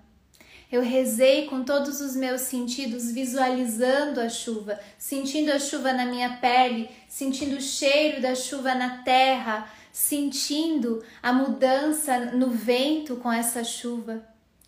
Eu 0.73 0.83
rezei 0.83 1.47
com 1.47 1.63
todos 1.63 2.01
os 2.01 2.17
meus 2.17 2.41
sentidos, 2.41 3.13
visualizando 3.13 4.19
a 4.21 4.29
chuva, 4.29 4.81
sentindo 4.99 5.53
a 5.53 5.61
chuva 5.61 5.93
na 5.93 6.05
minha 6.05 6.39
pele, 6.39 6.91
sentindo 7.09 7.59
o 7.59 7.61
cheiro 7.61 8.21
da 8.21 8.35
chuva 8.35 8.75
na 8.75 9.05
terra, 9.05 9.71
sentindo 9.95 11.05
a 11.23 11.33
mudança 11.33 12.33
no 12.33 12.51
vento 12.51 13.15
com 13.15 13.33
essa 13.33 13.63
chuva. 13.63 14.27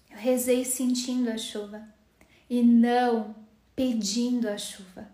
Eu 0.08 0.16
rezei 0.16 0.64
sentindo 0.64 1.28
a 1.28 1.36
chuva 1.36 1.82
e 2.48 2.62
não 2.62 3.34
pedindo 3.74 4.48
a 4.48 4.56
chuva. 4.56 5.08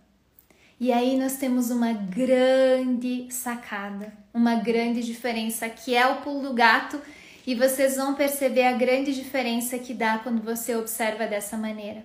E 0.79 0.93
aí 0.93 1.17
nós 1.17 1.37
temos 1.37 1.71
uma 1.71 1.95
grande 1.95 3.27
sacada, 3.31 4.13
uma 4.35 4.57
grande 4.57 5.03
diferença, 5.03 5.67
que 5.71 5.97
é 5.97 6.07
o 6.07 6.21
pulo 6.21 6.43
do 6.49 6.53
gato, 6.53 7.01
e 7.47 7.55
vocês 7.55 7.97
vão 7.97 8.15
perceber 8.15 8.67
a 8.67 8.73
grande 8.73 9.15
diferença 9.15 9.79
que 9.79 9.95
dá 9.95 10.19
quando 10.19 10.43
você 10.43 10.77
observa 10.77 11.27
dessa 11.27 11.57
maneira. 11.57 12.05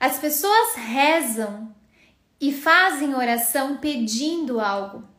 As 0.00 0.18
pessoas 0.18 0.76
rezam 0.76 1.74
e 2.40 2.54
fazem 2.54 3.14
oração 3.14 3.76
pedindo 3.76 4.60
algo. 4.60 5.17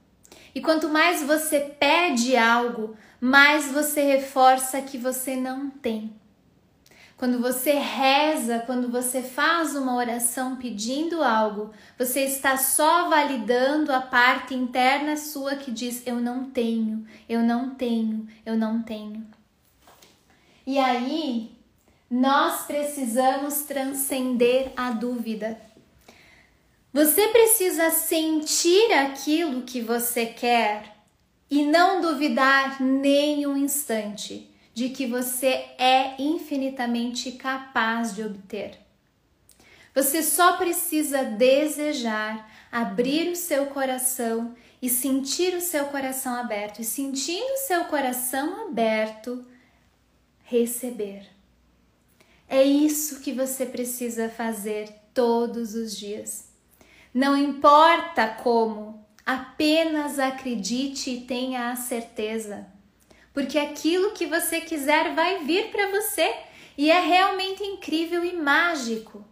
E 0.60 0.62
quanto 0.62 0.90
mais 0.90 1.24
você 1.24 1.62
pede 1.62 2.36
algo, 2.36 2.94
mais 3.22 3.72
você 3.72 4.02
reforça 4.02 4.82
que 4.82 4.98
você 4.98 5.38
não 5.38 5.70
tem. 5.70 6.14
Quando 7.16 7.40
você 7.40 7.72
reza, 7.72 8.60
quando 8.66 8.92
você 8.92 9.22
faz 9.22 9.74
uma 9.74 9.96
oração 9.96 10.58
pedindo 10.58 11.24
algo, 11.24 11.72
você 11.98 12.26
está 12.26 12.58
só 12.58 13.08
validando 13.08 13.94
a 13.94 14.02
parte 14.02 14.54
interna 14.54 15.16
sua 15.16 15.56
que 15.56 15.72
diz: 15.72 16.06
Eu 16.06 16.16
não 16.16 16.50
tenho, 16.50 17.08
eu 17.30 17.42
não 17.42 17.70
tenho, 17.70 18.28
eu 18.46 18.58
não 18.58 18.82
tenho. 18.82 19.26
E 20.68 20.78
aí, 20.78 21.58
nós 22.12 22.64
precisamos 22.64 23.62
transcender 23.62 24.74
a 24.76 24.92
dúvida. 24.92 25.58
Você 26.92 27.28
precisa 27.28 27.92
sentir 27.92 28.92
aquilo 28.94 29.62
que 29.62 29.80
você 29.80 30.26
quer 30.26 30.96
e 31.50 31.64
não 31.64 32.02
duvidar 32.02 32.82
nem 32.82 33.46
um 33.46 33.56
instante 33.56 34.50
de 34.74 34.90
que 34.90 35.06
você 35.06 35.48
é 35.78 36.16
infinitamente 36.20 37.34
capaz 37.34 38.16
de 38.16 38.24
obter. 38.24 38.80
Você 39.94 40.24
só 40.24 40.58
precisa 40.58 41.24
desejar, 41.24 42.50
abrir 42.72 43.30
o 43.30 43.36
seu 43.36 43.68
coração 43.68 44.56
e 44.82 44.90
sentir 44.90 45.54
o 45.56 45.62
seu 45.62 45.86
coração 45.86 46.36
aberto. 46.36 46.82
E 46.82 46.86
sentindo 46.86 47.54
o 47.54 47.68
seu 47.68 47.86
coração 47.86 48.68
aberto, 48.68 49.46
receber. 50.44 51.28
É 52.48 52.64
isso 52.64 53.20
que 53.20 53.32
você 53.32 53.66
precisa 53.66 54.30
fazer 54.30 54.90
todos 55.14 55.76
os 55.76 55.96
dias. 55.96 56.49
Não 57.14 57.36
importa 57.36 58.28
como, 58.28 59.06
apenas 59.26 60.20
acredite 60.20 61.12
e 61.12 61.22
tenha 61.22 61.72
a 61.72 61.76
certeza 61.76 62.68
porque 63.34 63.58
aquilo 63.58 64.12
que 64.12 64.26
você 64.26 64.60
quiser 64.62 65.16
vai 65.16 65.46
vir 65.46 65.72
para 65.72 65.90
você 65.92 66.36
e 66.78 66.92
é 66.92 67.00
realmente 67.00 67.64
incrível 67.64 68.24
e 68.24 68.34
mágico. 68.34 69.24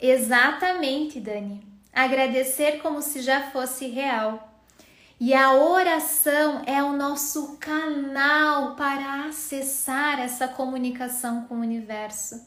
Exatamente, 0.00 1.18
Dani. 1.18 1.66
Agradecer 1.92 2.80
como 2.80 3.00
se 3.00 3.22
já 3.22 3.50
fosse 3.50 3.86
real. 3.88 4.52
E 5.18 5.34
a 5.34 5.54
oração 5.54 6.62
é 6.66 6.82
o 6.82 6.92
nosso 6.92 7.56
canal 7.56 8.76
para 8.76 9.24
acessar 9.24 10.20
essa 10.20 10.46
comunicação 10.46 11.46
com 11.46 11.56
o 11.56 11.60
universo. 11.62 12.46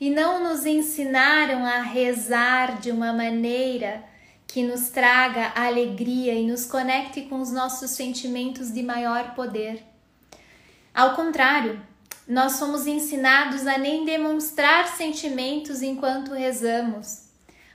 E 0.00 0.10
não 0.10 0.42
nos 0.42 0.66
ensinaram 0.66 1.64
a 1.64 1.80
rezar 1.80 2.80
de 2.80 2.90
uma 2.90 3.12
maneira 3.12 4.04
que 4.46 4.62
nos 4.62 4.88
traga 4.88 5.52
alegria 5.54 6.34
e 6.34 6.46
nos 6.46 6.66
conecte 6.66 7.22
com 7.22 7.40
os 7.40 7.50
nossos 7.50 7.90
sentimentos 7.90 8.72
de 8.72 8.82
maior 8.82 9.34
poder. 9.34 9.82
Ao 10.94 11.14
contrário, 11.14 11.80
nós 12.26 12.52
somos 12.52 12.86
ensinados 12.86 13.66
a 13.66 13.76
nem 13.76 14.04
demonstrar 14.04 14.88
sentimentos 14.88 15.82
enquanto 15.82 16.32
rezamos. 16.32 17.24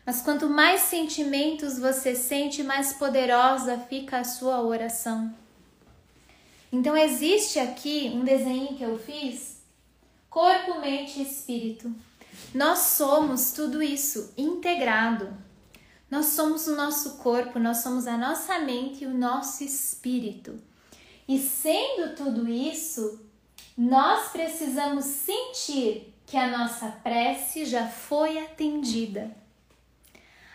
Mas 0.05 0.21
quanto 0.21 0.49
mais 0.49 0.82
sentimentos 0.82 1.77
você 1.77 2.15
sente, 2.15 2.63
mais 2.63 2.93
poderosa 2.93 3.77
fica 3.89 4.17
a 4.17 4.23
sua 4.23 4.62
oração. 4.62 5.34
Então 6.71 6.95
existe 6.95 7.60
aqui 7.60 8.12
um 8.13 8.23
desenho 8.23 8.75
que 8.75 8.84
eu 8.84 8.97
fiz, 8.97 9.62
corpo, 10.29 10.79
mente 10.79 11.19
e 11.19 11.23
espírito. 11.23 11.93
Nós 12.54 12.80
somos 12.80 13.52
tudo 13.52 13.82
isso 13.82 14.34
integrado. 14.38 15.32
Nós 16.10 16.28
somos 16.28 16.67
o 16.67 16.75
nosso 16.75 17.17
corpo, 17.17 17.60
nós 17.60 17.78
somos 17.78 18.08
a 18.08 18.17
nossa 18.17 18.60
mente 18.60 19.04
e 19.04 19.08
o 19.08 19.15
nosso 19.15 19.63
espírito. 19.63 20.60
E 21.28 21.38
sendo 21.38 22.15
tudo 22.15 22.49
isso, 22.49 23.19
nós 23.78 24.30
precisamos 24.32 25.06
sentir 25.06 26.13
que 26.25 26.36
a 26.36 26.49
nossa 26.58 26.88
prece 26.88 27.65
já 27.65 27.88
foi 27.88 28.39
atendida. 28.39 29.36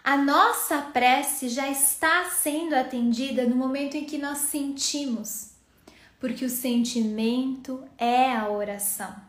A 0.03 0.17
nossa 0.17 0.83
prece 0.83 1.49
já 1.49 1.71
está 1.71 2.29
sendo 2.29 2.75
atendida 2.75 3.47
no 3.47 3.57
momento 3.57 3.97
em 3.97 4.05
que 4.05 4.19
nós 4.19 4.39
sentimos, 4.39 5.53
porque 6.21 6.45
o 6.45 6.51
sentimento 6.51 7.83
é 7.97 8.37
a 8.37 8.51
oração. 8.51 9.24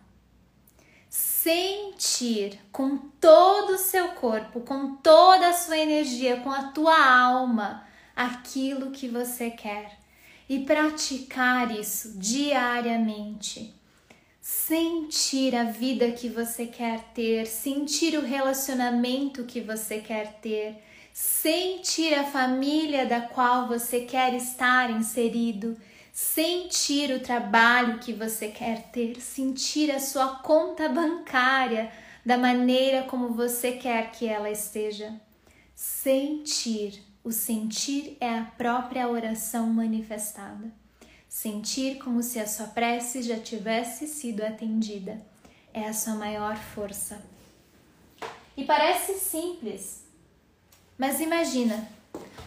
Sentir 1.45 2.59
com 2.71 2.97
todo 2.97 3.73
o 3.73 3.77
seu 3.77 4.07
corpo, 4.13 4.61
com 4.61 4.95
toda 4.95 5.49
a 5.49 5.53
sua 5.53 5.77
energia, 5.77 6.37
com 6.37 6.49
a 6.49 6.71
tua 6.71 7.07
alma, 7.07 7.85
aquilo 8.15 8.89
que 8.89 9.07
você 9.07 9.51
quer. 9.51 9.95
E 10.49 10.61
praticar 10.61 11.69
isso 11.69 12.17
diariamente. 12.17 13.75
Sentir 14.41 15.55
a 15.55 15.65
vida 15.65 16.11
que 16.13 16.29
você 16.29 16.65
quer 16.65 17.03
ter, 17.13 17.45
sentir 17.45 18.17
o 18.17 18.25
relacionamento 18.25 19.43
que 19.43 19.61
você 19.61 19.99
quer 19.99 20.39
ter, 20.41 20.81
sentir 21.13 22.15
a 22.15 22.23
família 22.23 23.05
da 23.05 23.21
qual 23.21 23.67
você 23.67 23.99
quer 23.99 24.33
estar 24.33 24.89
inserido, 24.89 25.77
sentir 26.15 27.11
o 27.11 27.19
trabalho 27.19 27.99
que 27.99 28.13
você 28.13 28.47
quer 28.47 28.83
ter, 28.91 29.19
sentir 29.19 29.91
a 29.91 29.99
sua 29.99 30.37
conta 30.37 30.87
bancária 30.87 31.91
da 32.25 32.37
maneira 32.37 33.03
como 33.03 33.33
você 33.33 33.73
quer 33.73 34.11
que 34.11 34.25
ela 34.25 34.49
esteja. 34.49 35.13
Sentir. 35.75 37.03
O 37.21 37.31
sentir 37.31 38.15
é 38.21 38.29
a 38.29 38.43
própria 38.55 39.09
oração 39.09 39.67
manifestada 39.67 40.71
sentir 41.35 41.97
como 41.97 42.23
se 42.23 42.39
a 42.39 42.47
sua 42.47 42.67
prece 42.67 43.21
já 43.21 43.37
tivesse 43.37 44.07
sido 44.07 44.41
atendida. 44.41 45.21
É 45.73 45.85
a 45.85 45.91
sua 45.91 46.15
maior 46.15 46.55
força. 46.55 47.21
E 48.55 48.63
parece 48.63 49.15
simples, 49.15 50.05
mas 50.97 51.19
imagina 51.19 51.89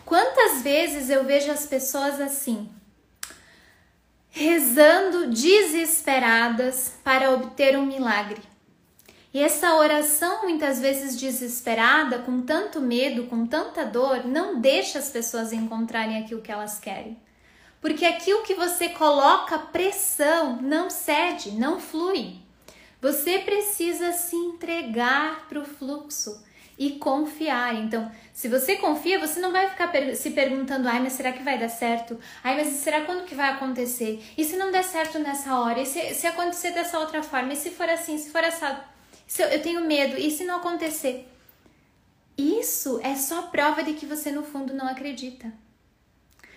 quantas 0.07 0.63
vezes 0.63 1.11
eu 1.11 1.27
vejo 1.27 1.51
as 1.51 1.67
pessoas 1.67 2.19
assim, 2.19 2.71
rezando 4.31 5.29
desesperadas 5.29 6.93
para 7.03 7.33
obter 7.33 7.77
um 7.79 7.87
milagre. 7.87 8.43
E 9.33 9.41
essa 9.41 9.75
oração, 9.75 10.43
muitas 10.43 10.81
vezes 10.81 11.19
desesperada, 11.19 12.21
com 12.21 12.41
tanto 12.43 12.81
medo, 12.81 13.25
com 13.27 13.47
tanta 13.47 13.85
dor, 13.85 14.25
não 14.25 14.61
deixa 14.61 14.99
as 14.99 15.11
pessoas 15.11 15.53
encontrarem 15.53 16.19
aquilo 16.19 16.41
que 16.41 16.51
elas 16.51 16.79
querem. 16.79 17.17
Porque 17.81 18.05
aquilo 18.05 18.43
que 18.43 18.55
você 18.55 18.89
coloca 18.89 19.59
pressão 19.59 20.61
não 20.61 20.91
cede, 20.91 21.53
não 21.53 21.79
flui. 21.79 22.37
Você 23.01 23.39
precisa 23.39 24.13
se 24.13 24.35
entregar 24.35 25.47
para 25.49 25.61
o 25.61 25.65
fluxo 25.65 26.43
e 26.79 26.93
confiar. 26.93 27.75
Então, 27.75 28.11
se 28.33 28.49
você 28.49 28.77
confia, 28.77 29.19
você 29.19 29.41
não 29.41 29.51
vai 29.51 29.69
ficar 29.69 29.91
se 30.15 30.31
perguntando: 30.31 30.89
ai, 30.89 31.01
mas 31.01 31.15
será 31.15 31.33
que 31.33 31.43
vai 31.43 31.59
dar 31.59 31.69
certo? 31.69 32.19
Ai, 32.45 32.57
mas 32.57 32.69
será 32.75 33.03
quando 33.05 33.25
que 33.25 33.35
vai 33.35 33.51
acontecer? 33.51 34.25
E 34.37 34.45
se 34.45 34.57
não 34.57 34.71
der 34.71 34.85
certo 34.85 35.19
nessa 35.19 35.59
hora? 35.59 35.81
E 35.81 35.87
se, 35.87 36.15
se 36.15 36.27
acontecer 36.27 36.71
dessa 36.71 36.99
outra 36.99 37.23
forma? 37.23 37.53
E 37.53 37.57
se 37.57 37.71
for 37.71 37.89
assim? 37.89 38.17
Se 38.17 38.31
for 38.31 38.45
essa. 38.45 38.85
Se 39.27 39.43
eu, 39.43 39.49
eu 39.49 39.63
tenho 39.63 39.81
medo. 39.81 40.17
E 40.17 40.31
se 40.31 40.45
não 40.45 40.59
acontecer? 40.59 41.29
Isso 42.37 43.01
é 43.03 43.17
só 43.17 43.43
prova 43.43 43.83
de 43.83 43.95
que 43.95 44.07
você, 44.07 44.31
no 44.31 44.45
fundo, 44.45 44.73
não 44.73 44.87
acredita. 44.87 45.53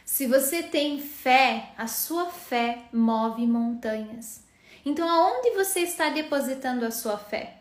Se 0.06 0.28
você 0.28 0.62
tem 0.62 1.00
fé, 1.00 1.70
a 1.76 1.88
sua 1.88 2.28
fé 2.30 2.84
move 2.94 3.48
montanhas. 3.48 4.44
Então, 4.86 5.08
aonde 5.08 5.52
você 5.52 5.80
está 5.80 6.10
depositando 6.10 6.86
a 6.86 6.92
sua 6.92 7.18
fé? 7.18 7.61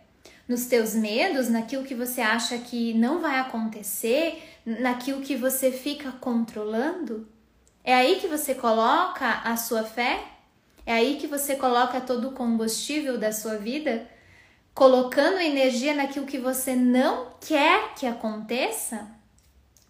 Nos 0.50 0.66
teus 0.66 0.96
medos, 0.96 1.48
naquilo 1.48 1.84
que 1.84 1.94
você 1.94 2.20
acha 2.20 2.58
que 2.58 2.92
não 2.94 3.20
vai 3.20 3.38
acontecer, 3.38 4.42
naquilo 4.66 5.20
que 5.20 5.36
você 5.36 5.70
fica 5.70 6.10
controlando? 6.10 7.28
É 7.84 7.94
aí 7.94 8.16
que 8.16 8.26
você 8.26 8.52
coloca 8.52 9.42
a 9.44 9.56
sua 9.56 9.84
fé? 9.84 10.20
É 10.84 10.92
aí 10.92 11.18
que 11.20 11.28
você 11.28 11.54
coloca 11.54 12.00
todo 12.00 12.30
o 12.30 12.32
combustível 12.32 13.16
da 13.16 13.30
sua 13.30 13.58
vida? 13.58 14.10
Colocando 14.74 15.38
energia 15.38 15.94
naquilo 15.94 16.26
que 16.26 16.38
você 16.38 16.74
não 16.74 17.28
quer 17.40 17.94
que 17.94 18.04
aconteça? 18.04 19.06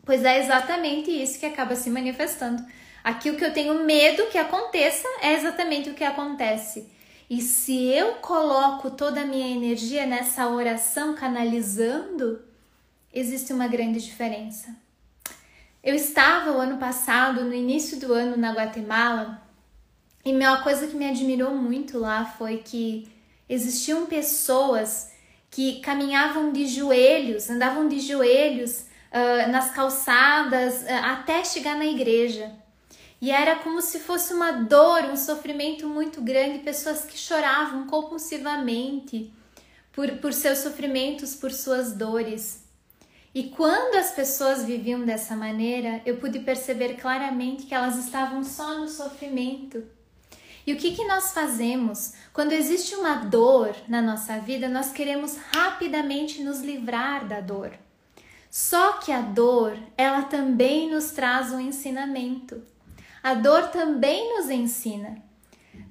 Pois 0.04 0.22
é 0.26 0.40
exatamente 0.40 1.10
isso 1.10 1.40
que 1.40 1.46
acaba 1.46 1.74
se 1.74 1.88
manifestando. 1.88 2.62
Aquilo 3.02 3.38
que 3.38 3.44
eu 3.46 3.54
tenho 3.54 3.86
medo 3.86 4.26
que 4.26 4.36
aconteça 4.36 5.08
é 5.22 5.32
exatamente 5.32 5.88
o 5.88 5.94
que 5.94 6.04
acontece. 6.04 6.99
E 7.30 7.40
se 7.40 7.86
eu 7.86 8.14
coloco 8.14 8.90
toda 8.90 9.20
a 9.20 9.24
minha 9.24 9.46
energia 9.46 10.04
nessa 10.04 10.48
oração 10.48 11.14
canalizando, 11.14 12.42
existe 13.14 13.52
uma 13.52 13.68
grande 13.68 14.00
diferença. 14.00 14.74
Eu 15.80 15.94
estava 15.94 16.50
o 16.50 16.60
ano 16.60 16.78
passado, 16.78 17.44
no 17.44 17.54
início 17.54 18.00
do 18.00 18.12
ano, 18.12 18.36
na 18.36 18.52
Guatemala, 18.52 19.40
e 20.24 20.32
uma 20.32 20.60
coisa 20.60 20.88
que 20.88 20.96
me 20.96 21.08
admirou 21.08 21.54
muito 21.54 22.00
lá 22.00 22.24
foi 22.24 22.58
que 22.58 23.08
existiam 23.48 24.06
pessoas 24.06 25.12
que 25.48 25.80
caminhavam 25.80 26.52
de 26.52 26.66
joelhos, 26.66 27.48
andavam 27.48 27.86
de 27.86 28.00
joelhos 28.00 28.86
uh, 29.12 29.50
nas 29.50 29.70
calçadas, 29.70 30.82
uh, 30.82 31.04
até 31.04 31.44
chegar 31.44 31.76
na 31.76 31.86
igreja. 31.86 32.52
E 33.20 33.30
era 33.30 33.56
como 33.56 33.82
se 33.82 34.00
fosse 34.00 34.32
uma 34.32 34.50
dor, 34.52 35.04
um 35.04 35.16
sofrimento 35.16 35.86
muito 35.86 36.22
grande, 36.22 36.60
pessoas 36.60 37.04
que 37.04 37.18
choravam 37.18 37.86
compulsivamente 37.86 39.32
por, 39.92 40.10
por 40.18 40.32
seus 40.32 40.58
sofrimentos, 40.58 41.34
por 41.34 41.52
suas 41.52 41.92
dores. 41.92 42.64
E 43.34 43.44
quando 43.44 43.96
as 43.96 44.12
pessoas 44.12 44.64
viviam 44.64 45.04
dessa 45.04 45.36
maneira, 45.36 46.00
eu 46.06 46.16
pude 46.16 46.40
perceber 46.40 46.94
claramente 46.94 47.66
que 47.66 47.74
elas 47.74 47.96
estavam 47.96 48.42
só 48.42 48.78
no 48.78 48.88
sofrimento. 48.88 49.84
E 50.66 50.72
o 50.72 50.76
que, 50.76 50.94
que 50.94 51.06
nós 51.06 51.32
fazemos? 51.32 52.14
Quando 52.32 52.52
existe 52.52 52.94
uma 52.94 53.16
dor 53.16 53.74
na 53.86 54.02
nossa 54.02 54.38
vida, 54.38 54.68
nós 54.68 54.90
queremos 54.92 55.36
rapidamente 55.52 56.42
nos 56.42 56.60
livrar 56.60 57.26
da 57.26 57.40
dor. 57.40 57.72
Só 58.50 58.94
que 58.94 59.12
a 59.12 59.20
dor, 59.20 59.78
ela 59.96 60.22
também 60.22 60.90
nos 60.90 61.12
traz 61.12 61.52
um 61.52 61.60
ensinamento. 61.60 62.62
A 63.22 63.34
dor 63.34 63.68
também 63.68 64.36
nos 64.36 64.48
ensina. 64.48 65.22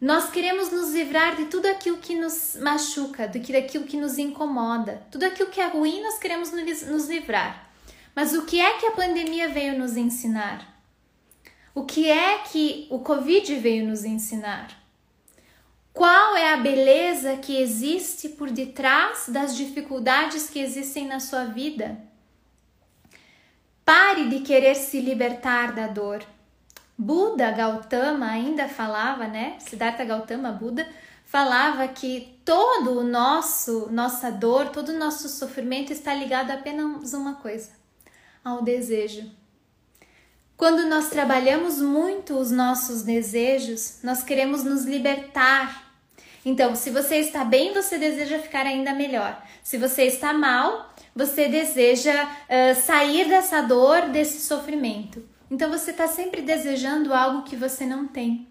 Nós 0.02 0.30
queremos 0.30 0.72
nos 0.72 0.94
livrar 0.94 1.36
de 1.36 1.46
tudo 1.46 1.65
aquilo 1.68 1.98
que 1.98 2.15
nos 2.15 2.58
machuca, 2.62 3.28
do 3.28 3.39
que 3.39 3.52
daquilo 3.52 3.84
que 3.84 3.98
nos 3.98 4.18
incomoda, 4.18 5.06
tudo 5.12 5.26
aquilo 5.26 5.50
que 5.50 5.60
é 5.60 5.68
ruim, 5.68 6.02
nós 6.02 6.18
queremos 6.18 6.52
nos 6.52 7.08
livrar. 7.08 7.70
Mas 8.15 8.34
o 8.34 8.46
que 8.46 8.60
é 8.60 8.78
que 8.78 8.86
a 8.86 8.92
pandemia 8.92 9.50
veio 9.50 9.78
nos 9.78 9.98
ensinar? 9.98 10.82
O 11.76 11.86
que 11.86 12.10
é 12.10 12.39
que 12.39 12.88
o 12.89 13.00
Covid 13.00 13.56
veio 13.56 13.86
nos 13.88 14.04
ensinar? 14.04 14.80
Qual 15.94 16.36
é 16.38 16.54
a 16.54 16.58
beleza 16.58 17.38
que 17.38 17.62
existe 17.62 18.30
por 18.30 18.50
detrás 18.50 19.26
das 19.28 19.56
dificuldades 19.56 20.50
que 20.50 20.60
existem 20.60 21.06
na 21.06 21.20
sua 21.20 21.46
vida? 21.46 21.98
Pare 23.84 24.30
de 24.30 24.39
querer 24.39 24.76
se 24.76 25.02
libertar 25.02 25.74
da 25.74 25.88
dor. 25.88 26.24
Buda 27.01 27.49
Gautama 27.51 28.25
ainda 28.25 28.67
falava, 28.67 29.25
né? 29.25 29.55
Siddhartha 29.59 30.03
Gautama, 30.03 30.51
Buda, 30.51 30.85
falava 31.23 31.88
que 31.88 32.41
todo 32.43 32.99
o 32.99 33.03
nosso, 33.03 33.88
nossa 33.89 34.29
dor, 34.29 34.67
todo 34.67 34.89
o 34.89 34.99
nosso 34.99 35.29
sofrimento 35.29 35.93
está 35.93 36.13
ligado 36.13 36.51
a 36.51 36.55
apenas 36.55 37.13
uma 37.13 37.35
coisa, 37.35 37.69
ao 38.43 38.62
desejo. 38.62 39.31
Quando 40.57 40.89
nós 40.89 41.09
trabalhamos 41.09 41.79
muito 41.79 42.38
os 42.38 42.51
nossos 42.51 43.01
desejos, 43.01 43.99
nós 44.03 44.21
queremos 44.21 44.65
nos 44.65 44.83
libertar. 44.83 45.93
Então, 46.43 46.75
se 46.75 46.89
você 46.89 47.15
está 47.15 47.45
bem, 47.45 47.73
você 47.73 47.97
deseja 47.97 48.39
ficar 48.39 48.65
ainda 48.65 48.93
melhor. 48.93 49.41
Se 49.63 49.77
você 49.77 50.03
está 50.03 50.33
mal, 50.33 50.93
você 51.15 51.47
deseja 51.47 52.25
uh, 52.25 52.75
sair 52.75 53.29
dessa 53.29 53.62
dor, 53.62 54.10
desse 54.10 54.41
sofrimento. 54.41 55.29
Então 55.50 55.69
você 55.69 55.91
está 55.91 56.08
sempre 56.08 56.41
desejando 56.41 57.13
algo 57.13 57.43
que 57.43 57.56
você 57.56 57.85
não 57.85 58.08
tem. 58.08 58.47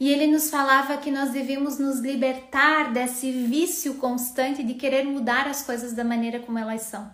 E 0.00 0.10
ele 0.10 0.26
nos 0.26 0.50
falava 0.50 0.96
que 0.96 1.10
nós 1.10 1.30
devíamos 1.30 1.78
nos 1.78 2.00
libertar 2.00 2.92
desse 2.92 3.30
vício 3.30 3.94
constante 3.94 4.62
de 4.62 4.74
querer 4.74 5.04
mudar 5.04 5.46
as 5.46 5.62
coisas 5.62 5.92
da 5.92 6.02
maneira 6.02 6.40
como 6.40 6.58
elas 6.58 6.82
são. 6.82 7.08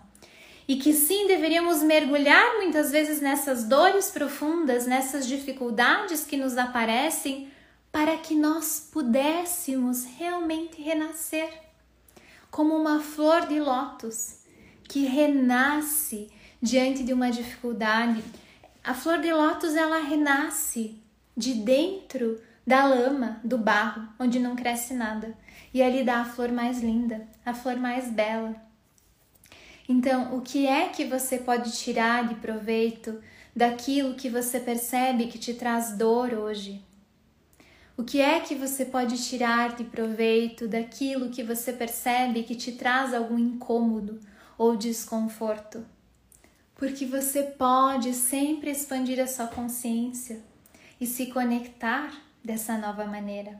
E 0.67 0.75
que 0.75 0.93
sim, 0.93 1.27
deveríamos 1.27 1.83
mergulhar 1.83 2.57
muitas 2.57 2.91
vezes 2.91 3.21
nessas 3.21 3.63
dores 3.63 4.09
profundas, 4.09 4.85
nessas 4.85 5.27
dificuldades 5.27 6.23
que 6.23 6.37
nos 6.37 6.57
aparecem, 6.57 7.51
para 7.91 8.17
que 8.17 8.35
nós 8.35 8.89
pudéssemos 8.91 10.05
realmente 10.17 10.81
renascer 10.81 11.49
como 12.51 12.75
uma 12.75 12.99
flor 12.99 13.47
de 13.47 13.59
lótus 13.59 14.39
que 14.83 15.05
renasce 15.05 16.29
diante 16.61 17.03
de 17.03 17.13
uma 17.13 17.31
dificuldade. 17.31 18.23
A 18.83 18.93
flor 18.93 19.19
de 19.19 19.31
lótus 19.31 19.75
ela 19.75 19.99
renasce 19.99 21.01
de 21.35 21.53
dentro 21.53 22.41
da 22.65 22.85
lama, 22.85 23.41
do 23.43 23.57
barro, 23.57 24.07
onde 24.19 24.39
não 24.39 24.55
cresce 24.55 24.93
nada. 24.93 25.35
E 25.73 25.81
ali 25.81 26.03
dá 26.03 26.21
a 26.21 26.25
flor 26.25 26.51
mais 26.51 26.81
linda, 26.81 27.27
a 27.45 27.53
flor 27.53 27.75
mais 27.75 28.09
bela. 28.09 28.55
Então, 29.87 30.35
o 30.37 30.41
que 30.41 30.67
é 30.67 30.87
que 30.89 31.05
você 31.05 31.39
pode 31.39 31.71
tirar 31.71 32.27
de 32.27 32.35
proveito 32.35 33.21
daquilo 33.55 34.13
que 34.13 34.29
você 34.29 34.59
percebe 34.59 35.27
que 35.27 35.39
te 35.39 35.53
traz 35.55 35.97
dor 35.97 36.33
hoje? 36.33 36.83
O 37.97 38.03
que 38.03 38.21
é 38.21 38.39
que 38.39 38.55
você 38.55 38.85
pode 38.85 39.21
tirar 39.21 39.75
de 39.75 39.83
proveito 39.83 40.67
daquilo 40.67 41.31
que 41.31 41.43
você 41.43 41.73
percebe 41.73 42.43
que 42.43 42.55
te 42.55 42.71
traz 42.71 43.13
algum 43.13 43.37
incômodo 43.37 44.19
ou 44.57 44.77
desconforto? 44.77 45.83
Porque 46.79 47.05
você 47.05 47.43
pode 47.43 48.13
sempre 48.13 48.71
expandir 48.71 49.19
a 49.21 49.27
sua 49.27 49.47
consciência 49.47 50.41
e 50.99 51.05
se 51.05 51.25
conectar 51.25 52.09
dessa 52.41 52.77
nova 52.77 53.03
maneira. 53.03 53.59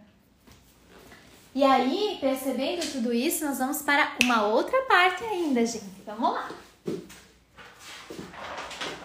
E 1.54 1.62
aí, 1.62 2.18
percebendo 2.22 2.90
tudo 2.94 3.12
isso, 3.12 3.44
nós 3.44 3.58
vamos 3.58 3.82
para 3.82 4.16
uma 4.24 4.48
outra 4.48 4.82
parte 4.84 5.22
ainda, 5.26 5.66
gente. 5.66 5.84
Vamos 6.06 6.32
lá. 6.32 6.50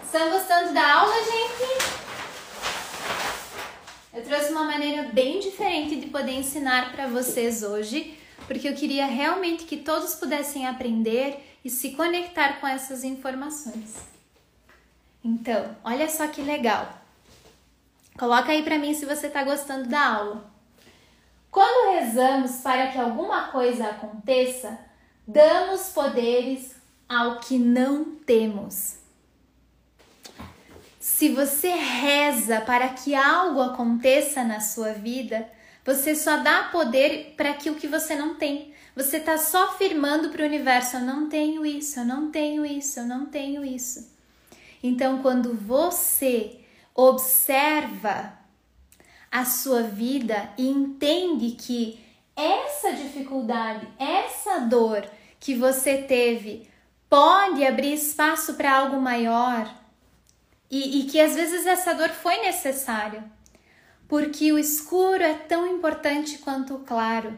Estão 0.05 0.29
gostando 0.29 0.73
da 0.73 0.93
aula, 0.93 1.15
gente? 1.25 1.95
Eu 4.13 4.23
trouxe 4.23 4.49
uma 4.51 4.63
maneira 4.63 5.09
bem 5.11 5.41
diferente 5.41 5.97
de 5.97 6.07
poder 6.07 6.31
ensinar 6.31 6.93
para 6.93 7.07
vocês 7.07 7.63
hoje, 7.63 8.17
porque 8.47 8.69
eu 8.69 8.75
queria 8.75 9.07
realmente 9.07 9.65
que 9.65 9.75
todos 9.75 10.15
pudessem 10.15 10.65
aprender 10.65 11.54
e 11.65 11.69
se 11.71 11.93
conectar 11.93 12.59
com 12.61 12.67
essas 12.67 13.03
informações. 13.03 13.95
Então, 15.23 15.75
olha 15.83 16.07
só 16.07 16.27
que 16.27 16.43
legal. 16.43 17.01
Coloca 18.19 18.51
aí 18.51 18.61
para 18.61 18.77
mim 18.77 18.93
se 18.93 19.03
você 19.03 19.25
está 19.25 19.43
gostando 19.43 19.89
da 19.89 20.05
aula. 20.05 20.53
Quando 21.49 21.95
rezamos 21.99 22.57
para 22.57 22.91
que 22.91 22.99
alguma 22.99 23.47
coisa 23.47 23.87
aconteça, 23.87 24.77
damos 25.27 25.89
poderes 25.89 26.75
ao 27.09 27.39
que 27.39 27.57
não 27.57 28.13
temos. 28.13 28.97
Se 30.99 31.29
você 31.29 31.69
reza 31.69 32.61
para 32.61 32.89
que 32.89 33.15
algo 33.15 33.61
aconteça 33.61 34.43
na 34.43 34.59
sua 34.59 34.93
vida, 34.93 35.49
você 35.83 36.15
só 36.15 36.37
dá 36.37 36.65
poder 36.65 37.33
para 37.35 37.49
aquilo 37.49 37.75
que 37.75 37.87
você 37.87 38.15
não 38.15 38.35
tem. 38.35 38.74
Você 38.95 39.17
está 39.17 39.37
só 39.37 39.69
afirmando 39.69 40.29
para 40.29 40.43
o 40.43 40.45
universo: 40.45 40.97
eu 40.97 41.01
não 41.01 41.27
tenho 41.27 41.65
isso, 41.65 41.99
eu 41.99 42.05
não 42.05 42.31
tenho 42.31 42.65
isso, 42.65 42.99
eu 42.99 43.05
não 43.05 43.25
tenho 43.25 43.65
isso. 43.65 44.13
Então, 44.81 45.21
quando 45.21 45.53
você 45.53 46.59
observa 46.93 48.33
a 49.31 49.43
sua 49.43 49.83
vida 49.83 50.49
e 50.57 50.67
entende 50.67 51.51
que 51.51 51.99
essa 52.35 52.93
dificuldade, 52.93 53.87
essa 53.99 54.59
dor 54.59 55.05
que 55.39 55.55
você 55.55 56.03
teve 56.03 56.69
pode 57.09 57.65
abrir 57.65 57.93
espaço 57.93 58.53
para 58.53 58.77
algo 58.77 58.99
maior 59.01 59.69
e, 60.69 61.01
e, 61.01 61.03
que 61.05 61.19
às 61.19 61.35
vezes 61.35 61.65
essa 61.65 61.93
dor 61.93 62.09
foi 62.09 62.37
necessária, 62.41 63.23
porque 64.07 64.51
o 64.51 64.57
escuro 64.57 65.21
é 65.21 65.33
tão 65.33 65.67
importante 65.67 66.37
quanto 66.39 66.75
o 66.75 66.79
claro. 66.79 67.37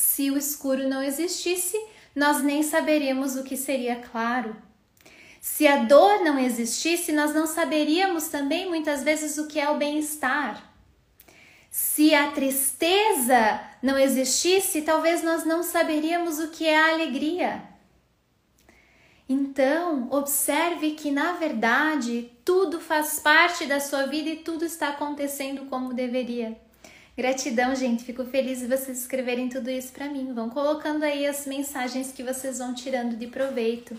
Se 0.00 0.30
o 0.30 0.38
escuro 0.38 0.88
não 0.88 1.02
existisse, 1.02 1.76
nós 2.14 2.40
nem 2.40 2.62
saberíamos 2.62 3.34
o 3.34 3.42
que 3.42 3.56
seria 3.56 3.96
claro. 3.96 4.56
Se 5.40 5.66
a 5.66 5.78
dor 5.78 6.22
não 6.22 6.38
existisse, 6.38 7.10
nós 7.10 7.34
não 7.34 7.48
saberíamos 7.48 8.28
também 8.28 8.68
muitas 8.68 9.02
vezes 9.02 9.38
o 9.38 9.48
que 9.48 9.58
é 9.58 9.68
o 9.68 9.76
bem-estar. 9.76 10.72
Se 11.68 12.14
a 12.14 12.30
tristeza 12.30 13.60
não 13.82 13.98
existisse, 13.98 14.82
talvez 14.82 15.24
nós 15.24 15.44
não 15.44 15.64
saberíamos 15.64 16.38
o 16.38 16.50
que 16.50 16.64
é 16.64 16.78
a 16.78 16.92
alegria. 16.92 17.60
Então, 19.28 20.06
observe 20.12 20.92
que 20.92 21.10
na 21.10 21.32
verdade 21.32 22.30
tudo 22.44 22.80
faz 22.80 23.18
parte 23.18 23.66
da 23.66 23.80
sua 23.80 24.06
vida 24.06 24.30
e 24.30 24.36
tudo 24.36 24.64
está 24.64 24.90
acontecendo 24.90 25.66
como 25.66 25.92
deveria. 25.92 26.56
Gratidão, 27.18 27.74
gente. 27.74 28.04
Fico 28.04 28.24
feliz 28.26 28.60
de 28.60 28.68
vocês 28.68 29.00
escreverem 29.00 29.48
tudo 29.48 29.68
isso 29.68 29.90
para 29.90 30.08
mim. 30.08 30.32
Vão 30.32 30.48
colocando 30.48 31.02
aí 31.02 31.26
as 31.26 31.46
mensagens 31.46 32.12
que 32.12 32.22
vocês 32.22 32.58
vão 32.58 32.72
tirando 32.72 33.16
de 33.16 33.26
proveito 33.26 33.96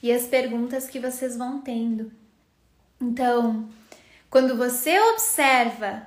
e 0.00 0.12
as 0.12 0.28
perguntas 0.28 0.86
que 0.86 1.00
vocês 1.00 1.36
vão 1.36 1.60
tendo. 1.60 2.12
Então, 3.00 3.68
quando 4.30 4.56
você 4.56 4.96
observa 5.10 6.06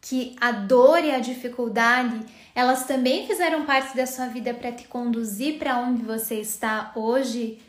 que 0.00 0.36
a 0.40 0.52
dor 0.52 1.04
e 1.04 1.10
a 1.10 1.18
dificuldade, 1.18 2.24
elas 2.54 2.86
também 2.86 3.26
fizeram 3.26 3.66
parte 3.66 3.96
da 3.96 4.06
sua 4.06 4.28
vida 4.28 4.54
para 4.54 4.70
te 4.70 4.86
conduzir 4.86 5.58
para 5.58 5.80
onde 5.80 6.04
você 6.04 6.36
está 6.36 6.92
hoje, 6.94 7.60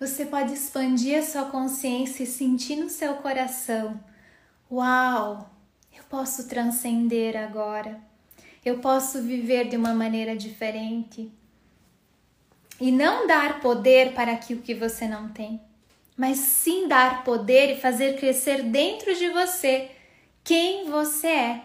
você 0.00 0.24
pode 0.24 0.54
expandir 0.54 1.18
a 1.18 1.22
sua 1.22 1.44
consciência 1.50 2.22
e 2.22 2.26
sentir 2.26 2.76
no 2.76 2.88
seu 2.88 3.16
coração: 3.16 4.00
Uau, 4.72 5.54
posso 6.08 6.48
transcender 6.48 7.36
agora. 7.36 8.00
Eu 8.64 8.78
posso 8.78 9.22
viver 9.22 9.68
de 9.68 9.76
uma 9.76 9.94
maneira 9.94 10.36
diferente. 10.36 11.30
E 12.80 12.90
não 12.90 13.26
dar 13.26 13.60
poder 13.60 14.12
para 14.12 14.32
aquilo 14.32 14.60
que 14.60 14.74
você 14.74 15.08
não 15.08 15.28
tem, 15.28 15.60
mas 16.16 16.38
sim 16.38 16.86
dar 16.86 17.24
poder 17.24 17.72
e 17.72 17.80
fazer 17.80 18.18
crescer 18.18 18.62
dentro 18.64 19.14
de 19.14 19.28
você 19.30 19.90
quem 20.44 20.88
você 20.88 21.26
é, 21.26 21.62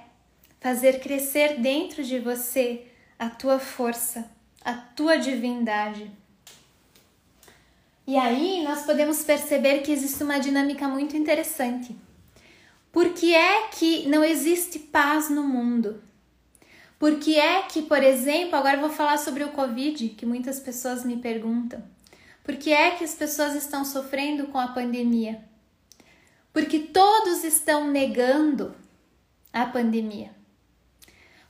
fazer 0.59 0.99
crescer 0.99 1.59
dentro 1.59 2.03
de 2.03 2.17
você 2.17 2.87
a 3.19 3.29
tua 3.29 3.59
força, 3.59 4.31
a 4.63 4.73
tua 4.73 5.17
divindade. 5.17 6.09
E 8.07 8.17
aí 8.17 8.63
nós 8.63 8.83
podemos 8.83 9.23
perceber 9.23 9.79
que 9.79 9.91
existe 9.91 10.23
uma 10.23 10.39
dinâmica 10.39 10.87
muito 10.87 11.15
interessante. 11.15 11.95
Por 12.91 13.13
que 13.13 13.33
é 13.33 13.67
que 13.69 14.07
não 14.07 14.23
existe 14.23 14.77
paz 14.77 15.29
no 15.29 15.43
mundo? 15.43 16.01
Por 16.99 17.19
que 17.19 17.39
é 17.39 17.63
que, 17.63 17.81
por 17.81 18.03
exemplo, 18.03 18.55
agora 18.55 18.79
vou 18.79 18.89
falar 18.89 19.17
sobre 19.17 19.43
o 19.43 19.51
Covid, 19.51 20.09
que 20.09 20.25
muitas 20.25 20.59
pessoas 20.59 21.03
me 21.03 21.17
perguntam. 21.17 21.81
Por 22.43 22.55
que 22.57 22.71
é 22.71 22.91
que 22.91 23.03
as 23.03 23.15
pessoas 23.15 23.55
estão 23.55 23.85
sofrendo 23.85 24.47
com 24.47 24.59
a 24.59 24.67
pandemia? 24.67 25.41
Porque 26.53 26.79
todos 26.79 27.43
estão 27.43 27.89
negando 27.89 28.75
a 29.53 29.65
pandemia. 29.65 30.31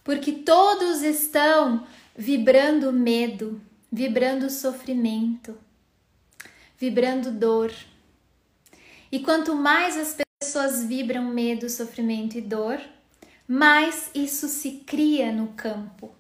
Porque 0.04 0.32
todos 0.32 1.02
estão 1.02 1.86
vibrando 2.16 2.94
medo, 2.94 3.62
vibrando 3.92 4.50
sofrimento, 4.50 5.58
vibrando 6.78 7.32
dor. 7.32 7.74
E 9.12 9.20
quanto 9.20 9.56
mais 9.56 9.98
as 9.98 10.08
pessoas 10.10 10.31
vibram 10.88 11.26
medo, 11.26 11.70
sofrimento 11.70 12.38
e 12.38 12.42
dor, 12.42 12.82
mais 13.48 14.10
isso 14.16 14.48
se 14.48 14.84
cria 14.86 15.32
no 15.32 15.50
campo. 15.50 16.16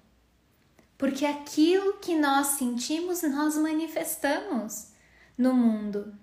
Porque 0.97 1.25
aquilo 1.25 1.93
que 1.93 2.15
nós 2.15 2.47
sentimos, 2.47 3.23
nós 3.23 3.55
manifestamos 3.55 4.89
no 5.35 5.53
mundo. 5.53 6.13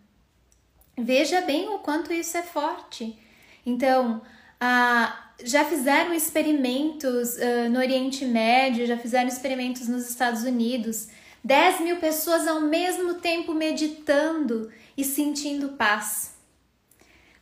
Veja 0.96 1.40
bem 1.40 1.68
o 1.68 1.80
quanto 1.80 2.12
isso 2.12 2.36
é 2.36 2.42
forte. 2.42 3.18
Então, 3.66 4.22
a, 4.60 5.32
já 5.42 5.64
fizeram 5.64 6.14
experimentos 6.14 7.34
uh, 7.34 7.68
no 7.68 7.78
Oriente 7.78 8.24
Médio, 8.24 8.86
já 8.86 8.96
fizeram 8.96 9.28
experimentos 9.28 9.88
nos 9.88 10.08
Estados 10.08 10.42
Unidos. 10.44 11.08
10 11.42 11.80
mil 11.80 11.96
pessoas 11.96 12.46
ao 12.46 12.60
mesmo 12.60 13.14
tempo 13.14 13.54
meditando 13.54 14.70
e 14.96 15.04
sentindo 15.04 15.70
paz. 15.70 16.37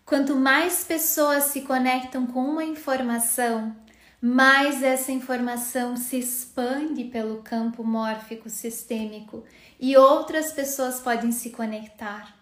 Quanto 0.06 0.36
mais 0.36 0.84
pessoas 0.84 1.44
se 1.46 1.62
conectam 1.62 2.28
com 2.28 2.38
uma 2.38 2.62
informação, 2.62 3.74
mais 4.22 4.80
essa 4.80 5.10
informação 5.10 5.96
se 5.96 6.16
expande 6.16 7.02
pelo 7.02 7.42
campo 7.42 7.82
mórfico 7.82 8.48
sistêmico 8.48 9.42
e 9.80 9.96
outras 9.96 10.52
pessoas 10.52 11.00
podem 11.00 11.32
se 11.32 11.50
conectar. 11.50 12.36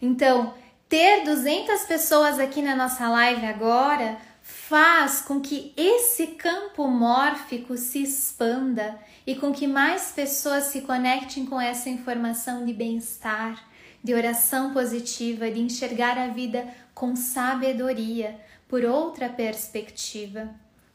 Então, 0.00 0.54
ter 0.88 1.24
200 1.24 1.82
pessoas 1.82 2.38
aqui 2.38 2.62
na 2.62 2.76
nossa 2.76 3.08
live 3.08 3.44
agora 3.44 4.18
faz 4.40 5.20
com 5.20 5.40
que 5.40 5.72
esse 5.76 6.28
campo 6.28 6.86
mórfico 6.86 7.76
se 7.76 8.00
expanda 8.00 8.96
e 9.26 9.34
com 9.34 9.52
que 9.52 9.66
mais 9.66 10.12
pessoas 10.12 10.66
se 10.66 10.82
conectem 10.82 11.46
com 11.46 11.60
essa 11.60 11.88
informação 11.88 12.64
de 12.64 12.72
bem-estar, 12.72 13.60
de 14.06 14.14
oração 14.14 14.72
positiva, 14.72 15.50
de 15.50 15.58
enxergar 15.58 16.16
a 16.16 16.28
vida 16.28 16.72
com 16.94 17.16
sabedoria, 17.16 18.40
por 18.68 18.84
outra 18.84 19.28
perspectiva. 19.28 20.48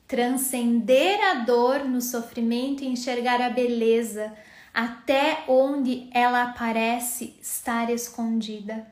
Transcender 0.07 1.19
a 1.21 1.43
dor 1.43 1.83
no 1.83 1.99
sofrimento 1.99 2.85
e 2.85 2.87
enxergar 2.87 3.41
a 3.41 3.49
beleza 3.49 4.31
até 4.73 5.43
onde 5.49 6.09
ela 6.13 6.53
parece 6.53 7.35
estar 7.41 7.89
escondida. 7.89 8.87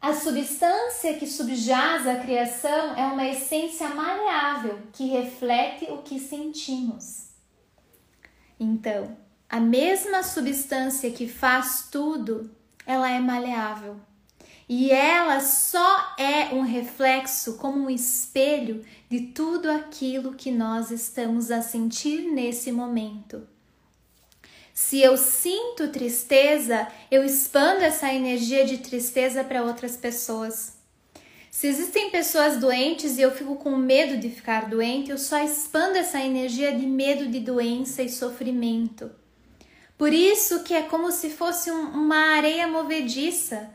A 0.00 0.14
substância 0.14 1.18
que 1.18 1.26
subjaz 1.26 2.06
a 2.06 2.16
criação 2.16 2.96
é 2.96 3.04
uma 3.08 3.26
essência 3.26 3.90
maleável 3.90 4.78
que 4.90 5.04
reflete 5.04 5.84
o 5.90 5.98
que 5.98 6.18
sentimos. 6.18 7.28
Então, 8.58 9.22
a 9.48 9.60
mesma 9.60 10.22
substância 10.22 11.10
que 11.10 11.28
faz 11.28 11.88
tudo, 11.90 12.50
ela 12.86 13.10
é 13.10 13.20
maleável. 13.20 13.96
E 14.68 14.90
ela 14.90 15.40
só 15.40 16.14
é 16.18 16.54
um 16.54 16.62
reflexo, 16.62 17.58
como 17.58 17.84
um 17.84 17.90
espelho 17.90 18.84
de 19.10 19.20
tudo 19.28 19.70
aquilo 19.70 20.34
que 20.34 20.50
nós 20.50 20.90
estamos 20.90 21.50
a 21.50 21.60
sentir 21.60 22.22
nesse 22.32 22.72
momento. 22.72 23.46
Se 24.72 25.00
eu 25.00 25.16
sinto 25.16 25.88
tristeza, 25.88 26.88
eu 27.10 27.24
expando 27.24 27.82
essa 27.82 28.12
energia 28.12 28.64
de 28.64 28.78
tristeza 28.78 29.44
para 29.44 29.62
outras 29.62 29.96
pessoas. 29.96 30.72
Se 31.50 31.68
existem 31.68 32.10
pessoas 32.10 32.58
doentes 32.58 33.16
e 33.16 33.22
eu 33.22 33.30
fico 33.30 33.54
com 33.56 33.76
medo 33.76 34.16
de 34.16 34.30
ficar 34.30 34.68
doente, 34.68 35.10
eu 35.10 35.18
só 35.18 35.38
expando 35.44 35.96
essa 35.96 36.20
energia 36.20 36.76
de 36.76 36.86
medo 36.86 37.28
de 37.28 37.38
doença 37.38 38.02
e 38.02 38.08
sofrimento. 38.08 39.08
Por 39.96 40.12
isso 40.12 40.64
que 40.64 40.74
é 40.74 40.82
como 40.82 41.10
se 41.12 41.30
fosse 41.30 41.70
um, 41.70 41.88
uma 41.90 42.36
areia 42.36 42.66
movediça. 42.66 43.70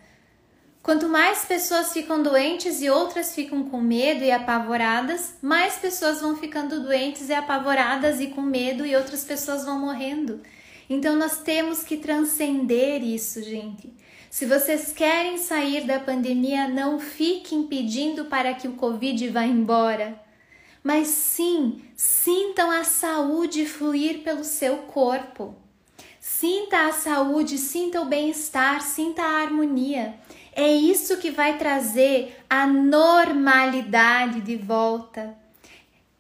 Quanto 0.81 1.07
mais 1.07 1.45
pessoas 1.45 1.93
ficam 1.93 2.23
doentes 2.23 2.81
e 2.81 2.89
outras 2.89 3.35
ficam 3.35 3.63
com 3.63 3.79
medo 3.79 4.23
e 4.23 4.31
apavoradas, 4.31 5.35
mais 5.41 5.75
pessoas 5.75 6.21
vão 6.21 6.35
ficando 6.35 6.81
doentes 6.81 7.29
e 7.29 7.33
apavoradas 7.33 8.19
e 8.19 8.27
com 8.27 8.41
medo 8.41 8.85
e 8.85 8.95
outras 8.95 9.23
pessoas 9.23 9.65
vão 9.65 9.79
morrendo. 9.79 10.41
Então 10.89 11.15
nós 11.15 11.39
temos 11.39 11.83
que 11.83 11.97
transcender 11.97 13.03
isso, 13.03 13.43
gente. 13.43 13.93
Se 14.29 14.45
vocês 14.45 14.91
querem 14.91 15.37
sair 15.37 15.85
da 15.85 15.99
pandemia, 15.99 16.67
não 16.67 16.99
fiquem 16.99 17.63
pedindo 17.63 18.25
para 18.25 18.53
que 18.53 18.67
o 18.67 18.73
Covid 18.73 19.27
vá 19.29 19.43
embora. 19.43 20.19
Mas 20.83 21.07
sim, 21.07 21.81
sintam 21.95 22.71
a 22.71 22.83
saúde 22.83 23.65
fluir 23.65 24.19
pelo 24.19 24.43
seu 24.43 24.77
corpo. 24.77 25.55
Sinta 26.39 26.87
a 26.87 26.93
saúde, 26.93 27.57
sinta 27.57 27.99
o 27.99 28.05
bem-estar, 28.05 28.81
sinta 28.81 29.21
a 29.21 29.41
harmonia. 29.41 30.15
É 30.53 30.71
isso 30.71 31.17
que 31.17 31.31
vai 31.31 31.57
trazer 31.57 32.33
a 32.49 32.65
normalidade 32.65 34.39
de 34.39 34.55
volta. 34.55 35.35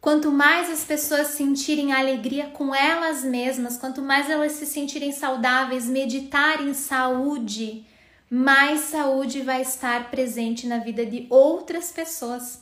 Quanto 0.01 0.29
mais 0.29 0.69
as 0.69 0.83
pessoas 0.83 1.27
sentirem 1.27 1.93
alegria 1.93 2.47
com 2.47 2.75
elas 2.75 3.23
mesmas, 3.23 3.77
quanto 3.77 4.01
mais 4.01 4.29
elas 4.29 4.51
se 4.51 4.65
sentirem 4.65 5.13
saudáveis, 5.13 5.85
meditar 5.85 6.67
em 6.67 6.73
saúde, 6.73 7.87
mais 8.29 8.81
saúde 8.81 9.41
vai 9.41 9.61
estar 9.61 10.11
presente 10.11 10.67
na 10.67 10.79
vida 10.79 11.05
de 11.05 11.27
outras 11.29 11.93
pessoas. 11.93 12.59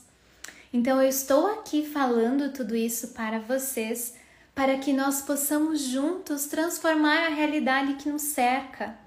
Então 0.72 1.02
eu 1.02 1.08
estou 1.08 1.48
aqui 1.48 1.84
falando 1.84 2.52
tudo 2.52 2.76
isso 2.76 3.08
para 3.08 3.40
vocês, 3.40 4.14
para 4.58 4.76
que 4.76 4.92
nós 4.92 5.22
possamos 5.22 5.82
juntos 5.82 6.46
transformar 6.46 7.26
a 7.26 7.28
realidade 7.28 7.94
que 7.94 8.08
nos 8.08 8.22
cerca. 8.22 8.98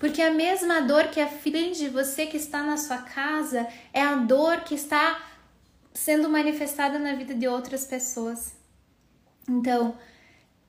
Porque 0.00 0.20
a 0.20 0.32
mesma 0.32 0.80
dor 0.80 1.04
que 1.10 1.20
aflige 1.20 1.88
você 1.88 2.26
que 2.26 2.36
está 2.36 2.60
na 2.64 2.76
sua 2.76 2.98
casa 2.98 3.68
é 3.92 4.02
a 4.02 4.16
dor 4.16 4.62
que 4.62 4.74
está 4.74 5.24
sendo 5.94 6.28
manifestada 6.28 6.98
na 6.98 7.14
vida 7.14 7.34
de 7.34 7.46
outras 7.46 7.84
pessoas. 7.84 8.56
Então, 9.48 9.96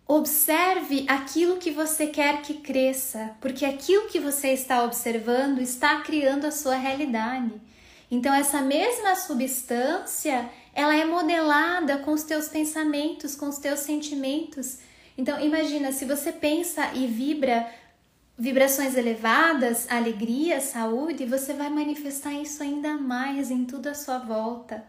observe 0.08 1.04
aquilo 1.08 1.58
que 1.58 1.72
você 1.72 2.06
quer 2.06 2.44
que 2.44 2.60
cresça, 2.60 3.36
porque 3.42 3.66
aquilo 3.66 4.08
que 4.08 4.20
você 4.20 4.50
está 4.50 4.84
observando 4.84 5.62
está 5.62 6.02
criando 6.02 6.46
a 6.46 6.52
sua 6.52 6.76
realidade. 6.76 7.60
Então, 8.12 8.32
essa 8.36 8.62
mesma 8.62 9.16
substância, 9.16 10.48
ela 10.78 10.96
é 10.96 11.04
modelada 11.04 11.98
com 11.98 12.12
os 12.12 12.22
teus 12.22 12.48
pensamentos, 12.48 13.36
com 13.36 13.50
os 13.50 13.58
teus 13.58 13.80
sentimentos. 13.80 14.78
Então, 15.18 15.40
imagina, 15.40 15.92
se 15.92 16.06
você 16.06 16.32
pensa 16.32 16.92
e 16.94 17.08
vibra 17.08 17.68
vibrações 18.38 18.96
elevadas, 18.96 19.90
alegria, 19.90 20.62
saúde, 20.62 21.26
você 21.26 21.54
vai 21.54 21.72
manifestar 21.72 22.32
isso 22.32 22.62
ainda 22.62 22.94
mais 22.94 23.50
em 23.50 23.66
tudo 23.66 23.88
à 23.88 23.96
sua 23.96 24.20
volta. 24.20 24.86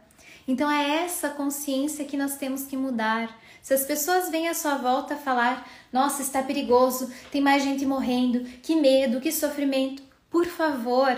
Então 0.46 0.70
é 0.70 1.04
essa 1.04 1.30
consciência 1.30 2.04
que 2.04 2.18
nós 2.18 2.36
temos 2.36 2.66
que 2.66 2.76
mudar. 2.76 3.34
Se 3.62 3.72
as 3.72 3.86
pessoas 3.86 4.28
vêm 4.28 4.46
à 4.46 4.52
sua 4.54 4.76
volta 4.76 5.16
falar: 5.16 5.66
"Nossa, 5.90 6.20
está 6.20 6.42
perigoso, 6.42 7.10
tem 7.30 7.40
mais 7.40 7.62
gente 7.62 7.86
morrendo, 7.86 8.40
que 8.62 8.76
medo, 8.76 9.20
que 9.20 9.32
sofrimento", 9.32 10.02
por 10.28 10.44
favor, 10.44 11.16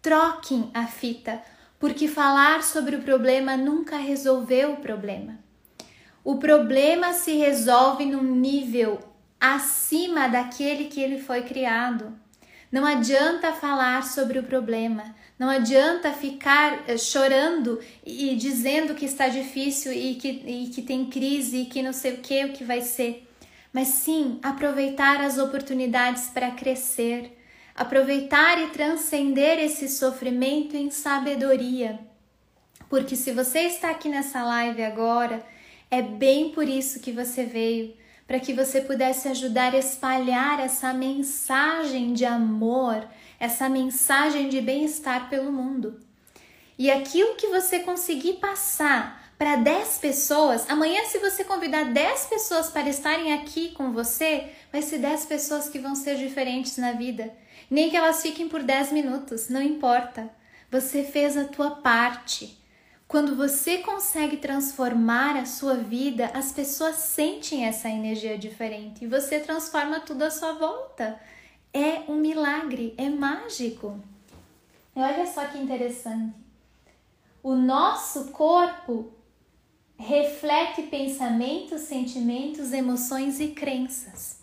troquem 0.00 0.70
a 0.72 0.86
fita, 0.86 1.42
porque 1.78 2.08
falar 2.08 2.62
sobre 2.62 2.96
o 2.96 3.02
problema 3.02 3.56
nunca 3.56 3.96
resolveu 3.96 4.72
o 4.72 4.76
problema. 4.76 5.38
O 6.24 6.38
problema 6.38 7.12
se 7.12 7.34
resolve 7.36 8.04
num 8.04 8.22
nível 8.22 8.98
acima 9.40 10.28
daquele 10.28 10.84
que 10.84 11.00
ele 11.00 11.20
foi 11.20 11.42
criado. 11.42 12.18
Não 12.72 12.84
adianta 12.84 13.52
falar 13.52 14.02
sobre 14.02 14.38
o 14.38 14.42
problema, 14.42 15.14
não 15.38 15.48
adianta 15.48 16.12
ficar 16.12 16.82
eh, 16.88 16.98
chorando 16.98 17.78
e 18.04 18.34
dizendo 18.34 18.94
que 18.94 19.04
está 19.04 19.28
difícil 19.28 19.92
e 19.92 20.16
que, 20.16 20.28
e 20.28 20.70
que 20.74 20.82
tem 20.82 21.06
crise 21.06 21.58
e 21.58 21.66
que 21.66 21.80
não 21.82 21.92
sei 21.92 22.14
o 22.14 22.18
que, 22.18 22.44
o 22.44 22.52
que 22.52 22.64
vai 22.64 22.80
ser. 22.80 23.28
Mas 23.72 23.88
sim 23.88 24.40
aproveitar 24.42 25.20
as 25.20 25.38
oportunidades 25.38 26.28
para 26.30 26.50
crescer, 26.50 27.38
aproveitar 27.76 28.58
e 28.60 28.68
transcender 28.68 29.58
esse 29.58 29.88
sofrimento 29.88 30.74
em 30.76 30.90
sabedoria. 30.90 32.00
Porque 32.88 33.14
se 33.14 33.32
você 33.32 33.60
está 33.60 33.90
aqui 33.90 34.08
nessa 34.08 34.42
live 34.42 34.82
agora, 34.82 35.44
é 35.90 36.00
bem 36.00 36.50
por 36.50 36.68
isso 36.68 37.00
que 37.00 37.12
você 37.12 37.44
veio 37.44 37.94
para 38.26 38.40
que 38.40 38.52
você 38.52 38.80
pudesse 38.80 39.28
ajudar 39.28 39.72
a 39.72 39.78
espalhar 39.78 40.58
essa 40.58 40.92
mensagem 40.92 42.12
de 42.12 42.24
amor, 42.24 43.06
essa 43.38 43.68
mensagem 43.68 44.48
de 44.48 44.60
bem-estar 44.60 45.28
pelo 45.28 45.52
mundo. 45.52 46.00
E 46.76 46.90
aquilo 46.90 47.36
que 47.36 47.46
você 47.46 47.80
conseguir 47.80 48.34
passar 48.34 49.24
para 49.38 49.56
10 49.56 49.98
pessoas, 49.98 50.68
amanhã, 50.68 51.04
se 51.04 51.18
você 51.18 51.44
convidar 51.44 51.84
10 51.92 52.26
pessoas 52.26 52.68
para 52.68 52.88
estarem 52.88 53.32
aqui 53.34 53.70
com 53.72 53.92
você, 53.92 54.48
vai 54.72 54.82
ser 54.82 54.98
10 54.98 55.26
pessoas 55.26 55.68
que 55.68 55.78
vão 55.78 55.94
ser 55.94 56.16
diferentes 56.16 56.76
na 56.78 56.92
vida. 56.92 57.32
Nem 57.70 57.90
que 57.90 57.96
elas 57.96 58.22
fiquem 58.22 58.48
por 58.48 58.62
10 58.62 58.92
minutos, 58.92 59.48
não 59.48 59.60
importa. 59.60 60.30
Você 60.70 61.02
fez 61.02 61.36
a 61.36 61.44
tua 61.44 61.70
parte. 61.70 62.58
Quando 63.08 63.36
você 63.36 63.78
consegue 63.78 64.36
transformar 64.36 65.36
a 65.36 65.46
sua 65.46 65.74
vida, 65.76 66.30
as 66.34 66.50
pessoas 66.50 66.96
sentem 66.96 67.64
essa 67.64 67.88
energia 67.88 68.36
diferente 68.36 69.04
e 69.04 69.08
você 69.08 69.38
transforma 69.38 70.00
tudo 70.00 70.22
à 70.22 70.30
sua 70.30 70.52
volta. 70.52 71.20
É 71.72 72.02
um 72.08 72.16
milagre, 72.16 72.94
é 72.96 73.08
mágico. 73.08 74.00
E 74.94 75.00
olha 75.00 75.26
só 75.26 75.44
que 75.44 75.58
interessante. 75.58 76.34
O 77.42 77.54
nosso 77.54 78.32
corpo 78.32 79.12
reflete 79.96 80.82
pensamentos, 80.82 81.82
sentimentos, 81.82 82.72
emoções 82.72 83.38
e 83.40 83.48
crenças. 83.48 84.35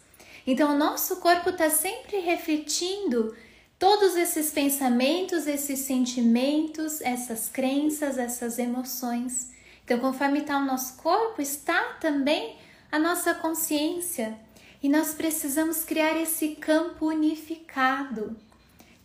Então, 0.46 0.76
o 0.76 0.78
nosso 0.78 1.18
corpo 1.18 1.50
está 1.50 1.70
sempre 1.70 2.20
refletindo 2.20 3.36
todos 3.80 4.16
esses 4.16 4.52
pensamentos, 4.52 5.48
esses 5.48 5.80
sentimentos, 5.80 7.02
essas 7.02 7.50
crenças, 7.50 8.18
essas 8.18 8.60
emoções. 8.60 9.52
Então, 9.86 10.00
conforme 10.00 10.40
está 10.40 10.58
o 10.58 10.66
nosso 10.66 10.98
corpo, 10.98 11.42
está 11.42 11.82
também 12.00 12.58
a 12.92 13.00
nossa 13.00 13.34
consciência. 13.34 14.38
E 14.82 14.90
nós 14.90 15.14
precisamos 15.14 15.84
criar 15.84 16.16
esse 16.16 16.56
campo 16.56 17.08
unificado, 17.08 18.36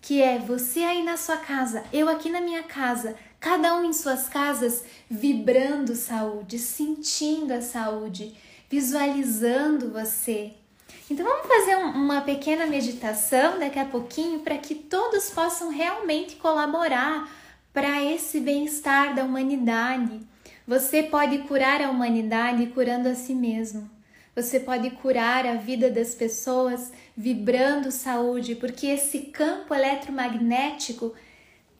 que 0.00 0.20
é 0.20 0.38
você 0.38 0.80
aí 0.80 1.04
na 1.04 1.16
sua 1.16 1.36
casa, 1.36 1.84
eu 1.92 2.08
aqui 2.08 2.30
na 2.30 2.40
minha 2.40 2.64
casa, 2.64 3.16
cada 3.38 3.76
um 3.76 3.84
em 3.84 3.92
suas 3.92 4.28
casas 4.28 4.84
vibrando 5.08 5.94
saúde, 5.94 6.58
sentindo 6.58 7.52
a 7.52 7.60
saúde, 7.60 8.36
visualizando 8.68 9.90
você, 9.90 10.52
então 11.10 11.24
vamos 11.24 11.46
fazer 11.46 11.76
um, 11.76 11.90
uma 11.90 12.20
pequena 12.20 12.66
meditação 12.66 13.58
daqui 13.58 13.78
a 13.78 13.84
pouquinho 13.84 14.40
para 14.40 14.58
que 14.58 14.74
todos 14.74 15.30
possam 15.30 15.70
realmente 15.70 16.36
colaborar 16.36 17.30
para 17.72 18.04
esse 18.04 18.40
bem-estar 18.40 19.14
da 19.14 19.24
humanidade. 19.24 20.20
Você 20.66 21.02
pode 21.02 21.38
curar 21.38 21.80
a 21.80 21.90
humanidade 21.90 22.66
curando 22.66 23.08
a 23.08 23.14
si 23.14 23.34
mesmo. 23.34 23.88
Você 24.36 24.60
pode 24.60 24.90
curar 24.90 25.46
a 25.46 25.54
vida 25.54 25.90
das 25.90 26.14
pessoas 26.14 26.92
vibrando 27.16 27.90
saúde, 27.90 28.54
porque 28.54 28.86
esse 28.86 29.20
campo 29.20 29.74
eletromagnético 29.74 31.14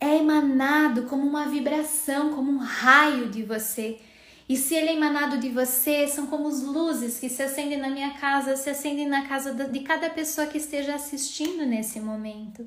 é 0.01 0.16
emanado 0.16 1.03
como 1.03 1.26
uma 1.26 1.47
vibração, 1.47 2.33
como 2.33 2.51
um 2.51 2.59
raio 2.59 3.29
de 3.29 3.43
você. 3.43 3.99
E 4.49 4.57
se 4.57 4.74
ele 4.74 4.88
é 4.88 4.96
emanado 4.96 5.36
de 5.38 5.51
você, 5.51 6.09
são 6.09 6.26
como 6.26 6.49
as 6.49 6.62
luzes 6.62 7.18
que 7.18 7.28
se 7.28 7.42
acendem 7.42 7.76
na 7.76 7.90
minha 7.90 8.14
casa, 8.14 8.57
se 8.57 8.70
acendem 8.70 9.07
na 9.07 9.28
casa 9.28 9.53
de 9.53 9.80
cada 9.80 10.09
pessoa 10.09 10.46
que 10.46 10.57
esteja 10.57 10.94
assistindo 10.94 11.66
nesse 11.66 12.01
momento. 12.01 12.66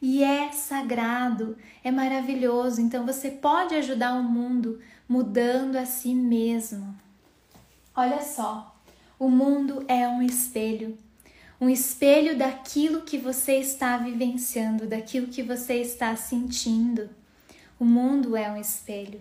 E 0.00 0.22
é 0.22 0.52
sagrado, 0.52 1.56
é 1.82 1.90
maravilhoso. 1.90 2.80
Então 2.80 3.04
você 3.04 3.32
pode 3.32 3.74
ajudar 3.74 4.14
o 4.14 4.22
mundo 4.22 4.80
mudando 5.08 5.74
a 5.74 5.84
si 5.84 6.14
mesmo. 6.14 6.96
Olha 7.96 8.22
só, 8.22 8.76
o 9.18 9.28
mundo 9.28 9.84
é 9.88 10.06
um 10.06 10.22
espelho. 10.22 10.96
um 11.60 11.68
espelho 11.68 12.38
daquilo 12.38 13.02
que 13.02 13.18
você 13.18 13.56
está 13.58 13.96
vivenciando, 13.96 14.86
daquilo 14.86 15.26
que 15.26 15.42
você 15.42 15.74
está 15.80 16.14
sentindo. 16.14 17.10
O 17.80 17.84
mundo 17.84 18.36
é 18.36 18.48
um 18.48 18.56
espelho. 18.56 19.20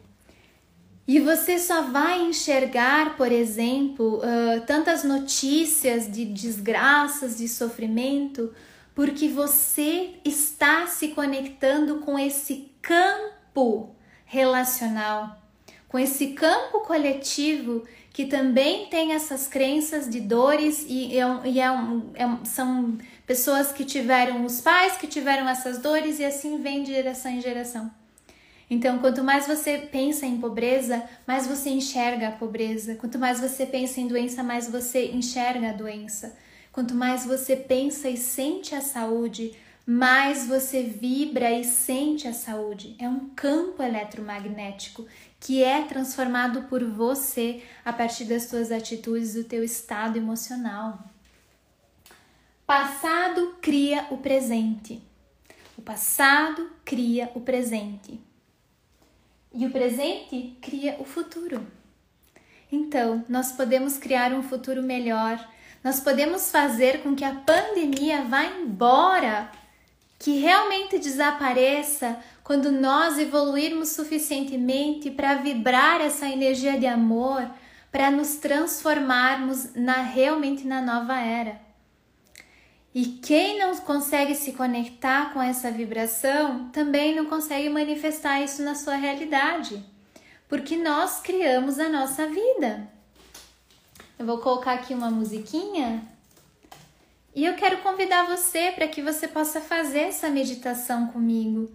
E 1.08 1.22
você 1.22 1.58
só 1.58 1.84
vai 1.84 2.22
enxergar, 2.22 3.16
por 3.16 3.32
exemplo, 3.32 4.18
uh, 4.18 4.62
tantas 4.66 5.06
notícias 5.06 6.12
de 6.12 6.26
desgraças, 6.26 7.38
de 7.38 7.48
sofrimento, 7.48 8.54
porque 8.94 9.30
você 9.30 10.16
está 10.26 10.86
se 10.88 11.10
conectando 11.10 12.00
com 12.00 12.20
esse 12.20 12.72
campo 12.82 13.96
relacional, 14.26 15.42
com 15.88 15.98
esse 15.98 16.34
campo 16.34 16.82
coletivo 16.82 17.86
que 18.12 18.26
também 18.26 18.88
tem 18.88 19.14
essas 19.14 19.48
crenças 19.48 20.10
de 20.10 20.20
dores 20.20 20.84
e, 20.90 21.18
é, 21.18 21.48
e 21.48 21.60
é 21.60 21.72
um, 21.72 22.12
é, 22.16 22.46
são 22.46 22.98
pessoas 23.28 23.72
que 23.72 23.86
tiveram 23.86 24.44
os 24.44 24.60
pais 24.60 24.98
que 24.98 25.06
tiveram 25.06 25.48
essas 25.48 25.78
dores 25.78 26.20
e 26.20 26.26
assim 26.26 26.60
vem 26.62 26.84
de 26.84 26.92
geração 26.92 27.32
em 27.32 27.40
geração. 27.40 27.92
Então, 28.70 29.00
quanto 29.00 29.24
mais 29.24 29.48
você 29.48 29.78
pensa 29.78 30.26
em 30.26 30.40
pobreza, 30.40 31.02
mais 31.26 31.48
você 31.48 31.70
enxerga 31.70 32.28
a 32.28 32.32
pobreza. 32.32 32.96
Quanto 32.96 33.18
mais 33.18 33.40
você 33.40 33.66
pensa 33.66 34.02
em 34.02 34.08
doença, 34.08 34.44
mais 34.44 34.70
você 34.70 35.12
enxerga 35.12 35.70
a 35.70 35.74
doença. 35.74 36.36
Quanto 36.74 36.94
mais 36.94 37.26
você 37.26 37.56
pensa 37.56 38.10
e 38.10 38.18
sente 38.18 38.76
a 38.76 38.82
saúde, 38.82 39.56
mais 39.86 40.46
você 40.48 40.84
vibra 40.84 41.50
e 41.50 41.64
sente 41.64 42.28
a 42.28 42.34
saúde. 42.34 42.94
É 43.00 43.08
um 43.08 43.30
campo 43.30 43.82
eletromagnético 43.82 45.08
que 45.40 45.64
é 45.64 45.84
transformado 45.84 46.64
por 46.64 46.84
você 46.84 47.64
a 47.86 47.94
partir 47.94 48.26
das 48.26 48.44
suas 48.44 48.70
atitudes, 48.70 49.34
do 49.34 49.46
teu 49.46 49.64
estado 49.64 50.18
emocional. 50.18 51.00
Passado 52.66 53.56
cria 53.62 54.08
o 54.12 54.18
presente. 54.18 55.02
O 55.78 55.82
passado 55.82 56.70
cria 56.84 57.32
o 57.34 57.40
presente. 57.40 58.27
E 59.58 59.66
o 59.66 59.72
presente 59.72 60.56
cria 60.62 60.98
o 61.00 61.04
futuro. 61.04 61.66
Então, 62.72 63.26
nós 63.28 63.54
podemos 63.54 63.98
criar 63.98 64.32
um 64.32 64.44
futuro 64.44 64.84
melhor. 64.84 65.44
Nós 65.84 66.00
podemos 66.00 66.52
fazer 66.52 67.02
com 67.02 67.16
que 67.16 67.26
a 67.26 67.34
pandemia 67.34 68.22
vá 68.22 68.44
embora, 68.46 69.50
que 70.20 70.38
realmente 70.38 71.00
desapareça 71.00 72.20
quando 72.44 72.72
nós 72.72 73.18
evoluirmos 73.18 73.90
suficientemente 73.90 75.10
para 75.10 75.34
vibrar 75.34 76.02
essa 76.02 76.30
energia 76.30 76.78
de 76.78 76.86
amor, 76.86 77.50
para 77.92 78.12
nos 78.12 78.36
transformarmos 78.36 79.74
na 79.74 80.04
realmente 80.04 80.68
na 80.68 80.84
nova 80.84 81.20
era. 81.20 81.67
E 82.98 83.06
quem 83.22 83.60
não 83.60 83.78
consegue 83.78 84.34
se 84.34 84.54
conectar 84.54 85.32
com 85.32 85.40
essa 85.40 85.70
vibração 85.70 86.68
também 86.70 87.16
não 87.16 87.28
consegue 87.28 87.70
manifestar 87.70 88.42
isso 88.42 88.64
na 88.64 88.74
sua 88.74 88.96
realidade, 88.96 89.86
porque 90.50 90.76
nós 90.76 91.20
criamos 91.20 91.78
a 91.78 91.90
nossa 91.90 92.26
vida. 92.26 92.90
Eu 94.18 94.26
vou 94.26 94.40
colocar 94.40 94.74
aqui 94.74 94.96
uma 94.96 95.12
musiquinha 95.12 96.08
e 97.36 97.46
eu 97.46 97.54
quero 97.54 97.84
convidar 97.84 98.36
você 98.36 98.72
para 98.72 98.88
que 98.88 99.04
você 99.04 99.28
possa 99.28 99.62
fazer 99.62 100.00
essa 100.00 100.28
meditação 100.28 101.06
comigo, 101.10 101.70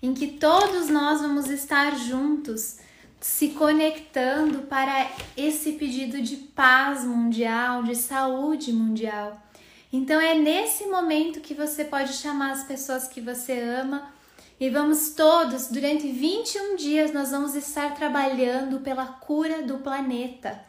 em 0.00 0.14
que 0.14 0.28
todos 0.28 0.88
nós 0.88 1.20
vamos 1.20 1.50
estar 1.50 1.96
juntos, 1.96 2.78
se 3.20 3.48
conectando 3.48 4.60
para 4.68 5.10
esse 5.36 5.72
pedido 5.72 6.22
de 6.22 6.36
paz 6.36 7.04
mundial, 7.04 7.82
de 7.82 7.96
saúde 7.96 8.72
mundial. 8.72 9.49
Então 9.92 10.20
é 10.20 10.34
nesse 10.34 10.86
momento 10.86 11.40
que 11.40 11.54
você 11.54 11.84
pode 11.84 12.12
chamar 12.12 12.52
as 12.52 12.62
pessoas 12.64 13.08
que 13.08 13.20
você 13.20 13.58
ama 13.60 14.12
e 14.60 14.68
vamos 14.68 15.14
todos, 15.14 15.68
durante 15.68 16.06
21 16.06 16.76
dias, 16.76 17.12
nós 17.12 17.30
vamos 17.30 17.54
estar 17.54 17.94
trabalhando 17.94 18.80
pela 18.80 19.06
cura 19.06 19.62
do 19.62 19.78
planeta. 19.78 20.60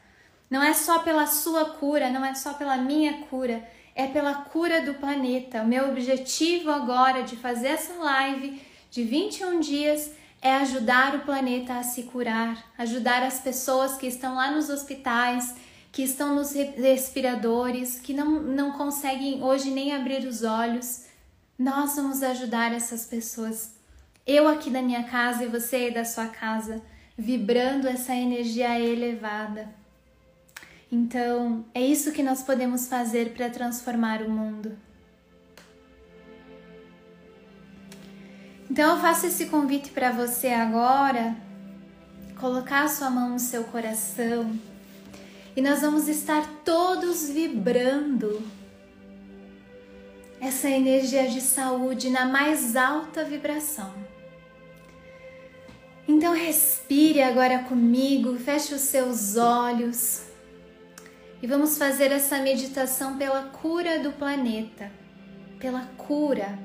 Não 0.49 0.63
é 0.63 0.73
só 0.73 0.99
pela 0.99 1.27
sua 1.27 1.65
cura, 1.71 2.09
não 2.09 2.23
é 2.23 2.33
só 2.33 2.53
pela 2.53 2.77
minha 2.77 3.23
cura, 3.23 3.67
é 3.93 4.07
pela 4.07 4.33
cura 4.33 4.81
do 4.81 4.93
planeta. 4.93 5.61
O 5.61 5.67
meu 5.67 5.89
objetivo 5.89 6.71
agora 6.71 7.23
de 7.23 7.35
fazer 7.35 7.67
essa 7.67 7.93
live 7.93 8.61
de 8.89 9.03
21 9.03 9.59
dias 9.59 10.11
é 10.41 10.55
ajudar 10.55 11.15
o 11.15 11.19
planeta 11.19 11.73
a 11.73 11.83
se 11.83 12.03
curar, 12.03 12.71
ajudar 12.77 13.21
as 13.21 13.39
pessoas 13.39 13.97
que 13.97 14.07
estão 14.07 14.35
lá 14.35 14.51
nos 14.51 14.69
hospitais 14.69 15.53
que 15.91 16.03
estão 16.03 16.35
nos 16.35 16.53
respiradores, 16.53 17.99
que 17.99 18.13
não, 18.13 18.41
não 18.41 18.71
conseguem 18.71 19.43
hoje 19.43 19.69
nem 19.69 19.93
abrir 19.93 20.25
os 20.25 20.41
olhos. 20.41 21.05
Nós 21.59 21.95
vamos 21.95 22.23
ajudar 22.23 22.73
essas 22.73 23.05
pessoas. 23.05 23.73
Eu 24.25 24.47
aqui 24.47 24.69
da 24.69 24.81
minha 24.81 25.03
casa 25.03 25.43
e 25.43 25.47
você 25.47 25.75
aí 25.75 25.93
da 25.93 26.05
sua 26.05 26.27
casa, 26.27 26.81
vibrando 27.17 27.87
essa 27.87 28.15
energia 28.15 28.79
elevada. 28.79 29.67
Então, 30.89 31.65
é 31.73 31.81
isso 31.81 32.11
que 32.11 32.23
nós 32.23 32.41
podemos 32.41 32.87
fazer 32.87 33.33
para 33.33 33.49
transformar 33.49 34.21
o 34.21 34.29
mundo. 34.29 34.77
Então, 38.69 38.95
eu 38.95 39.01
faço 39.01 39.25
esse 39.25 39.47
convite 39.47 39.89
para 39.89 40.11
você 40.11 40.47
agora, 40.47 41.35
colocar 42.39 42.83
a 42.83 42.87
sua 42.87 43.09
mão 43.09 43.31
no 43.31 43.39
seu 43.39 43.65
coração 43.65 44.70
e 45.55 45.61
nós 45.61 45.81
vamos 45.81 46.07
estar 46.07 46.47
todos 46.63 47.29
vibrando 47.29 48.41
essa 50.39 50.69
energia 50.69 51.27
de 51.27 51.41
saúde 51.41 52.09
na 52.09 52.25
mais 52.25 52.75
alta 52.75 53.23
vibração. 53.23 53.93
Então 56.07 56.33
respire 56.33 57.21
agora 57.21 57.59
comigo, 57.59 58.37
feche 58.37 58.73
os 58.73 58.81
seus 58.81 59.37
olhos 59.37 60.23
e 61.41 61.47
vamos 61.47 61.77
fazer 61.77 62.11
essa 62.11 62.39
meditação 62.39 63.17
pela 63.17 63.43
cura 63.43 63.99
do 63.99 64.11
planeta, 64.11 64.91
pela 65.59 65.85
cura 65.97 66.57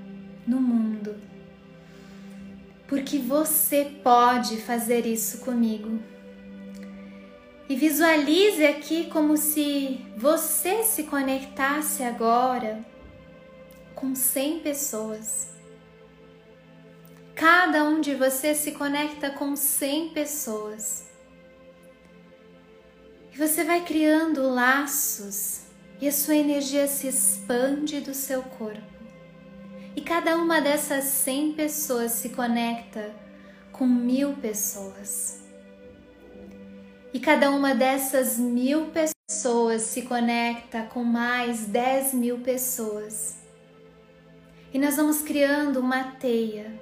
no 0.47 0.61
mundo. 0.61 1.17
Porque 2.87 3.19
você 3.19 3.85
pode 4.03 4.59
fazer 4.59 5.07
isso 5.07 5.39
comigo. 5.39 5.99
E 7.69 7.75
visualize 7.75 8.65
aqui 8.65 9.11
como 9.11 9.37
se 9.37 10.01
você 10.17 10.85
se 10.85 11.03
conectasse 11.05 12.03
agora 12.05 12.85
com 13.95 14.15
100 14.15 14.61
pessoas. 14.61 15.49
Cada 17.35 17.83
um 17.85 18.01
de 18.01 18.15
vocês 18.15 18.59
se 18.59 18.73
conecta 18.73 19.31
com 19.31 19.57
100 19.57 20.11
pessoas. 20.11 21.09
E 23.33 23.37
você 23.37 23.65
vai 23.65 23.85
criando 23.85 24.49
laços 24.49 25.63
e 26.01 26.07
a 26.07 26.13
sua 26.13 26.37
energia 26.37 26.87
se 26.87 27.09
expande 27.09 28.01
do 28.01 28.15
seu 28.15 28.43
corpo. 28.43 28.81
E 29.97 30.03
cada 30.03 30.37
uma 30.37 30.61
dessas 30.61 31.05
100 31.05 31.55
pessoas 31.55 32.13
se 32.13 32.29
conecta 32.29 33.13
com 33.73 33.87
mil 33.87 34.35
pessoas. 34.35 35.46
E 37.17 37.19
cada 37.19 37.51
uma 37.51 37.75
dessas 37.75 38.37
mil 38.37 38.91
pessoas 38.91 39.81
se 39.81 40.03
conecta 40.03 40.83
com 40.83 41.03
mais 41.03 41.65
dez 41.65 42.13
mil 42.13 42.41
pessoas. 42.41 43.39
E 44.71 44.79
nós 44.79 44.97
vamos 44.97 45.23
criando 45.23 45.81
uma 45.81 46.05
teia, 46.19 46.79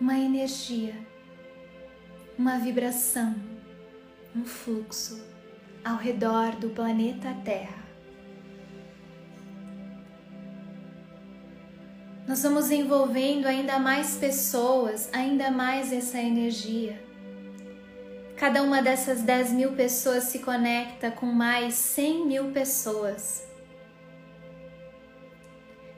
uma 0.00 0.18
energia, 0.18 0.96
uma 2.36 2.58
vibração, 2.58 3.32
um 4.34 4.44
fluxo 4.44 5.24
ao 5.84 5.98
redor 5.98 6.56
do 6.56 6.70
planeta 6.70 7.32
Terra. 7.44 7.84
Nós 12.26 12.42
vamos 12.42 12.72
envolvendo 12.72 13.46
ainda 13.46 13.78
mais 13.78 14.16
pessoas, 14.16 15.08
ainda 15.12 15.48
mais 15.52 15.92
essa 15.92 16.18
energia. 16.18 17.03
Cada 18.36 18.62
uma 18.62 18.82
dessas 18.82 19.22
10 19.22 19.52
mil 19.52 19.72
pessoas 19.72 20.24
se 20.24 20.40
conecta 20.40 21.10
com 21.10 21.26
mais 21.26 21.74
100 21.74 22.26
mil 22.26 22.50
pessoas. 22.50 23.46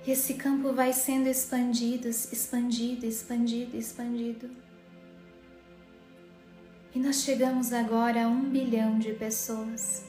E 0.07 0.11
esse 0.11 0.35
campo 0.35 0.73
vai 0.73 0.93
sendo 0.93 1.29
expandido, 1.29 2.09
expandido, 2.09 3.07
expandido, 3.07 3.77
expandido. 3.77 4.51
E 6.95 6.99
nós 6.99 7.23
chegamos 7.23 7.73
agora 7.73 8.25
a 8.25 8.29
um 8.29 8.51
bilhão 8.51 8.99
de 8.99 9.13
pessoas. 9.15 10.05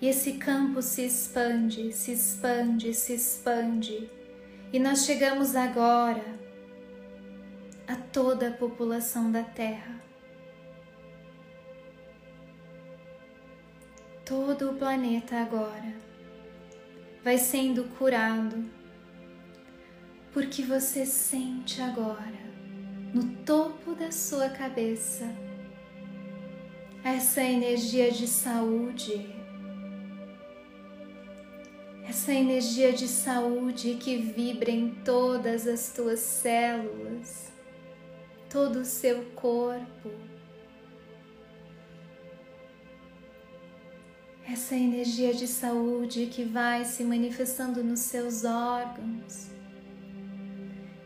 E 0.00 0.06
esse 0.06 0.34
campo 0.34 0.82
se 0.82 1.06
expande, 1.06 1.90
se 1.92 2.12
expande, 2.12 2.92
se 2.92 3.14
expande. 3.14 4.10
E 4.72 4.78
nós 4.78 5.06
chegamos 5.06 5.56
agora 5.56 6.45
a 7.86 7.96
toda 7.96 8.48
a 8.48 8.52
população 8.52 9.30
da 9.30 9.42
Terra. 9.42 10.06
todo 14.26 14.70
o 14.72 14.74
planeta 14.74 15.36
agora 15.36 15.94
vai 17.22 17.38
sendo 17.38 17.84
curado, 17.96 18.68
porque 20.32 20.62
você 20.62 21.06
sente 21.06 21.80
agora, 21.80 22.44
no 23.14 23.24
topo 23.44 23.94
da 23.94 24.10
sua 24.10 24.48
cabeça, 24.48 25.32
essa 27.04 27.40
energia 27.40 28.10
de 28.10 28.26
saúde, 28.26 29.32
essa 32.08 32.32
energia 32.32 32.92
de 32.92 33.06
saúde 33.06 33.94
que 33.94 34.16
vibra 34.16 34.72
em 34.72 34.90
todas 35.04 35.68
as 35.68 35.92
tuas 35.92 36.18
células, 36.18 37.45
todo 38.56 38.80
o 38.80 38.84
seu 38.86 39.22
corpo 39.34 40.10
essa 44.50 44.74
energia 44.74 45.34
de 45.34 45.46
saúde 45.46 46.28
que 46.28 46.42
vai 46.42 46.82
se 46.86 47.04
manifestando 47.04 47.84
nos 47.84 48.00
seus 48.00 48.46
órgãos, 48.46 49.50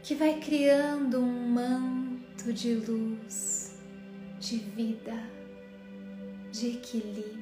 que 0.00 0.14
vai 0.14 0.38
criando 0.38 1.18
um 1.18 1.48
manto 1.48 2.52
de 2.52 2.74
luz, 2.74 3.76
de 4.38 4.58
vida, 4.58 5.18
de 6.52 6.68
equilíbrio. 6.68 7.39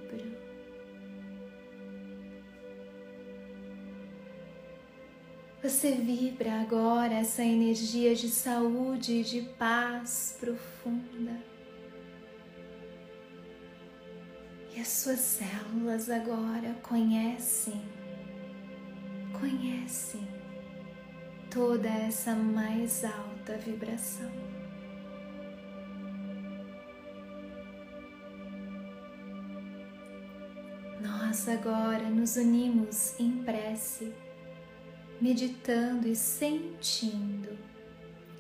Você 5.61 5.90
vibra 5.90 6.61
agora 6.61 7.14
essa 7.14 7.42
energia 7.42 8.14
de 8.14 8.28
saúde 8.28 9.14
e 9.14 9.24
de 9.24 9.42
paz 9.59 10.36
profunda. 10.38 11.36
E 14.72 14.80
as 14.80 14.86
suas 14.86 15.18
células 15.18 16.09
agora 16.09 16.74
conhecem, 16.80 17.82
conhecem 19.40 20.28
toda 21.50 21.88
essa 21.88 22.36
mais 22.36 23.04
alta 23.04 23.56
vibração. 23.56 24.30
Nós 31.00 31.48
agora 31.48 32.09
nos 32.09 32.36
unimos 32.36 33.18
em 33.18 33.42
prece, 33.42 34.14
meditando 35.20 36.08
e 36.08 36.14
sentindo 36.14 37.58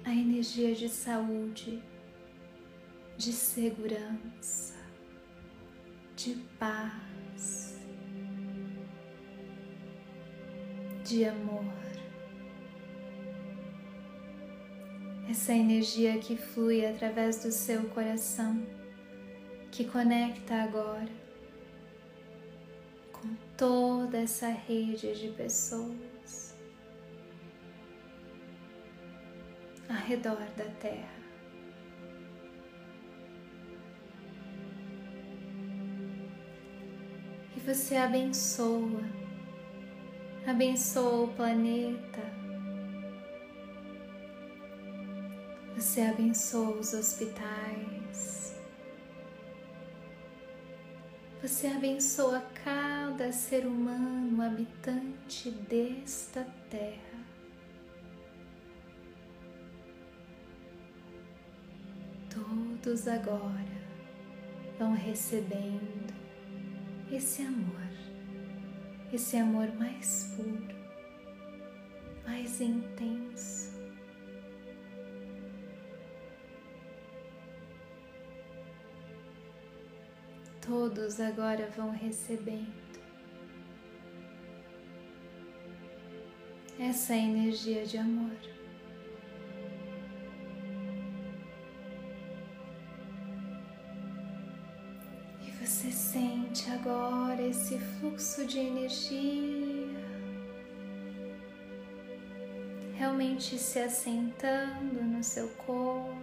a 0.04 0.12
energia 0.12 0.74
de 0.74 0.88
saúde, 0.88 1.82
de 3.16 3.32
segurança 3.32 4.78
de 6.18 6.34
paz, 6.58 7.78
de 11.04 11.24
amor. 11.24 11.64
Essa 15.30 15.52
energia 15.52 16.18
que 16.18 16.36
flui 16.36 16.84
através 16.84 17.40
do 17.40 17.52
seu 17.52 17.84
coração, 17.90 18.66
que 19.70 19.84
conecta 19.84 20.56
agora 20.56 21.08
com 23.12 23.28
toda 23.56 24.18
essa 24.18 24.48
rede 24.48 25.14
de 25.14 25.28
pessoas 25.28 26.07
ao 29.88 29.96
redor 30.06 30.38
da 30.56 30.64
Terra. 30.80 31.18
você 37.68 37.96
abençoa, 37.96 39.02
abençoa 40.46 41.24
o 41.24 41.28
planeta, 41.34 42.22
você 45.76 46.00
abençoa 46.00 46.78
os 46.78 46.94
hospitais, 46.94 48.56
você 51.42 51.66
abençoa 51.66 52.42
cada 52.64 53.30
ser 53.32 53.66
humano 53.66 54.40
habitante 54.40 55.50
desta 55.50 56.46
terra. 56.70 57.27
Todos 62.82 63.08
agora 63.08 63.66
vão 64.78 64.92
recebendo 64.94 66.14
esse 67.10 67.42
amor, 67.42 67.90
esse 69.12 69.36
amor 69.36 69.66
mais 69.74 70.32
puro, 70.36 70.74
mais 72.24 72.60
intenso. 72.60 73.76
Todos 80.60 81.20
agora 81.20 81.68
vão 81.76 81.90
recebendo 81.90 83.00
essa 86.78 87.14
energia 87.16 87.84
de 87.84 87.98
amor. 87.98 88.57
Sente 95.68 96.70
agora 96.70 97.42
esse 97.42 97.78
fluxo 97.78 98.46
de 98.46 98.58
energia 98.58 99.86
realmente 102.94 103.58
se 103.58 103.78
assentando 103.78 105.02
no 105.02 105.22
seu 105.22 105.46
corpo. 105.50 106.16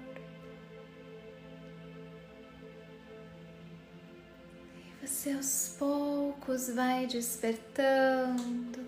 E 4.79 5.05
você 5.05 5.33
aos 5.33 5.75
poucos 5.77 6.71
vai 6.71 7.05
despertando. 7.05 8.83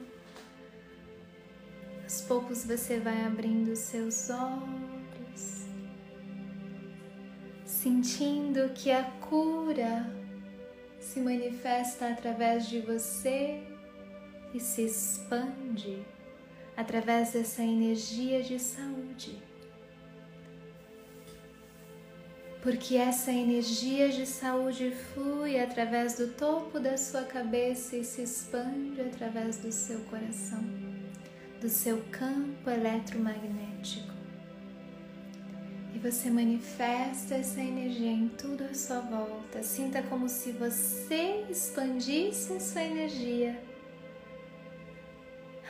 Aos 2.01 2.22
poucos 2.22 2.66
você 2.66 2.99
vai 2.99 3.24
abrindo 3.28 3.76
seus 3.76 4.32
olhos, 4.32 5.68
sentindo 7.64 8.74
que 8.74 8.91
a 8.91 9.03
cura 9.03 10.16
se 11.18 11.24
manifesta 11.24 12.09
através 12.09 12.70
de 12.70 12.80
você 12.80 13.59
e 14.53 14.59
se 14.59 14.84
expande 14.84 16.05
através 16.76 17.32
dessa 17.32 17.63
energia 17.63 18.43
de 18.43 18.59
saúde. 18.59 19.36
Porque 22.61 22.97
essa 22.97 23.32
energia 23.32 24.09
de 24.09 24.28
saúde 24.28 24.91
flui 24.91 25.59
através 25.59 26.18
do 26.18 26.28
topo 26.28 26.80
da 26.80 26.97
sua 26.97 27.24
cabeça 27.24 27.95
e 27.95 28.03
se 28.03 28.22
expande 28.22 29.01
através 29.01 29.57
do 29.57 29.72
seu 29.72 29.99
coração, 30.01 30.63
do 31.59 31.68
seu 31.68 31.99
campo 32.11 32.70
eletromagnético 32.70 33.66
e 35.98 36.00
você 36.00 36.30
manifesta 36.30 37.34
essa 37.34 37.60
energia 37.60 38.12
em 38.12 38.30
tudo 38.30 38.64
à 38.64 38.74
sua 38.76 39.00
volta. 39.00 39.64
Sinta 39.64 40.04
como 40.04 40.30
se 40.30 40.52
você 40.52 41.43
expandisse 41.50 42.54
a 42.54 42.60
sua 42.60 42.84
energia 42.84 43.60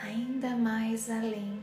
ainda 0.02 0.50
mais 0.50 1.08
além. 1.08 1.58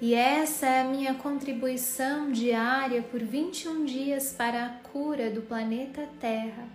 E 0.00 0.12
essa 0.12 0.66
é 0.66 0.80
a 0.80 0.84
minha 0.84 1.14
contribuição 1.14 2.32
diária 2.32 3.00
por 3.02 3.20
21 3.20 3.84
dias 3.84 4.34
para 4.36 4.66
a 4.66 4.70
cura 4.70 5.30
do 5.30 5.42
planeta 5.42 6.08
Terra. 6.18 6.66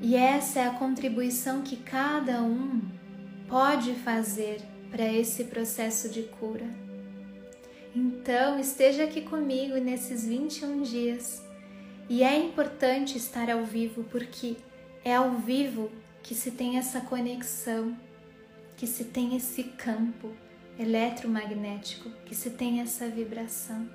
E 0.00 0.16
essa 0.16 0.58
é 0.58 0.66
a 0.66 0.74
contribuição 0.74 1.62
que 1.62 1.76
cada 1.76 2.42
um 2.42 2.82
pode 3.48 3.94
fazer 3.94 4.60
para 4.90 5.04
esse 5.04 5.44
processo 5.44 6.08
de 6.08 6.24
cura. 6.24 6.83
Então, 7.94 8.58
esteja 8.58 9.04
aqui 9.04 9.20
comigo 9.20 9.76
nesses 9.76 10.26
21 10.26 10.82
dias. 10.82 11.40
E 12.08 12.24
é 12.24 12.36
importante 12.36 13.16
estar 13.16 13.48
ao 13.48 13.64
vivo 13.64 14.02
porque 14.10 14.56
é 15.04 15.14
ao 15.14 15.30
vivo 15.30 15.92
que 16.20 16.34
se 16.34 16.50
tem 16.50 16.76
essa 16.76 17.00
conexão, 17.00 17.96
que 18.76 18.86
se 18.86 19.04
tem 19.04 19.36
esse 19.36 19.62
campo 19.62 20.32
eletromagnético, 20.76 22.10
que 22.26 22.34
se 22.34 22.50
tem 22.50 22.80
essa 22.80 23.08
vibração. 23.08 23.88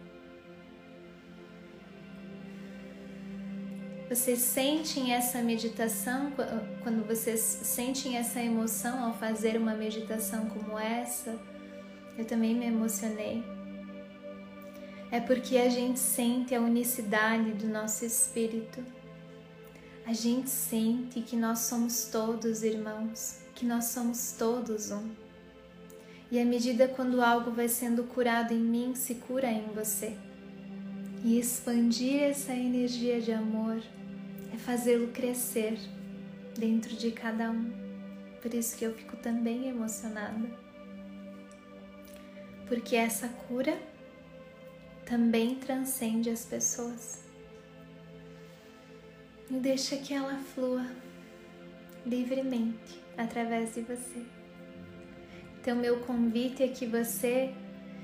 Vocês 4.07 4.39
sentem 4.39 5.13
essa 5.13 5.41
meditação, 5.41 6.31
quando 6.81 7.05
vocês 7.05 7.39
sentem 7.39 8.15
essa 8.15 8.39
emoção 8.39 9.03
ao 9.03 9.13
fazer 9.13 9.57
uma 9.57 9.75
meditação 9.75 10.47
como 10.47 10.79
essa, 10.79 11.37
eu 12.17 12.25
também 12.25 12.55
me 12.55 12.65
emocionei 12.65 13.43
é 15.11 15.19
porque 15.19 15.57
a 15.57 15.69
gente 15.69 15.99
sente 15.99 16.53
a 16.53 16.61
unicidade 16.61 17.51
do 17.53 17.67
nosso 17.67 18.05
espírito. 18.05 18.83
a 20.05 20.13
gente 20.13 20.49
sente 20.49 21.21
que 21.21 21.35
nós 21.35 21.59
somos 21.59 22.05
todos 22.05 22.63
irmãos, 22.63 23.41
que 23.53 23.63
nós 23.63 23.85
somos 23.85 24.31
todos 24.31 24.89
um. 24.89 25.07
E 26.31 26.39
à 26.39 26.45
medida 26.45 26.87
quando 26.87 27.21
algo 27.21 27.51
vai 27.51 27.67
sendo 27.67 28.03
curado 28.03 28.51
em 28.53 28.59
mim, 28.59 28.95
se 28.95 29.15
cura 29.15 29.51
em 29.51 29.67
você. 29.67 30.15
E 31.23 31.37
expandir 31.37 32.23
essa 32.23 32.53
energia 32.53 33.21
de 33.21 33.31
amor 33.31 33.81
é 34.53 34.57
fazê-lo 34.57 35.09
crescer 35.09 35.77
dentro 36.57 36.95
de 36.95 37.11
cada 37.11 37.51
um. 37.51 37.71
Por 38.41 38.53
isso 38.53 38.77
que 38.77 38.85
eu 38.85 38.93
fico 38.93 39.17
também 39.17 39.67
emocionada. 39.67 40.49
Porque 42.67 42.95
essa 42.95 43.27
cura 43.27 43.77
também 45.09 45.55
transcende 45.55 46.29
as 46.29 46.45
pessoas. 46.45 47.23
E 49.49 49.55
deixa 49.55 49.97
que 49.97 50.13
ela 50.13 50.37
flua 50.53 50.85
livremente 52.05 53.01
através 53.17 53.73
de 53.73 53.81
você. 53.81 54.23
Então, 55.59 55.75
meu 55.75 56.01
convite 56.01 56.61
é 56.61 56.67
que 56.67 56.85
você 56.85 57.51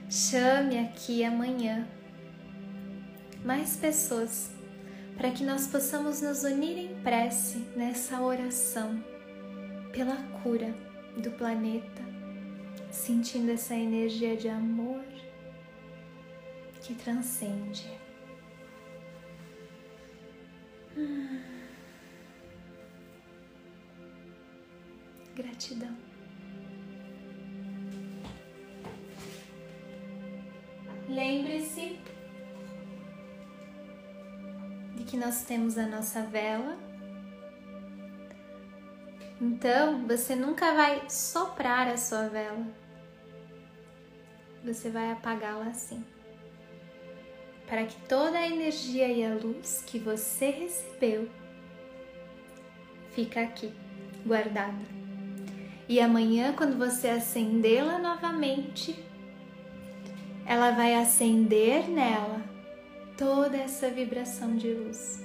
chame 0.10 0.80
aqui 0.80 1.24
amanhã 1.24 1.88
mais 3.44 3.78
pessoas 3.78 4.52
para 5.16 5.30
que 5.30 5.44
nós 5.44 5.68
possamos 5.68 6.22
nos 6.22 6.44
unir 6.44 6.78
em 6.78 7.02
prece 7.02 7.60
nessa 7.76 8.20
oração 8.20 9.02
pela 9.94 10.18
cura 10.42 10.76
do 11.18 11.30
planeta, 11.32 12.02
sentindo 12.92 13.52
essa 13.52 13.76
energia 13.76 14.36
de 14.36 14.50
amor 14.50 15.15
que 16.86 16.94
transcende. 16.94 17.90
Hum. 20.96 21.42
Gratidão. 25.34 25.98
Lembre-se 31.10 32.00
de 34.96 35.04
que 35.06 35.18
nós 35.18 35.44
temos 35.44 35.80
a 35.80 35.88
nossa 35.88 36.22
vela. 36.22 36.78
Então, 39.42 40.06
você 40.06 40.36
nunca 40.36 40.76
vai 40.76 41.10
soprar 41.10 41.88
a 41.88 41.98
sua 41.98 42.30
vela. 42.30 42.68
Você 44.64 44.92
vai 44.92 45.12
apagá-la 45.12 45.66
assim 45.66 46.15
para 47.68 47.86
que 47.86 47.96
toda 48.08 48.38
a 48.38 48.48
energia 48.48 49.08
e 49.08 49.24
a 49.24 49.34
luz 49.34 49.84
que 49.86 49.98
você 49.98 50.50
recebeu 50.50 51.28
fica 53.12 53.42
aqui, 53.42 53.72
guardada. 54.26 54.96
E 55.88 56.00
amanhã, 56.00 56.54
quando 56.54 56.78
você 56.78 57.10
acendê-la 57.10 58.00
novamente, 58.00 59.04
ela 60.46 60.72
vai 60.72 60.96
acender 60.96 61.88
nela 61.90 62.42
toda 63.18 63.58
essa 63.58 63.90
vibração 63.90 64.56
de 64.56 64.72
luz, 64.74 65.24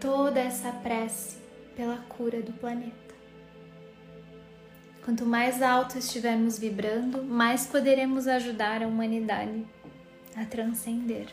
toda 0.00 0.40
essa 0.40 0.72
prece 0.72 1.36
pela 1.76 1.98
cura 2.08 2.40
do 2.40 2.52
planeta. 2.52 3.08
Quanto 5.04 5.24
mais 5.24 5.62
alto 5.62 5.98
estivermos 5.98 6.58
vibrando, 6.58 7.24
mais 7.24 7.66
poderemos 7.66 8.26
ajudar 8.26 8.82
a 8.82 8.86
humanidade 8.86 9.64
a 10.40 10.44
transcender. 10.44 11.28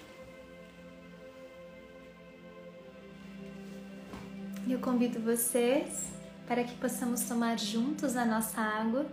Eu 4.67 4.79
convido 4.79 5.19
vocês 5.19 6.09
para 6.47 6.63
que 6.63 6.75
possamos 6.75 7.21
tomar 7.21 7.59
juntos 7.59 8.15
a 8.15 8.25
nossa 8.25 8.59
água. 8.59 9.05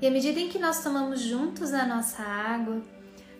E 0.00 0.06
à 0.06 0.10
medida 0.10 0.40
em 0.40 0.48
que 0.48 0.58
nós 0.58 0.82
tomamos 0.82 1.20
juntos 1.20 1.74
a 1.74 1.86
nossa 1.86 2.22
água, 2.22 2.82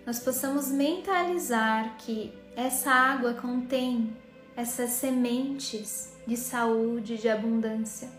nós 0.07 0.21
possamos 0.21 0.71
mentalizar 0.71 1.97
que 1.97 2.33
essa 2.55 2.91
água 2.91 3.33
contém 3.35 4.15
essas 4.55 4.91
sementes 4.91 6.15
de 6.27 6.37
saúde, 6.37 7.17
de 7.17 7.29
abundância. 7.29 8.11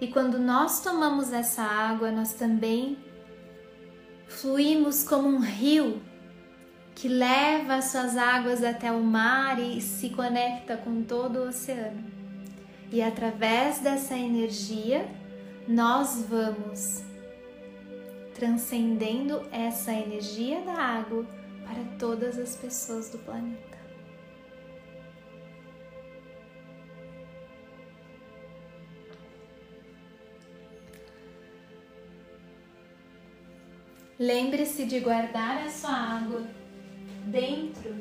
E 0.00 0.08
quando 0.08 0.36
nós 0.38 0.82
tomamos 0.82 1.32
essa 1.32 1.62
água, 1.62 2.10
nós 2.10 2.32
também 2.32 2.98
fluímos 4.26 5.04
como 5.04 5.28
um 5.28 5.38
rio 5.38 6.02
que 6.94 7.08
leva 7.08 7.76
as 7.76 7.86
suas 7.86 8.16
águas 8.16 8.62
até 8.62 8.92
o 8.92 9.02
mar 9.02 9.58
e 9.58 9.80
se 9.80 10.10
conecta 10.10 10.76
com 10.76 11.02
todo 11.02 11.36
o 11.40 11.48
oceano. 11.48 12.04
E 12.90 13.02
através 13.02 13.78
dessa 13.80 14.16
energia, 14.16 15.08
nós 15.66 16.26
vamos 16.28 17.02
transcendendo 18.34 19.46
essa 19.50 19.92
energia 19.92 20.60
da 20.62 20.74
água 20.74 21.24
para 21.64 21.84
todas 21.98 22.38
as 22.38 22.56
pessoas 22.56 23.08
do 23.10 23.18
planeta. 23.18 23.72
Lembre-se 34.18 34.84
de 34.84 35.00
guardar 35.00 35.66
a 35.66 35.70
sua 35.70 35.90
água 35.90 36.46
dentro 37.24 37.94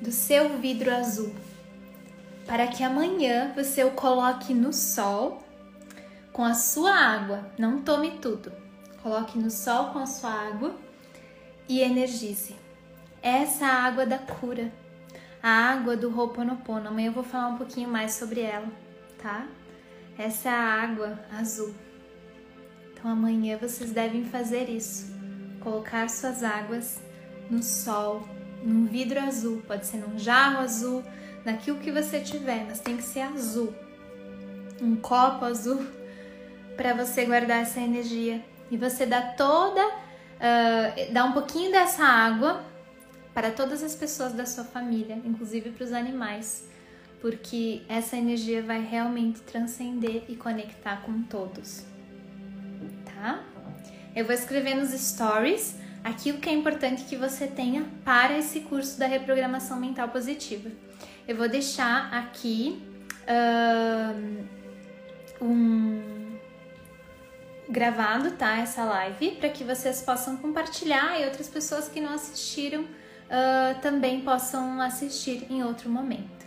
do 0.00 0.10
seu 0.10 0.58
vidro 0.58 0.94
azul, 0.94 1.34
para 2.46 2.66
que 2.66 2.82
amanhã 2.82 3.52
você 3.54 3.84
o 3.84 3.92
coloque 3.92 4.52
no 4.52 4.72
sol 4.72 5.42
com 6.32 6.44
a 6.44 6.54
sua 6.54 6.92
água. 6.92 7.50
Não 7.56 7.80
tome 7.80 8.18
tudo. 8.18 8.52
Coloque 9.02 9.38
no 9.38 9.50
sol 9.50 9.92
com 9.92 9.98
a 9.98 10.06
sua 10.06 10.30
água 10.30 10.74
e 11.68 11.80
energize. 11.80 12.56
Essa 13.22 13.66
é 13.66 13.68
água 13.68 14.04
da 14.04 14.18
cura, 14.18 14.70
a 15.42 15.48
água 15.48 15.96
do 15.96 16.08
Ho'oponopono. 16.08 16.88
Amanhã 16.88 17.08
eu 17.08 17.12
vou 17.12 17.24
falar 17.24 17.48
um 17.48 17.56
pouquinho 17.56 17.88
mais 17.88 18.14
sobre 18.14 18.40
ela, 18.40 18.66
tá? 19.22 19.46
Essa 20.18 20.48
é 20.48 20.52
a 20.52 20.82
água 20.82 21.18
azul. 21.38 21.74
Então 22.92 23.10
amanhã 23.10 23.56
vocês 23.58 23.92
devem 23.92 24.24
fazer 24.24 24.68
isso. 24.68 25.14
Colocar 25.60 26.08
suas 26.10 26.42
águas 26.42 27.03
no 27.50 27.62
sol, 27.62 28.26
num 28.62 28.86
vidro 28.86 29.20
azul, 29.20 29.62
pode 29.66 29.86
ser 29.86 29.98
num 29.98 30.18
jarro 30.18 30.58
azul, 30.58 31.02
naquilo 31.44 31.78
que 31.78 31.92
você 31.92 32.20
tiver, 32.20 32.64
mas 32.66 32.80
tem 32.80 32.96
que 32.96 33.02
ser 33.02 33.20
azul. 33.20 33.74
Um 34.80 34.96
copo 34.96 35.44
azul 35.44 35.84
para 36.76 36.94
você 36.94 37.24
guardar 37.24 37.62
essa 37.62 37.80
energia. 37.80 38.42
E 38.70 38.76
você 38.76 39.04
dá 39.04 39.20
toda, 39.20 39.86
uh, 39.86 41.12
dá 41.12 41.24
um 41.24 41.32
pouquinho 41.32 41.70
dessa 41.70 42.02
água 42.02 42.64
para 43.34 43.50
todas 43.50 43.82
as 43.82 43.94
pessoas 43.94 44.32
da 44.32 44.46
sua 44.46 44.64
família, 44.64 45.20
inclusive 45.24 45.70
para 45.70 45.84
os 45.84 45.92
animais, 45.92 46.68
porque 47.20 47.82
essa 47.88 48.16
energia 48.16 48.62
vai 48.62 48.80
realmente 48.80 49.40
transcender 49.40 50.24
e 50.28 50.36
conectar 50.36 51.02
com 51.02 51.22
todos. 51.22 51.84
Tá? 53.04 53.42
Eu 54.14 54.24
vou 54.24 54.34
escrever 54.34 54.74
nos 54.74 54.90
stories 54.90 55.76
aquilo 56.04 56.38
que 56.38 56.50
é 56.50 56.52
importante 56.52 57.04
que 57.04 57.16
você 57.16 57.46
tenha 57.46 57.86
para 58.04 58.38
esse 58.38 58.60
curso 58.60 58.98
da 58.98 59.06
reprogramação 59.06 59.80
mental 59.80 60.08
positiva. 60.10 60.70
Eu 61.26 61.36
vou 61.36 61.48
deixar 61.48 62.12
aqui 62.12 62.82
um 65.40 66.36
gravado, 67.68 68.32
tá? 68.32 68.58
Essa 68.58 68.84
live 68.84 69.32
para 69.32 69.48
que 69.48 69.64
vocês 69.64 70.02
possam 70.02 70.36
compartilhar 70.36 71.18
e 71.18 71.24
outras 71.24 71.48
pessoas 71.48 71.88
que 71.88 72.00
não 72.00 72.12
assistiram 72.12 72.82
uh, 72.82 73.80
também 73.80 74.20
possam 74.20 74.80
assistir 74.82 75.46
em 75.50 75.64
outro 75.64 75.88
momento, 75.88 76.46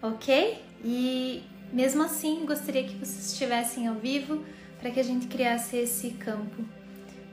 ok? 0.00 0.62
E 0.84 1.42
mesmo 1.72 2.04
assim, 2.04 2.46
gostaria 2.46 2.84
que 2.84 2.94
vocês 2.94 3.32
estivessem 3.32 3.88
ao 3.88 3.96
vivo 3.96 4.44
para 4.78 4.90
que 4.90 5.00
a 5.00 5.02
gente 5.02 5.26
criasse 5.26 5.76
esse 5.76 6.10
campo 6.10 6.64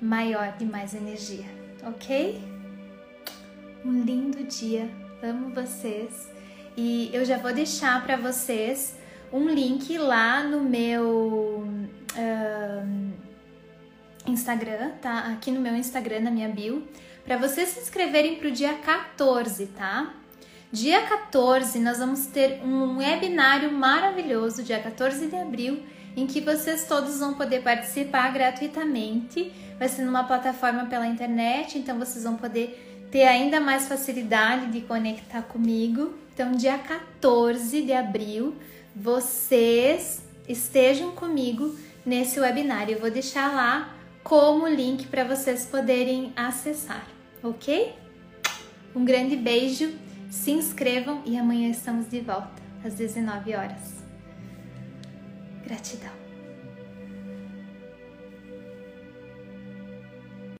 maior 0.04 0.54
e 0.60 0.66
mais 0.66 0.94
energia, 0.94 1.46
ok? 1.86 2.42
Um 3.86 4.04
lindo 4.04 4.44
dia, 4.44 4.90
amo 5.22 5.54
vocês 5.56 6.30
e 6.76 7.10
eu 7.14 7.24
já 7.24 7.38
vou 7.38 7.54
deixar 7.54 8.04
para 8.04 8.18
vocês 8.18 8.98
um 9.32 9.48
link 9.48 9.98
lá 9.98 10.44
no 10.44 10.60
meu 10.60 11.64
uh, 12.16 13.14
Instagram, 14.28 14.92
tá? 15.02 15.32
Aqui 15.32 15.52
no 15.52 15.62
meu 15.62 15.74
Instagram, 15.74 16.20
na 16.20 16.32
minha 16.32 16.50
bio, 16.50 16.86
para 17.24 17.38
vocês 17.38 17.70
se 17.70 17.80
inscreverem 17.80 18.36
para 18.36 18.50
o 18.50 18.52
dia 18.52 18.74
14, 18.74 19.68
tá? 19.68 20.14
Dia 20.70 21.04
14 21.04 21.80
nós 21.80 22.00
vamos 22.00 22.26
ter 22.26 22.62
um 22.62 22.98
webinário 22.98 23.72
maravilhoso, 23.72 24.64
dia 24.64 24.80
14 24.82 25.28
de 25.28 25.36
abril, 25.36 25.82
em 26.16 26.28
que 26.28 26.42
vocês 26.42 26.86
todos 26.88 27.20
vão 27.20 27.34
poder 27.34 27.62
participar 27.62 28.32
gratuitamente. 28.32 29.52
Vai 29.78 29.90
ser 29.90 30.04
numa 30.04 30.24
plataforma 30.24 30.86
pela 30.86 31.08
internet, 31.08 31.78
então 31.78 31.98
vocês 31.98 32.24
vão 32.24 32.36
poder 32.36 33.08
ter 33.12 33.24
ainda 33.24 33.60
mais 33.60 33.88
facilidade 33.88 34.72
de 34.72 34.82
conectar 34.82 35.42
comigo. 35.44 36.14
Então, 36.34 36.52
dia 36.52 36.78
14 36.78 37.82
de 37.82 37.94
abril, 37.94 38.56
vocês 38.96 40.22
estejam 40.48 41.12
comigo 41.12 41.76
nesse 42.06 42.40
webinar. 42.40 42.90
Eu 42.90 43.00
vou 43.00 43.12
deixar 43.12 43.54
lá 43.54 43.94
como 44.24 44.68
link 44.68 45.08
para 45.08 45.24
vocês 45.24 45.66
poderem 45.66 46.32
acessar, 46.36 47.06
ok? 47.44 47.94
Um 48.96 49.04
grande 49.04 49.36
beijo, 49.36 49.94
se 50.30 50.52
inscrevam 50.52 51.22
e 51.26 51.38
amanhã 51.38 51.70
estamos 51.70 52.10
de 52.10 52.20
volta 52.20 52.62
às 52.84 52.96
19 52.96 53.54
horas. 53.56 53.93
Gratidão. 55.66 56.23